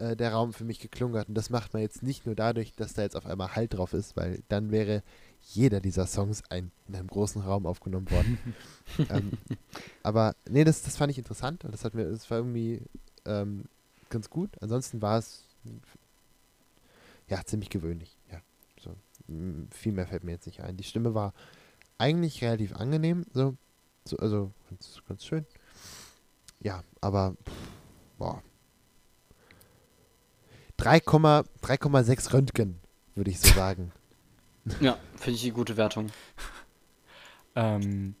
äh, 0.00 0.16
der 0.16 0.32
Raum 0.32 0.52
für 0.52 0.64
mich 0.64 0.80
geklungen 0.80 1.18
hat. 1.18 1.28
Und 1.28 1.34
das 1.34 1.50
macht 1.50 1.72
man 1.72 1.82
jetzt 1.82 2.02
nicht 2.02 2.26
nur 2.26 2.34
dadurch, 2.34 2.74
dass 2.74 2.94
da 2.94 3.02
jetzt 3.02 3.16
auf 3.16 3.26
einmal 3.26 3.54
Halt 3.54 3.74
drauf 3.74 3.92
ist, 3.92 4.16
weil 4.16 4.42
dann 4.48 4.70
wäre 4.70 5.02
jeder 5.42 5.80
dieser 5.80 6.06
Songs 6.06 6.42
ein, 6.50 6.70
in 6.88 6.96
einem 6.96 7.08
großen 7.08 7.42
Raum 7.42 7.66
aufgenommen 7.66 8.10
worden. 8.10 8.38
ähm, 9.10 9.32
aber 10.02 10.34
nee, 10.48 10.64
das, 10.64 10.82
das 10.82 10.96
fand 10.96 11.10
ich 11.10 11.18
interessant 11.18 11.64
und 11.64 11.72
das 11.72 11.84
hat 11.84 11.94
mir, 11.94 12.10
das 12.10 12.30
war 12.30 12.38
irgendwie 12.38 12.82
ähm, 13.26 13.64
ganz 14.08 14.30
gut. 14.30 14.50
Ansonsten 14.60 15.02
war 15.02 15.18
es 15.18 15.44
ja 17.28 17.44
ziemlich 17.44 17.70
gewöhnlich. 17.70 18.16
Ja, 18.32 18.40
so 18.80 18.94
viel 19.70 19.92
mehr 19.92 20.06
fällt 20.06 20.24
mir 20.24 20.32
jetzt 20.32 20.46
nicht 20.46 20.60
ein. 20.62 20.76
Die 20.76 20.84
Stimme 20.84 21.14
war 21.14 21.34
eigentlich 21.98 22.42
relativ 22.42 22.74
angenehm, 22.74 23.24
so, 23.34 23.54
so 24.04 24.16
also 24.16 24.50
ganz, 24.70 25.02
ganz 25.06 25.24
schön. 25.24 25.44
Ja, 26.60 26.82
aber 27.00 27.36
pff, 27.44 27.52
boah. 28.18 28.42
3,- 30.80 31.44
3,6 31.62 32.32
Röntgen, 32.32 32.78
würde 33.14 33.30
ich 33.30 33.40
so 33.40 33.52
sagen. 33.54 33.92
Ja, 34.80 34.98
finde 35.16 35.36
ich 35.36 35.44
eine 35.44 35.52
gute 35.54 35.76
Wertung. 35.78 36.08
Ähm, 37.56 38.14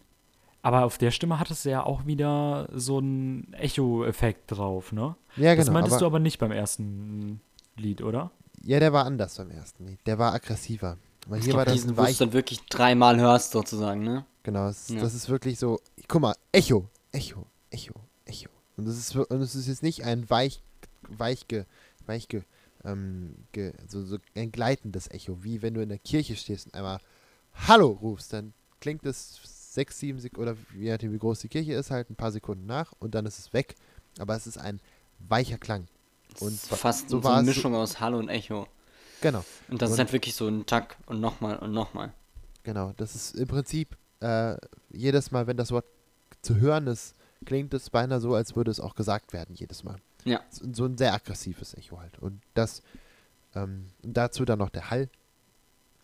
aber 0.62 0.84
auf 0.84 0.98
der 0.98 1.10
Stimme 1.10 1.38
hattest 1.38 1.64
du 1.64 1.70
ja 1.70 1.82
auch 1.84 2.06
wieder 2.06 2.68
so 2.72 2.98
einen 2.98 3.52
Echo-Effekt 3.52 4.52
drauf, 4.52 4.92
ne? 4.92 5.16
Ja, 5.36 5.54
das 5.54 5.66
genau. 5.66 5.74
meintest 5.74 5.94
aber, 5.96 6.00
du 6.00 6.06
aber 6.06 6.18
nicht 6.18 6.38
beim 6.38 6.50
ersten 6.52 7.40
Lied, 7.76 8.02
oder? 8.02 8.30
ja, 8.62 8.78
der 8.80 8.92
war 8.92 9.04
anders 9.06 9.36
beim 9.36 9.50
ersten 9.50 9.86
Lied. 9.86 10.00
Der 10.06 10.18
war 10.18 10.34
aggressiver. 10.34 10.98
Weil 11.26 11.38
Ich 11.38 11.44
hier 11.46 11.54
war 11.54 11.64
glaube, 11.64 11.76
das 11.76 11.82
diesen, 11.84 11.96
wo 11.96 12.02
du 12.02 12.08
es 12.08 12.18
dann 12.18 12.32
wirklich 12.32 12.60
dreimal 12.66 13.18
hörst, 13.18 13.52
sozusagen, 13.52 14.02
ne? 14.02 14.24
Genau, 14.42 14.68
es, 14.68 14.88
Ja. 14.88 15.00
das 15.00 15.14
ist 15.14 15.28
wirklich 15.28 15.58
so. 15.58 15.78
Guck 16.08 16.20
mal, 16.22 16.34
Echo, 16.52 16.88
Echo, 17.12 17.46
Echo, 17.70 17.94
Echo. 18.24 18.50
Und 18.76 18.86
das 18.88 18.96
ist, 18.98 19.14
und 19.16 19.40
es 19.40 19.54
ist 19.54 19.66
jetzt 19.68 19.82
nicht 19.82 20.04
ein 20.04 20.28
weich, 20.28 20.62
weich, 21.08 21.46
ge, 21.48 21.64
weich 22.06 22.28
ge, 22.28 22.42
ähm, 22.84 23.34
ge, 23.52 23.72
so, 23.88 24.04
so 24.04 24.18
ein 24.34 24.52
gleitendes 24.52 25.10
Echo, 25.10 25.42
wie 25.42 25.62
wenn 25.62 25.74
du 25.74 25.82
in 25.82 25.88
der 25.88 25.98
Kirche 25.98 26.36
stehst 26.36 26.66
und 26.66 26.74
einmal 26.74 26.98
Hallo 27.68 27.88
rufst, 27.88 28.32
dann 28.32 28.52
klingt 28.80 29.04
es 29.04 29.40
sechs, 29.74 29.98
sieben 29.98 30.18
Sekunden, 30.20 30.50
oder 30.50 30.58
je 30.78 30.90
nachdem, 30.90 31.12
wie 31.12 31.18
groß 31.18 31.40
die 31.40 31.48
Kirche 31.48 31.74
ist, 31.74 31.90
halt 31.90 32.10
ein 32.10 32.16
paar 32.16 32.32
Sekunden 32.32 32.66
nach 32.66 32.92
und 32.98 33.14
dann 33.14 33.26
ist 33.26 33.38
es 33.38 33.52
weg. 33.52 33.74
Aber 34.18 34.34
es 34.36 34.46
ist 34.46 34.58
ein 34.58 34.80
weicher 35.28 35.58
Klang. 35.58 35.86
Und 36.40 36.58
fast 36.58 37.08
so 37.10 37.20
so, 37.20 37.28
eine 37.28 37.42
Mischung 37.42 37.74
aus 37.74 38.00
Hallo 38.00 38.18
und 38.18 38.28
Echo. 38.28 38.66
Genau, 39.20 39.44
Und 39.68 39.82
das 39.82 39.90
Und- 39.90 39.94
ist 39.94 39.98
halt 39.98 40.12
wirklich 40.12 40.34
so 40.34 40.46
ein 40.48 40.64
Tack 40.64 40.96
und 41.06 41.20
nochmal 41.20 41.58
und 41.58 41.72
nochmal. 41.72 42.12
genau. 42.62 42.92
Das 42.96 43.14
ist 43.14 43.34
im 43.36 43.48
Prinzip 43.48 43.96
äh, 44.20 44.56
jedes 44.90 45.30
Mal, 45.30 45.46
wenn 45.46 45.56
das 45.56 45.70
Wort 45.72 45.84
zu 46.42 46.56
hören 46.56 46.86
ist, 46.86 47.14
klingt 47.44 47.74
es 47.74 47.90
beinahe 47.90 48.20
so, 48.20 48.34
als 48.34 48.56
würde 48.56 48.70
es 48.70 48.80
auch 48.80 48.94
gesagt 48.94 49.32
werden, 49.32 49.54
jedes 49.54 49.84
Mal. 49.84 49.96
Ja. 50.24 50.42
So 50.50 50.66
so 50.72 50.84
ein 50.84 50.96
sehr 50.96 51.14
aggressives 51.14 51.74
Echo 51.74 52.00
halt. 52.00 52.18
Und 52.18 52.40
das, 52.54 52.82
ähm, 53.54 53.86
und 54.02 54.16
dazu 54.16 54.44
dann 54.44 54.58
noch 54.58 54.70
der 54.70 54.90
Hall, 54.90 55.08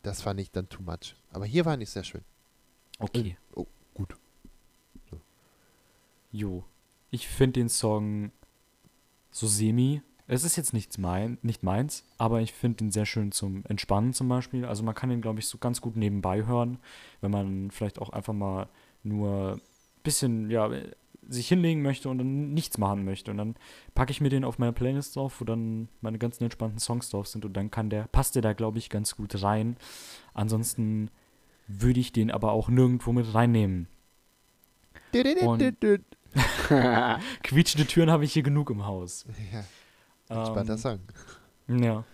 das 0.02 0.22
fand 0.22 0.40
ich 0.40 0.50
dann 0.50 0.68
too 0.68 0.82
much. 0.82 1.16
Aber 1.32 1.46
hier 1.46 1.64
fand 1.64 1.82
ich 1.82 1.90
sehr 1.90 2.04
schön. 2.04 2.24
Okay. 2.98 3.36
Oh, 3.54 3.66
gut. 3.94 4.16
Jo. 6.32 6.64
Ich 7.10 7.28
finde 7.28 7.60
den 7.60 7.68
Song 7.68 8.30
so 9.30 9.46
semi. 9.46 10.02
Es 10.28 10.44
ist 10.44 10.56
jetzt 10.56 10.72
nichts 10.72 10.98
mein, 10.98 11.38
nicht 11.42 11.62
meins, 11.62 12.04
aber 12.18 12.40
ich 12.40 12.52
finde 12.52 12.84
ihn 12.84 12.90
sehr 12.90 13.06
schön 13.06 13.30
zum 13.30 13.64
Entspannen 13.68 14.12
zum 14.12 14.28
Beispiel. 14.28 14.64
Also 14.64 14.82
man 14.82 14.94
kann 14.94 15.10
ihn, 15.10 15.20
glaube 15.20 15.38
ich, 15.38 15.46
so 15.46 15.56
ganz 15.58 15.80
gut 15.80 15.96
nebenbei 15.96 16.44
hören, 16.46 16.78
wenn 17.20 17.30
man 17.30 17.70
vielleicht 17.70 18.00
auch 18.00 18.10
einfach 18.10 18.32
mal 18.32 18.68
nur 19.04 19.52
ein 19.52 19.60
bisschen, 20.02 20.50
ja, 20.50 20.68
sich 21.28 21.48
hinlegen 21.48 21.82
möchte 21.82 22.08
und 22.08 22.18
dann 22.18 22.54
nichts 22.54 22.78
machen 22.78 23.04
möchte. 23.04 23.30
Und 23.30 23.38
dann 23.38 23.54
packe 23.94 24.10
ich 24.10 24.20
mir 24.20 24.28
den 24.28 24.44
auf 24.44 24.58
meine 24.58 24.72
Playlist 24.72 25.16
drauf, 25.16 25.40
wo 25.40 25.44
dann 25.44 25.88
meine 26.00 26.18
ganzen 26.18 26.44
entspannten 26.44 26.78
Songs 26.78 27.10
drauf 27.10 27.26
sind 27.26 27.44
und 27.44 27.54
dann 27.54 27.70
kann 27.70 27.90
der, 27.90 28.04
passt 28.08 28.34
der 28.34 28.42
da, 28.42 28.52
glaube 28.52 28.78
ich, 28.78 28.90
ganz 28.90 29.16
gut 29.16 29.42
rein. 29.42 29.76
Ansonsten 30.34 31.10
würde 31.68 32.00
ich 32.00 32.12
den 32.12 32.30
aber 32.30 32.52
auch 32.52 32.68
nirgendwo 32.68 33.12
mit 33.12 33.34
reinnehmen. 33.34 33.88
Quietschende 37.42 37.86
Türen 37.86 38.10
habe 38.10 38.24
ich 38.24 38.32
hier 38.32 38.42
genug 38.42 38.70
im 38.70 38.84
Haus. 38.86 39.24
Ja, 39.52 40.44
spannender 40.46 40.74
Ähm, 40.74 40.78
Song. 40.78 41.00
Ja. 41.68 42.04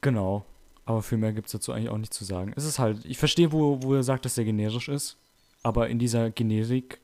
Genau. 0.00 0.44
Aber 0.84 1.02
viel 1.02 1.18
mehr 1.18 1.32
gibt 1.32 1.48
es 1.48 1.52
dazu 1.52 1.72
eigentlich 1.72 1.90
auch 1.90 1.98
nicht 1.98 2.14
zu 2.14 2.24
sagen. 2.24 2.52
Es 2.56 2.64
ist 2.64 2.78
halt, 2.78 3.04
ich 3.04 3.18
verstehe, 3.18 3.52
wo, 3.52 3.82
wo 3.82 3.94
er 3.94 4.02
sagt, 4.02 4.24
dass 4.24 4.38
er 4.38 4.44
generisch 4.44 4.88
ist, 4.88 5.18
aber 5.68 5.90
in 5.90 5.98
dieser 5.98 6.30
Generik 6.30 6.98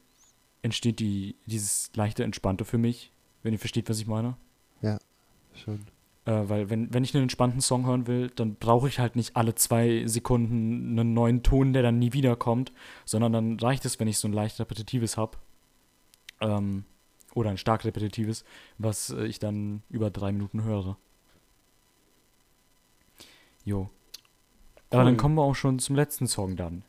entsteht 0.63 0.99
die, 0.99 1.37
dieses 1.45 1.91
leichte 1.95 2.25
Entspannte 2.25 2.65
für 2.65 2.79
mich, 2.79 3.13
wenn 3.43 3.53
ihr 3.53 3.59
versteht, 3.59 3.91
was 3.91 4.01
ich 4.01 4.07
meine. 4.07 4.39
Schon. 5.55 5.81
Äh, 6.25 6.49
weil 6.49 6.71
wenn, 6.71 6.93
wenn 6.95 7.05
ich 7.05 7.15
einen 7.15 7.25
entspannten 7.25 7.61
Song 7.61 7.85
hören 7.85 8.07
will, 8.07 8.31
dann 8.31 8.55
brauche 8.55 8.89
ich 8.89 8.99
halt 8.99 9.17
nicht 9.17 9.37
alle 9.37 9.55
zwei 9.55 10.07
Sekunden 10.07 10.99
einen 10.99 11.13
neuen 11.13 11.43
Ton, 11.43 11.75
der 11.75 11.83
dann 11.83 11.99
nie 11.99 12.15
wiederkommt, 12.15 12.73
sondern 13.05 13.35
dann 13.35 13.61
reicht 13.61 13.85
es, 13.85 14.01
wenn 14.01 14.09
ich 14.09 14.17
so 14.17 14.27
ein 14.27 14.33
leicht 14.33 14.59
repetitives 14.59 15.19
habe. 15.19 15.37
Ähm, 16.41 16.85
oder 17.35 17.51
ein 17.51 17.59
stark 17.59 17.85
repetitives, 17.85 18.45
was 18.79 19.11
äh, 19.11 19.27
ich 19.27 19.39
dann 19.39 19.83
über 19.91 20.11
drei 20.11 20.33
Minuten 20.33 20.63
höre. 20.65 20.97
Jo. 23.65 23.91
Aber 24.89 25.01
Cool. 25.01 25.05
dann 25.05 25.17
kommen 25.19 25.35
wir 25.35 25.43
auch 25.43 25.55
schon 25.55 25.79
zum 25.79 25.97
letzten 25.97 26.27
Song 26.27 26.57
dann. 26.57 26.85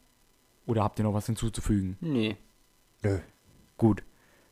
Oder 0.66 0.84
habt 0.84 0.99
ihr 0.99 1.03
noch 1.03 1.13
was 1.13 1.26
hinzuzufügen? 1.28 1.97
Nee. 2.01 2.38
Nö. 3.03 3.20
Gut. 3.78 4.03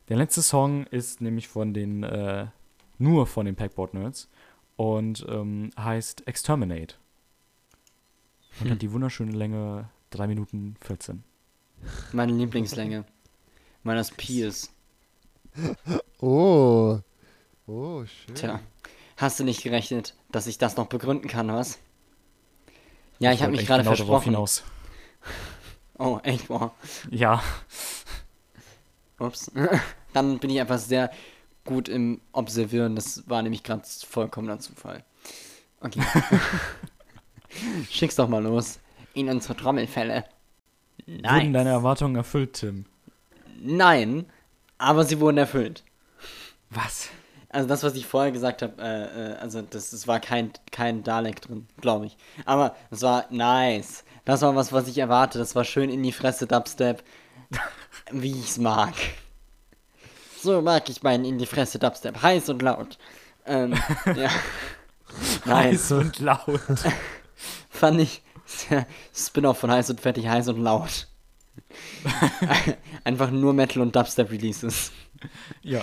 Der 0.08 0.16
letzte 0.16 0.42
Song 0.42 0.84
ist 0.86 1.20
nämlich 1.20 1.48
von 1.48 1.72
den, 1.74 2.02
äh, 2.02 2.46
nur 2.98 3.26
von 3.26 3.46
den 3.46 3.56
Packboard 3.56 3.94
Nerds 3.94 4.28
und 4.76 5.24
ähm, 5.28 5.70
heißt 5.78 6.26
Exterminate. 6.26 6.96
Und 8.60 8.66
Hm. 8.66 8.70
hat 8.72 8.82
die 8.82 8.92
wunderschöne 8.92 9.32
Länge 9.32 9.88
3 10.10 10.26
Minuten 10.28 10.76
14. 10.80 11.24
Meine 12.12 12.32
Lieblingslänge. 12.32 13.04
Weil 13.82 13.96
das 13.96 14.10
Pi 14.10 14.42
ist. 14.42 14.72
Oh. 16.20 16.98
Oh, 17.66 18.04
schön. 18.06 18.34
Tja. 18.34 18.60
Hast 19.16 19.38
du 19.38 19.44
nicht 19.44 19.62
gerechnet, 19.62 20.14
dass 20.32 20.46
ich 20.46 20.56
das 20.58 20.76
noch 20.76 20.86
begründen 20.86 21.28
kann, 21.28 21.48
was? 21.48 21.78
Ja, 23.18 23.30
ich, 23.32 23.40
habe 23.42 23.52
wollte 23.52 23.60
mich 23.60 23.66
gerade 23.66 23.82
genau 23.82 23.94
darauf 23.94 24.06
versprochen. 24.24 24.30
Hinaus. 24.30 24.64
Oh, 25.98 26.18
echt, 26.22 26.50
wow. 26.50 26.72
Ja, 27.10 27.42
Ups. 29.18 29.50
Dann 30.12 30.38
bin 30.38 30.50
ich 30.50 30.60
einfach 30.60 30.78
sehr 30.78 31.10
gut 31.64 31.88
im 31.88 32.20
Observieren. 32.32 32.96
Das 32.96 33.28
war 33.28 33.42
nämlich 33.42 33.62
gerade 33.62 33.82
vollkommener 34.08 34.58
Zufall. 34.58 35.04
Okay. 35.80 36.02
Schick's 37.90 38.16
doch 38.16 38.28
mal 38.28 38.42
los. 38.42 38.78
In 39.14 39.28
unsere 39.28 39.56
Trommelfälle. 39.56 40.24
wurden 41.06 41.22
Nein. 41.22 41.52
deine 41.52 41.70
Erwartungen 41.70 42.16
erfüllt, 42.16 42.54
Tim? 42.54 42.86
Nein, 43.60 44.26
aber 44.78 45.04
sie 45.04 45.20
wurden 45.20 45.38
erfüllt. 45.38 45.84
Was? 46.70 47.08
Also 47.54 47.68
das, 47.68 47.84
was 47.84 47.94
ich 47.94 48.04
vorher 48.04 48.32
gesagt 48.32 48.62
habe, 48.62 48.82
äh, 48.82 49.04
äh, 49.04 49.36
also 49.36 49.62
das, 49.62 49.90
das 49.90 50.08
war 50.08 50.18
kein, 50.18 50.50
kein 50.72 51.04
Dalek 51.04 51.40
drin, 51.40 51.68
glaube 51.80 52.06
ich. 52.06 52.16
Aber 52.46 52.74
es 52.90 53.02
war 53.02 53.26
nice. 53.30 54.02
Das 54.24 54.42
war 54.42 54.56
was, 54.56 54.72
was 54.72 54.88
ich 54.88 54.98
erwarte. 54.98 55.38
Das 55.38 55.54
war 55.54 55.62
schön 55.62 55.88
in 55.88 56.02
die 56.02 56.10
Fresse 56.10 56.48
Dubstep, 56.48 57.04
wie 58.10 58.32
ich's 58.32 58.58
mag. 58.58 58.94
So 60.42 60.60
mag 60.62 60.88
ich 60.88 61.04
meinen 61.04 61.24
in 61.24 61.38
die 61.38 61.46
Fresse 61.46 61.78
Dubstep. 61.78 62.20
Heiß 62.20 62.48
und 62.48 62.60
laut. 62.60 62.98
Ähm, 63.46 63.74
ja. 64.16 64.30
Heiß 65.46 65.92
und 65.92 66.18
laut. 66.18 66.60
fand 67.70 68.00
ich 68.00 68.22
Spin-off 69.14 69.58
von 69.58 69.70
Heiß 69.70 69.90
und 69.90 70.00
Fettig, 70.00 70.26
Heiß 70.26 70.48
und 70.48 70.60
Laut. 70.60 71.06
Einfach 73.04 73.30
nur 73.30 73.52
Metal 73.52 73.80
und 73.80 73.94
Dubstep 73.94 74.32
Releases. 74.32 74.90
ja. 75.62 75.82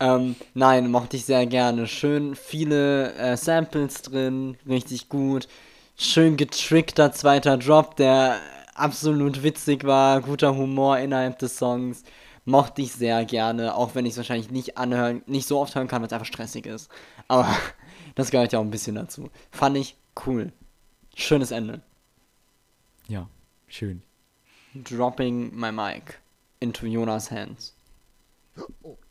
Ähm, 0.00 0.36
nein, 0.54 0.90
mochte 0.90 1.16
ich 1.16 1.24
sehr 1.24 1.46
gerne. 1.46 1.86
Schön 1.86 2.36
viele 2.36 3.14
äh, 3.14 3.36
Samples 3.36 4.02
drin, 4.02 4.56
richtig 4.66 5.08
gut. 5.08 5.48
Schön 5.96 6.36
getrickter 6.36 7.12
zweiter 7.12 7.56
Drop, 7.56 7.96
der 7.96 8.38
absolut 8.74 9.42
witzig 9.42 9.84
war. 9.84 10.20
Guter 10.20 10.56
Humor 10.56 10.98
innerhalb 10.98 11.38
des 11.40 11.56
Songs. 11.56 12.04
Mochte 12.44 12.80
ich 12.80 12.92
sehr 12.92 13.24
gerne, 13.24 13.74
auch 13.74 13.94
wenn 13.94 14.06
ich 14.06 14.12
es 14.12 14.16
wahrscheinlich 14.16 14.50
nicht 14.50 14.78
anhören, 14.78 15.22
nicht 15.26 15.46
so 15.46 15.58
oft 15.58 15.74
hören 15.74 15.88
kann, 15.88 16.00
weil 16.00 16.06
es 16.06 16.12
einfach 16.12 16.26
stressig 16.26 16.66
ist. 16.66 16.88
Aber 17.26 17.54
das 18.14 18.30
gehört 18.30 18.52
ja 18.52 18.60
auch 18.60 18.64
ein 18.64 18.70
bisschen 18.70 18.94
dazu. 18.94 19.30
Fand 19.50 19.76
ich 19.76 19.96
cool. 20.26 20.52
Schönes 21.16 21.50
Ende. 21.50 21.82
Ja, 23.08 23.28
schön. 23.66 24.02
Dropping 24.74 25.54
my 25.54 25.72
mic 25.72 26.20
into 26.60 26.86
Jonas 26.86 27.30
hands. 27.30 27.74
Runtergefallen. 28.56 29.07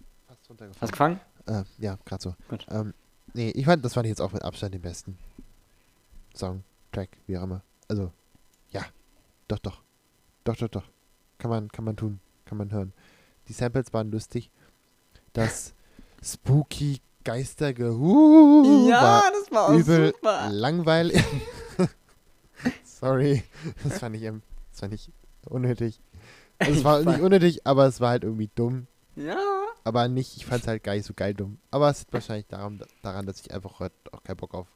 Hast 0.49 0.81
du 0.81 0.87
gefangen? 0.87 1.19
Äh, 1.45 1.63
ja, 1.77 1.97
gerade 2.05 2.23
so. 2.23 2.35
Gut. 2.47 2.65
Ähm, 2.69 2.93
nee, 3.33 3.49
ich 3.49 3.65
fand, 3.65 3.83
das 3.83 3.93
fand 3.93 4.05
ich 4.05 4.11
jetzt 4.11 4.21
auch 4.21 4.31
mit 4.31 4.43
Abstand 4.43 4.73
den 4.73 4.81
besten 4.81 5.17
Song, 6.33 6.63
Track, 6.91 7.09
wie 7.27 7.37
auch 7.37 7.43
immer. 7.43 7.61
Also, 7.89 8.11
ja, 8.71 8.85
doch, 9.47 9.59
doch. 9.59 9.81
Doch, 10.45 10.55
doch, 10.55 10.69
doch. 10.69 10.83
Kann 11.37 11.51
man, 11.51 11.69
kann 11.69 11.83
man 11.83 11.97
tun, 11.97 12.19
kann 12.45 12.57
man 12.57 12.71
hören. 12.71 12.93
Die 13.47 13.53
Samples 13.53 13.93
waren 13.93 14.09
lustig. 14.09 14.49
Das 15.33 15.73
spooky 16.23 17.01
Geistergehu 17.25 18.89
war 18.89 19.23
das 19.31 19.51
war 19.51 19.73
übel 19.73 20.13
langweilig. 20.49 21.21
Sorry, 22.85 23.43
das 23.83 23.99
fand 23.99 24.15
ich, 24.15 24.23
ähm, 24.23 24.41
das 24.71 24.79
fand 24.79 24.93
ich 24.93 25.11
unnötig. 25.43 25.99
Also, 26.57 26.71
es 26.71 26.83
war 26.85 27.01
nicht 27.01 27.19
unnötig, 27.19 27.67
aber 27.67 27.85
es 27.85 27.99
war 27.99 28.11
halt 28.11 28.23
irgendwie 28.23 28.49
dumm. 28.55 28.87
Ja. 29.17 29.37
Aber 29.83 30.07
nicht, 30.07 30.37
ich 30.37 30.45
fand 30.45 30.61
es 30.61 30.67
halt 30.67 30.83
gar 30.83 30.93
nicht 30.95 31.05
so 31.05 31.13
geil 31.15 31.33
dumm. 31.33 31.57
Aber 31.71 31.89
es 31.89 31.99
liegt 31.99 32.13
wahrscheinlich 32.13 32.47
daran, 32.47 32.81
daran 33.01 33.25
dass 33.25 33.39
ich 33.41 33.51
einfach 33.53 33.79
heute 33.79 33.95
auch 34.11 34.21
keinen 34.23 34.37
Bock 34.37 34.53
auf 34.53 34.67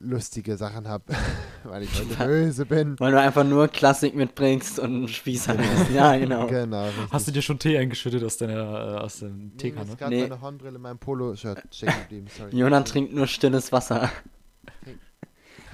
lustige 0.00 0.56
Sachen 0.56 0.86
habe, 0.88 1.04
weil 1.64 1.82
ich 1.82 1.92
heute 1.98 2.14
böse 2.26 2.66
bin. 2.66 2.98
Weil 3.00 3.12
du 3.12 3.20
einfach 3.20 3.44
nur 3.44 3.68
Klassik 3.68 4.14
mitbringst 4.14 4.78
und 4.78 4.94
einen 4.94 5.08
Spießer 5.08 5.54
bist. 5.54 5.90
Ja, 5.92 6.16
genau. 6.16 6.46
Genau. 6.48 6.84
Richtig. 6.86 7.04
Hast 7.12 7.26
du 7.28 7.32
dir 7.32 7.42
schon 7.42 7.58
Tee 7.58 7.76
eingeschüttet 7.78 8.22
aus 8.22 8.36
deiner 8.36 8.54
äh, 8.96 8.98
aus 9.00 9.18
dem 9.20 9.52
Nee, 9.60 9.72
mir 9.72 9.82
ist 9.82 9.98
gerade 9.98 10.14
Nee. 10.14 10.22
meine 10.22 10.40
Hornbrille 10.40 10.76
in 10.76 10.82
meinem 10.82 10.98
Polo-Shirt 10.98 11.62
stecken 11.72 12.00
geblieben. 12.02 12.26
Sorry. 12.36 12.56
Jonas 12.56 12.88
trinkt 12.90 13.12
nur 13.12 13.26
stilles 13.26 13.72
Wasser. 13.72 14.10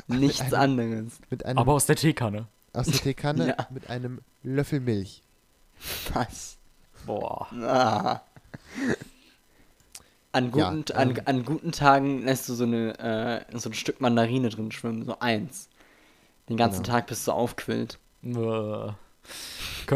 Nichts 0.07 0.53
einem- 0.53 0.79
anderes. 0.81 1.13
Mit 1.31 1.45
einem, 1.47 1.59
Aber 1.59 1.73
aus 1.73 1.87
der 1.87 1.97
Teekanne. 1.97 2.47
aus 2.73 2.87
der 2.87 3.01
Teekanne 3.01 3.49
Ja. 3.49 3.67
mit 3.71 3.89
einem 3.89 4.21
Löffel 4.43 4.81
Milch. 4.81 5.23
Was? 6.13 6.59
Boah. 7.07 7.47
Ah. 7.53 8.21
An 10.33 10.51
Ja, 10.57 10.71
guten, 10.71 10.93
an, 10.97 11.11
ähm. 11.11 11.21
an 11.27 11.45
guten 11.45 11.71
Tagen 11.73 12.25
lässt 12.25 12.49
du 12.49 12.55
so, 12.55 12.65
eine, 12.65 12.99
äh, 12.99 13.59
so 13.59 13.71
ein 13.71 13.75
Stück 13.75 14.01
Mandarine 14.01 14.49
drin 14.49 14.73
schwimmen, 14.73 15.05
so 15.05 15.17
eins. 15.21 15.69
Den 16.49 16.57
ganzen 16.57 16.83
Genau. 16.83 16.97
Tag, 16.97 17.07
bis 17.07 17.25
du 17.25 17.31
aufquillt. 17.33 17.99
Äh, 18.25 18.33
können 18.35 18.97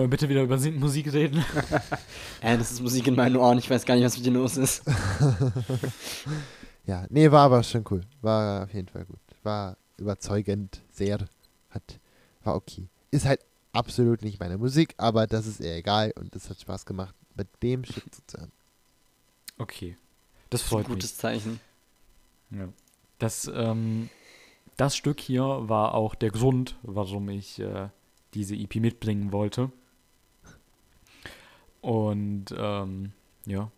wir 0.05 0.09
bitte 0.09 0.29
wieder 0.29 0.43
über 0.43 0.57
Si- 0.59 0.71
Musik 0.71 1.13
reden? 1.13 1.45
Äh, 2.41 2.57
das 2.57 2.71
ist 2.71 2.81
Musik 2.83 3.09
in 3.09 3.17
meinen 3.17 3.35
Ohren, 3.37 3.59
ich 3.59 3.69
weiß 3.69 3.85
gar 3.85 3.97
nicht, 3.97 4.05
was 4.05 4.17
mit 4.17 4.27
dir 4.27 4.33
los 4.33 4.57
ist. 4.57 4.83
Ja, 6.87 7.05
nee, 7.11 7.31
war 7.31 7.45
aber 7.47 7.63
schon 7.65 7.85
cool. 7.91 8.01
War 8.23 8.65
auf 8.65 8.73
jeden 8.73 8.89
Fall 8.89 9.05
gut. 9.05 9.19
War 9.43 9.77
überzeugend, 9.99 10.81
sehr. 10.91 11.19
Hat, 11.69 11.83
war 12.45 12.55
okay. 12.55 12.89
Ist 13.11 13.27
halt 13.27 13.41
absolut 13.73 14.23
nicht 14.23 14.41
meine 14.41 14.59
Musik, 14.59 14.95
aber 14.97 15.27
das 15.27 15.47
ist 15.47 15.61
eher 15.61 15.77
egal 15.77 16.13
und 16.19 16.35
es 16.35 16.49
hat 16.51 16.61
Spaß 16.61 16.87
gemacht, 16.87 17.15
mit 17.35 17.49
dem 17.63 17.85
Shit 17.85 18.05
zu 18.27 18.39
hören. 18.39 18.53
Okay. 19.59 19.97
Das 20.51 20.61
Das 20.61 20.63
ist 20.63 20.67
ein 20.67 20.71
freut 20.71 20.89
mich. 20.89 20.97
gutes 20.97 21.17
Zeichen. 21.17 21.61
Ja. 22.51 22.69
Das, 23.19 23.51
ähm, 23.53 24.09
das 24.77 24.97
Stück 24.97 25.21
hier 25.21 25.43
war 25.43 25.95
auch 25.95 26.15
der 26.15 26.31
Grund, 26.31 26.77
warum 26.83 27.29
ich 27.29 27.59
äh, 27.59 27.89
diese 28.35 28.55
EP 28.55 28.77
mitbringen 28.77 29.33
wollte. 29.33 29.71
Und 31.81 32.47
ähm, 32.57 33.13
ja, 33.47 33.71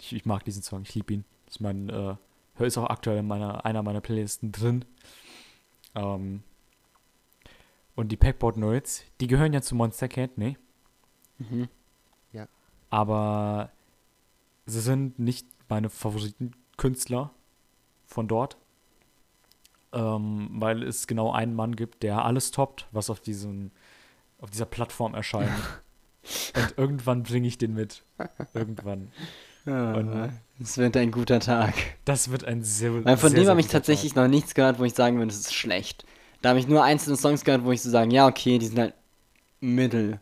ich, 0.00 0.12
ich 0.14 0.24
mag 0.26 0.44
diesen 0.44 0.62
Song, 0.62 0.82
ich 0.82 0.94
liebe 0.94 1.14
ihn. 1.14 1.24
Das 1.46 1.56
ist 1.56 1.60
mein, 1.60 1.88
äh, 1.88 2.16
ist 2.58 2.78
auch 2.78 2.88
aktuell 2.88 3.18
in 3.18 3.26
meiner, 3.26 3.64
einer 3.64 3.82
meiner 3.82 4.00
Playlisten 4.00 4.52
drin. 4.52 4.84
Ähm, 5.94 6.42
und 7.96 8.08
die 8.10 8.16
Packboard 8.16 8.56
Nerds, 8.56 9.04
die 9.20 9.26
gehören 9.26 9.52
ja 9.52 9.62
zu 9.62 9.74
Monster 9.74 10.08
Cat, 10.08 10.36
ne? 10.38 10.56
Mhm. 11.38 11.68
aber 12.90 13.70
sie 14.66 14.80
sind 14.80 15.18
nicht 15.18 15.48
meine 15.68 15.90
Favoritenkünstler 15.90 17.32
von 18.06 18.28
dort, 18.28 18.56
ähm, 19.92 20.48
weil 20.52 20.84
es 20.84 21.08
genau 21.08 21.32
einen 21.32 21.54
Mann 21.56 21.74
gibt, 21.74 22.04
der 22.04 22.24
alles 22.24 22.52
toppt, 22.52 22.86
was 22.92 23.10
auf 23.10 23.18
diesem 23.20 23.72
auf 24.38 24.50
dieser 24.50 24.66
Plattform 24.66 25.14
erscheint. 25.14 25.50
Und 26.56 26.74
irgendwann 26.78 27.22
bringe 27.24 27.48
ich 27.48 27.58
den 27.58 27.74
mit. 27.74 28.04
Irgendwann. 28.54 29.10
Ah, 29.66 30.28
Es 30.60 30.76
wird 30.76 30.94
ein 30.94 31.10
guter 31.10 31.40
Tag. 31.40 31.72
Das 32.04 32.30
wird 32.30 32.44
ein 32.44 32.62
sehr 32.62 33.02
Weil 33.02 33.16
von 33.16 33.30
sehr, 33.30 33.40
dem 33.40 33.48
habe 33.48 33.60
ich 33.60 33.68
tatsächlich 33.68 34.14
noch 34.14 34.28
nichts 34.28 34.54
gehört, 34.54 34.78
wo 34.78 34.84
ich 34.84 34.92
sagen 34.92 35.16
würde, 35.16 35.30
es 35.30 35.38
ist 35.40 35.54
schlecht. 35.54 36.04
Da 36.44 36.50
habe 36.50 36.58
ich 36.58 36.68
nur 36.68 36.84
einzelne 36.84 37.16
Songs 37.16 37.42
gehört, 37.42 37.64
wo 37.64 37.72
ich 37.72 37.80
so 37.80 37.88
sagen, 37.88 38.10
ja, 38.10 38.26
okay, 38.26 38.58
die 38.58 38.66
sind 38.66 38.78
halt 38.78 38.92
mittel. 39.60 40.20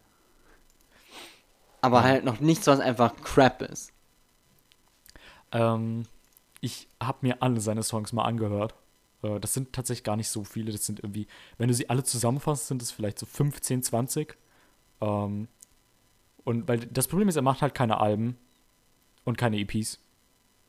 Aber 1.81 2.05
halt 2.05 2.25
noch 2.25 2.39
nichts, 2.39 2.69
was 2.69 2.79
einfach 2.79 3.17
Crap 3.25 3.63
ist. 3.63 3.93
Ähm, 5.51 6.05
ich 6.61 6.87
habe 7.03 7.19
mir 7.23 7.43
alle 7.43 7.61
seine 7.61 7.83
Songs 7.83 8.13
mal 8.13 8.23
angehört. 8.23 8.77
Äh, 9.25 9.41
das 9.41 9.53
sind 9.53 9.73
tatsächlich 9.73 10.05
gar 10.05 10.15
nicht 10.15 10.29
so 10.29 10.45
viele. 10.45 10.71
Das 10.71 10.87
sind 10.87 11.01
irgendwie, 11.01 11.27
wenn 11.59 11.67
du 11.67 11.75
sie 11.75 11.91
alle 11.91 12.05
zusammenfasst, 12.05 12.69
sind 12.69 12.83
es 12.83 12.93
vielleicht 12.93 13.19
so 13.19 13.27
15, 13.27 13.83
20. 13.83 14.37
Ähm, 15.01 15.49
und 16.45 16.69
weil 16.69 16.79
das 16.87 17.09
Problem 17.09 17.29
ist, 17.31 17.35
er 17.35 17.43
macht 17.43 17.63
halt 17.63 17.75
keine 17.75 17.99
Alben 17.99 18.39
und 19.25 19.39
keine 19.39 19.59
EPs. 19.59 19.99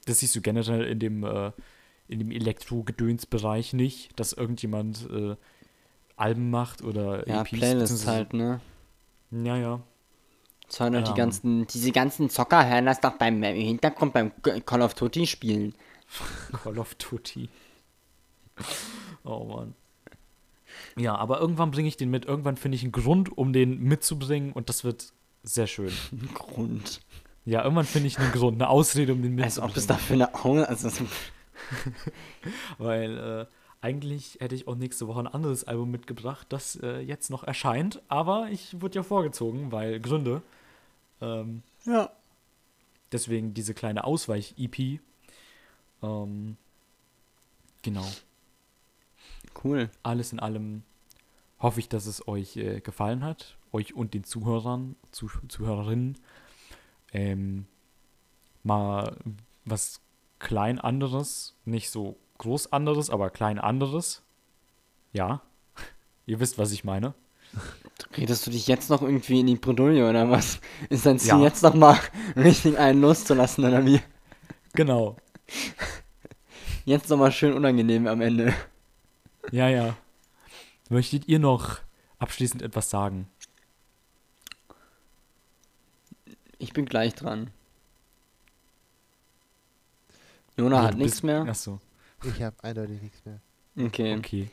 Das 0.06 0.18
siehst 0.18 0.36
du 0.36 0.42
generell 0.42 0.88
in 0.88 0.98
dem, 0.98 1.24
äh, 1.24 1.52
in 2.08 2.20
dem 2.20 2.32
Elektro-Gedöns-Bereich 2.32 3.74
nicht, 3.74 4.18
dass 4.20 4.34
irgendjemand 4.34 5.10
äh, 5.12 5.36
Alben 6.16 6.50
macht 6.50 6.84
oder 6.84 7.28
Ja, 7.28 7.42
EPs. 7.42 7.50
Playlists 7.52 8.08
halt, 8.08 8.34
ne? 8.34 8.60
Ja, 9.32 9.58
ja. 9.58 9.80
Sollen 10.68 10.96
halt 10.96 11.08
die 11.08 11.12
Ähm. 11.12 11.18
ganzen, 11.18 11.68
diese 11.68 11.92
ganzen 11.92 12.30
Zocker 12.30 12.68
hören 12.68 12.86
das 12.86 13.00
doch 13.00 13.14
beim 13.18 13.42
im 13.44 13.56
Hintergrund 13.56 14.14
beim 14.14 14.32
Call 14.66 14.82
of 14.82 14.94
Duty 14.94 15.26
spielen. 15.28 15.74
Call 16.64 16.78
of 16.80 16.96
Duty. 16.96 17.50
Oh 19.24 19.46
Mann. 19.46 19.74
Ja, 20.98 21.16
aber 21.16 21.40
irgendwann 21.40 21.72
bringe 21.72 21.88
ich 21.88 21.98
den 21.98 22.10
mit. 22.12 22.26
Irgendwann 22.26 22.58
finde 22.58 22.76
ich 22.76 22.84
einen 22.84 22.92
Grund, 22.92 23.36
um 23.36 23.54
den 23.54 23.80
mitzubringen 23.80 24.52
und 24.52 24.70
das 24.70 24.84
wird 24.84 25.12
sehr 25.44 25.68
schön. 25.68 25.92
Grund. 26.36 27.02
Ja, 27.46 27.64
irgendwann 27.64 27.86
finde 27.86 28.08
ich 28.08 28.20
einen 28.20 28.32
Grund, 28.32 28.56
eine 28.62 28.70
Ausrede, 28.70 29.14
um 29.14 29.22
den 29.22 29.42
Als 29.42 29.60
ob 29.60 29.76
es 29.76 29.88
mitzubringen. 29.88 30.20
dafür 30.30 30.44
eine 30.44 30.46
Augen. 30.46 30.66
Also, 30.66 30.90
das- 30.90 31.02
Weil 32.78 33.18
äh, 33.18 33.46
eigentlich 33.82 34.38
hätte 34.40 34.56
ich 34.56 34.68
auch 34.68 34.76
nächste 34.76 35.08
Woche 35.08 35.20
ein 35.20 35.28
anderes 35.28 35.66
Album 35.66 35.92
mitgebracht, 35.92 36.48
das 36.50 36.78
äh, 36.78 37.00
jetzt 37.00 37.30
noch 37.30 37.44
erscheint. 37.44 38.02
Aber 38.08 38.48
ich 38.50 38.82
wurde 38.82 38.96
ja 38.96 39.04
vorgezogen, 39.04 39.72
weil 39.74 40.00
Gründe. 40.00 40.42
Ähm, 41.20 41.64
ja. 41.86 42.10
deswegen 43.12 43.54
diese 43.54 43.74
kleine 43.74 44.06
Ausweich-EP. 44.06 45.02
Ähm, 46.02 46.58
genau. 47.82 48.08
Cool. 49.64 49.90
alles 50.02 50.32
in 50.32 50.40
allem 50.40 50.84
hoffe 51.60 51.80
ich, 51.80 51.90
dass 51.90 52.06
es 52.06 52.28
euch 52.28 52.58
äh, 52.58 52.82
gefallen 52.82 53.24
hat, 53.24 53.58
euch 53.72 53.94
und 53.94 54.14
den 54.14 54.24
Zuhörern, 54.24 54.96
Zuh 55.12 55.30
Zuhörerinnen. 55.48 56.18
Ähm, 57.14 57.66
mal 58.64 59.18
was 59.66 60.00
klein 60.44 60.78
anderes, 60.80 61.56
nicht 61.66 61.90
so 61.90 62.18
groß 62.38 62.72
anderes, 62.74 63.10
aber 63.10 63.30
klein 63.30 63.58
anderes. 63.58 64.22
Ja, 65.14 65.42
ihr 66.26 66.40
wisst, 66.40 66.58
was 66.58 66.72
ich 66.72 66.84
meine. 66.84 67.14
Redest 68.18 68.46
du 68.46 68.52
dich 68.52 68.68
jetzt 68.68 68.90
noch 68.90 69.02
irgendwie 69.02 69.40
in 69.40 69.48
die 69.48 69.56
Bredouille 69.56 70.08
oder 70.10 70.30
was? 70.30 70.60
Ist 70.90 71.06
dein 71.06 71.20
Ziel 71.20 71.30
Ja. 71.30 71.42
jetzt 71.42 71.64
noch 71.64 71.76
mal 71.76 71.98
richtig 72.36 72.78
einen 72.78 73.02
loszulassen 73.02 73.64
oder 73.66 73.86
wie? 73.86 74.02
Genau. 74.74 75.16
Jetzt 76.86 77.10
noch 77.10 77.18
mal 77.18 77.32
schön 77.32 77.54
unangenehm 77.54 78.08
am 78.08 78.20
Ende. 78.20 78.54
Ja, 79.52 79.70
ja. 79.70 79.96
Möchtet 80.90 81.28
ihr 81.30 81.40
noch 81.40 81.80
abschließend 82.18 82.62
etwas 82.62 82.90
sagen? 82.90 83.30
Ich 86.58 86.74
bin 86.74 86.86
gleich 86.86 87.14
dran. 87.16 87.52
Jona 90.58 90.82
Nee, 90.82 90.88
hat 90.88 90.96
nichts 90.98 91.12
bist- 91.16 91.24
mehr. 91.24 91.42
Achso, 91.44 91.80
Ich 92.24 92.42
habe 92.42 92.56
eindeutig 92.64 93.02
nichts 93.02 93.22
mehr. 93.26 93.40
Okay. 93.88 94.16
okay. 94.18 94.50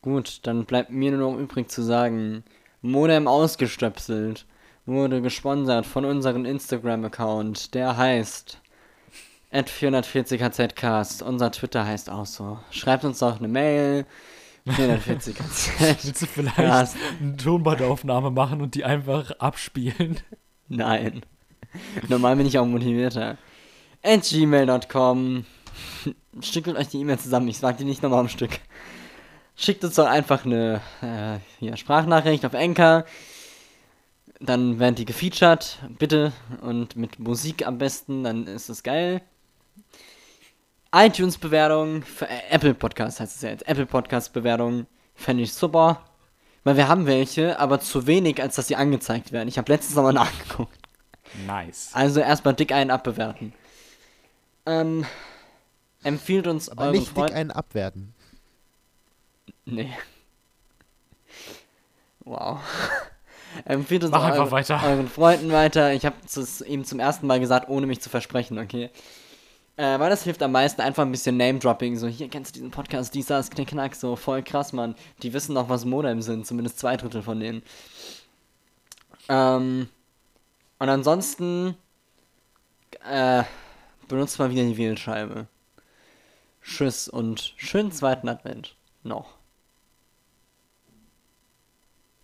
Gut, 0.00 0.40
dann 0.44 0.64
bleibt 0.64 0.90
mir 0.90 1.12
nur 1.12 1.32
noch 1.32 1.38
übrig 1.38 1.70
zu 1.70 1.82
sagen, 1.82 2.42
Modem 2.80 3.28
ausgestöpselt 3.28 4.46
wurde 4.86 5.22
gesponsert 5.22 5.86
von 5.86 6.04
unserem 6.04 6.44
Instagram-Account, 6.44 7.74
der 7.74 7.96
heißt 7.96 8.58
440hzcast. 9.52 11.22
Unser 11.22 11.50
Twitter 11.52 11.84
heißt 11.86 12.10
auch 12.10 12.26
so. 12.26 12.58
Schreibt 12.70 13.04
uns 13.04 13.18
doch 13.20 13.38
eine 13.38 13.48
Mail. 13.48 14.06
440hz. 14.66 15.70
Willst 16.04 16.22
du 16.22 16.26
vielleicht 16.26 16.56
Krass. 16.56 16.94
eine 17.20 17.36
Tonbandaufnahme 17.36 18.30
machen 18.30 18.60
und 18.60 18.74
die 18.74 18.84
einfach 18.84 19.32
abspielen? 19.38 20.18
Nein. 20.68 21.22
Normal 22.08 22.36
bin 22.36 22.46
ich 22.46 22.58
auch 22.58 22.66
motivierter. 22.66 23.38
At 24.02 24.22
gmail.com. 24.22 25.44
Stückelt 26.40 26.76
euch 26.78 26.88
die 26.88 27.00
E-Mail 27.00 27.18
zusammen. 27.18 27.48
Ich 27.48 27.58
sag 27.58 27.78
die 27.78 27.84
nicht 27.84 28.02
nochmal 28.02 28.20
am 28.20 28.28
Stück. 28.28 28.50
schickt 29.56 29.84
uns 29.84 29.94
doch 29.94 30.06
einfach 30.06 30.44
eine 30.44 30.80
äh, 31.02 31.38
hier, 31.60 31.76
Sprachnachricht 31.76 32.44
auf 32.44 32.54
Anchor. 32.54 33.04
Dann 34.40 34.80
werden 34.80 34.96
die 34.96 35.04
gefeatured, 35.04 35.78
bitte. 35.98 36.32
Und 36.62 36.96
mit 36.96 37.20
Musik 37.20 37.64
am 37.64 37.78
besten, 37.78 38.24
dann 38.24 38.46
ist 38.48 38.68
es 38.68 38.82
geil. 38.82 39.22
iTunes-Bewertung, 40.92 42.02
für 42.02 42.28
äh, 42.28 42.40
Apple 42.50 42.74
Podcast 42.74 43.20
heißt 43.20 43.36
es 43.36 43.42
ja 43.42 43.50
jetzt. 43.50 43.68
Apple 43.68 43.86
Podcast-Bewertung 43.86 44.86
fände 45.14 45.44
ich 45.44 45.54
super. 45.54 46.04
Weil 46.64 46.76
wir 46.76 46.88
haben 46.88 47.06
welche, 47.06 47.58
aber 47.58 47.80
zu 47.80 48.06
wenig, 48.06 48.40
als 48.42 48.56
dass 48.56 48.68
sie 48.68 48.76
angezeigt 48.76 49.32
werden. 49.32 49.48
Ich 49.48 49.58
habe 49.58 49.72
letztens 49.72 49.96
nochmal 49.96 50.12
nachgeguckt. 50.12 50.78
Nice. 51.46 51.90
Also 51.92 52.20
erstmal 52.20 52.54
dick 52.54 52.72
einen 52.72 52.90
abbewerten. 52.90 53.52
Ähm, 54.66 55.04
empfiehlt 56.02 56.46
uns 56.46 56.68
Aber 56.68 56.82
euren 56.82 56.92
nicht 56.92 57.08
dick 57.08 57.14
Freunden. 57.14 57.34
einen 57.34 57.50
abwerten. 57.50 58.14
Nee. 59.64 59.92
Wow. 62.20 62.60
Empfiehlt 63.64 64.04
uns 64.04 64.12
Mach 64.12 64.22
einfach 64.24 64.38
euren, 64.38 64.50
weiter. 64.52 64.80
euren 64.82 65.08
Freunden 65.08 65.52
weiter. 65.52 65.92
Ich 65.92 66.06
habe 66.06 66.16
es 66.24 66.60
ihm 66.62 66.84
zum 66.84 67.00
ersten 67.00 67.26
Mal 67.26 67.38
gesagt, 67.38 67.68
ohne 67.68 67.86
mich 67.86 68.00
zu 68.00 68.08
versprechen, 68.08 68.58
okay? 68.58 68.90
Äh, 69.76 69.98
weil 69.98 70.10
das 70.10 70.22
hilft 70.22 70.42
am 70.42 70.52
meisten 70.52 70.80
einfach 70.80 71.02
ein 71.02 71.10
bisschen 71.10 71.36
Name-Dropping. 71.36 71.96
So, 71.96 72.06
hier 72.06 72.28
kennst 72.28 72.54
du 72.54 72.60
diesen 72.60 72.70
Podcast, 72.70 73.14
dies, 73.14 73.26
das, 73.26 73.50
Knickknack, 73.50 73.94
so 73.94 74.16
voll 74.16 74.42
krass, 74.42 74.72
Mann. 74.72 74.94
Die 75.22 75.32
wissen 75.32 75.54
noch, 75.54 75.68
was 75.68 75.84
Modem 75.84 76.22
sind, 76.22 76.46
zumindest 76.46 76.78
zwei 76.78 76.96
Drittel 76.96 77.22
von 77.22 77.40
denen. 77.40 77.62
Ähm, 79.28 79.88
und 80.78 80.88
ansonsten 80.88 81.76
äh, 83.08 83.44
benutzt 84.12 84.38
mal 84.38 84.50
wieder 84.50 84.62
die 84.62 84.76
Wählscheibe. 84.76 85.48
Tschüss 86.62 87.08
und 87.08 87.54
schönen 87.56 87.90
zweiten 87.90 88.28
Advent. 88.28 88.76
Noch. 89.02 89.38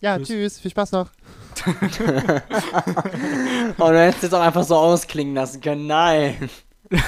Ja, 0.00 0.16
Tschüss. 0.18 0.28
tschüss. 0.28 0.60
Viel 0.60 0.70
Spaß 0.70 0.92
noch. 0.92 1.10
Oh, 3.78 3.88
du 3.90 4.00
hättest 4.00 4.22
jetzt 4.24 4.34
auch 4.34 4.40
einfach 4.40 4.62
so 4.64 4.76
ausklingen 4.76 5.34
lassen 5.34 5.60
können. 5.60 5.86
Nein. 5.86 6.50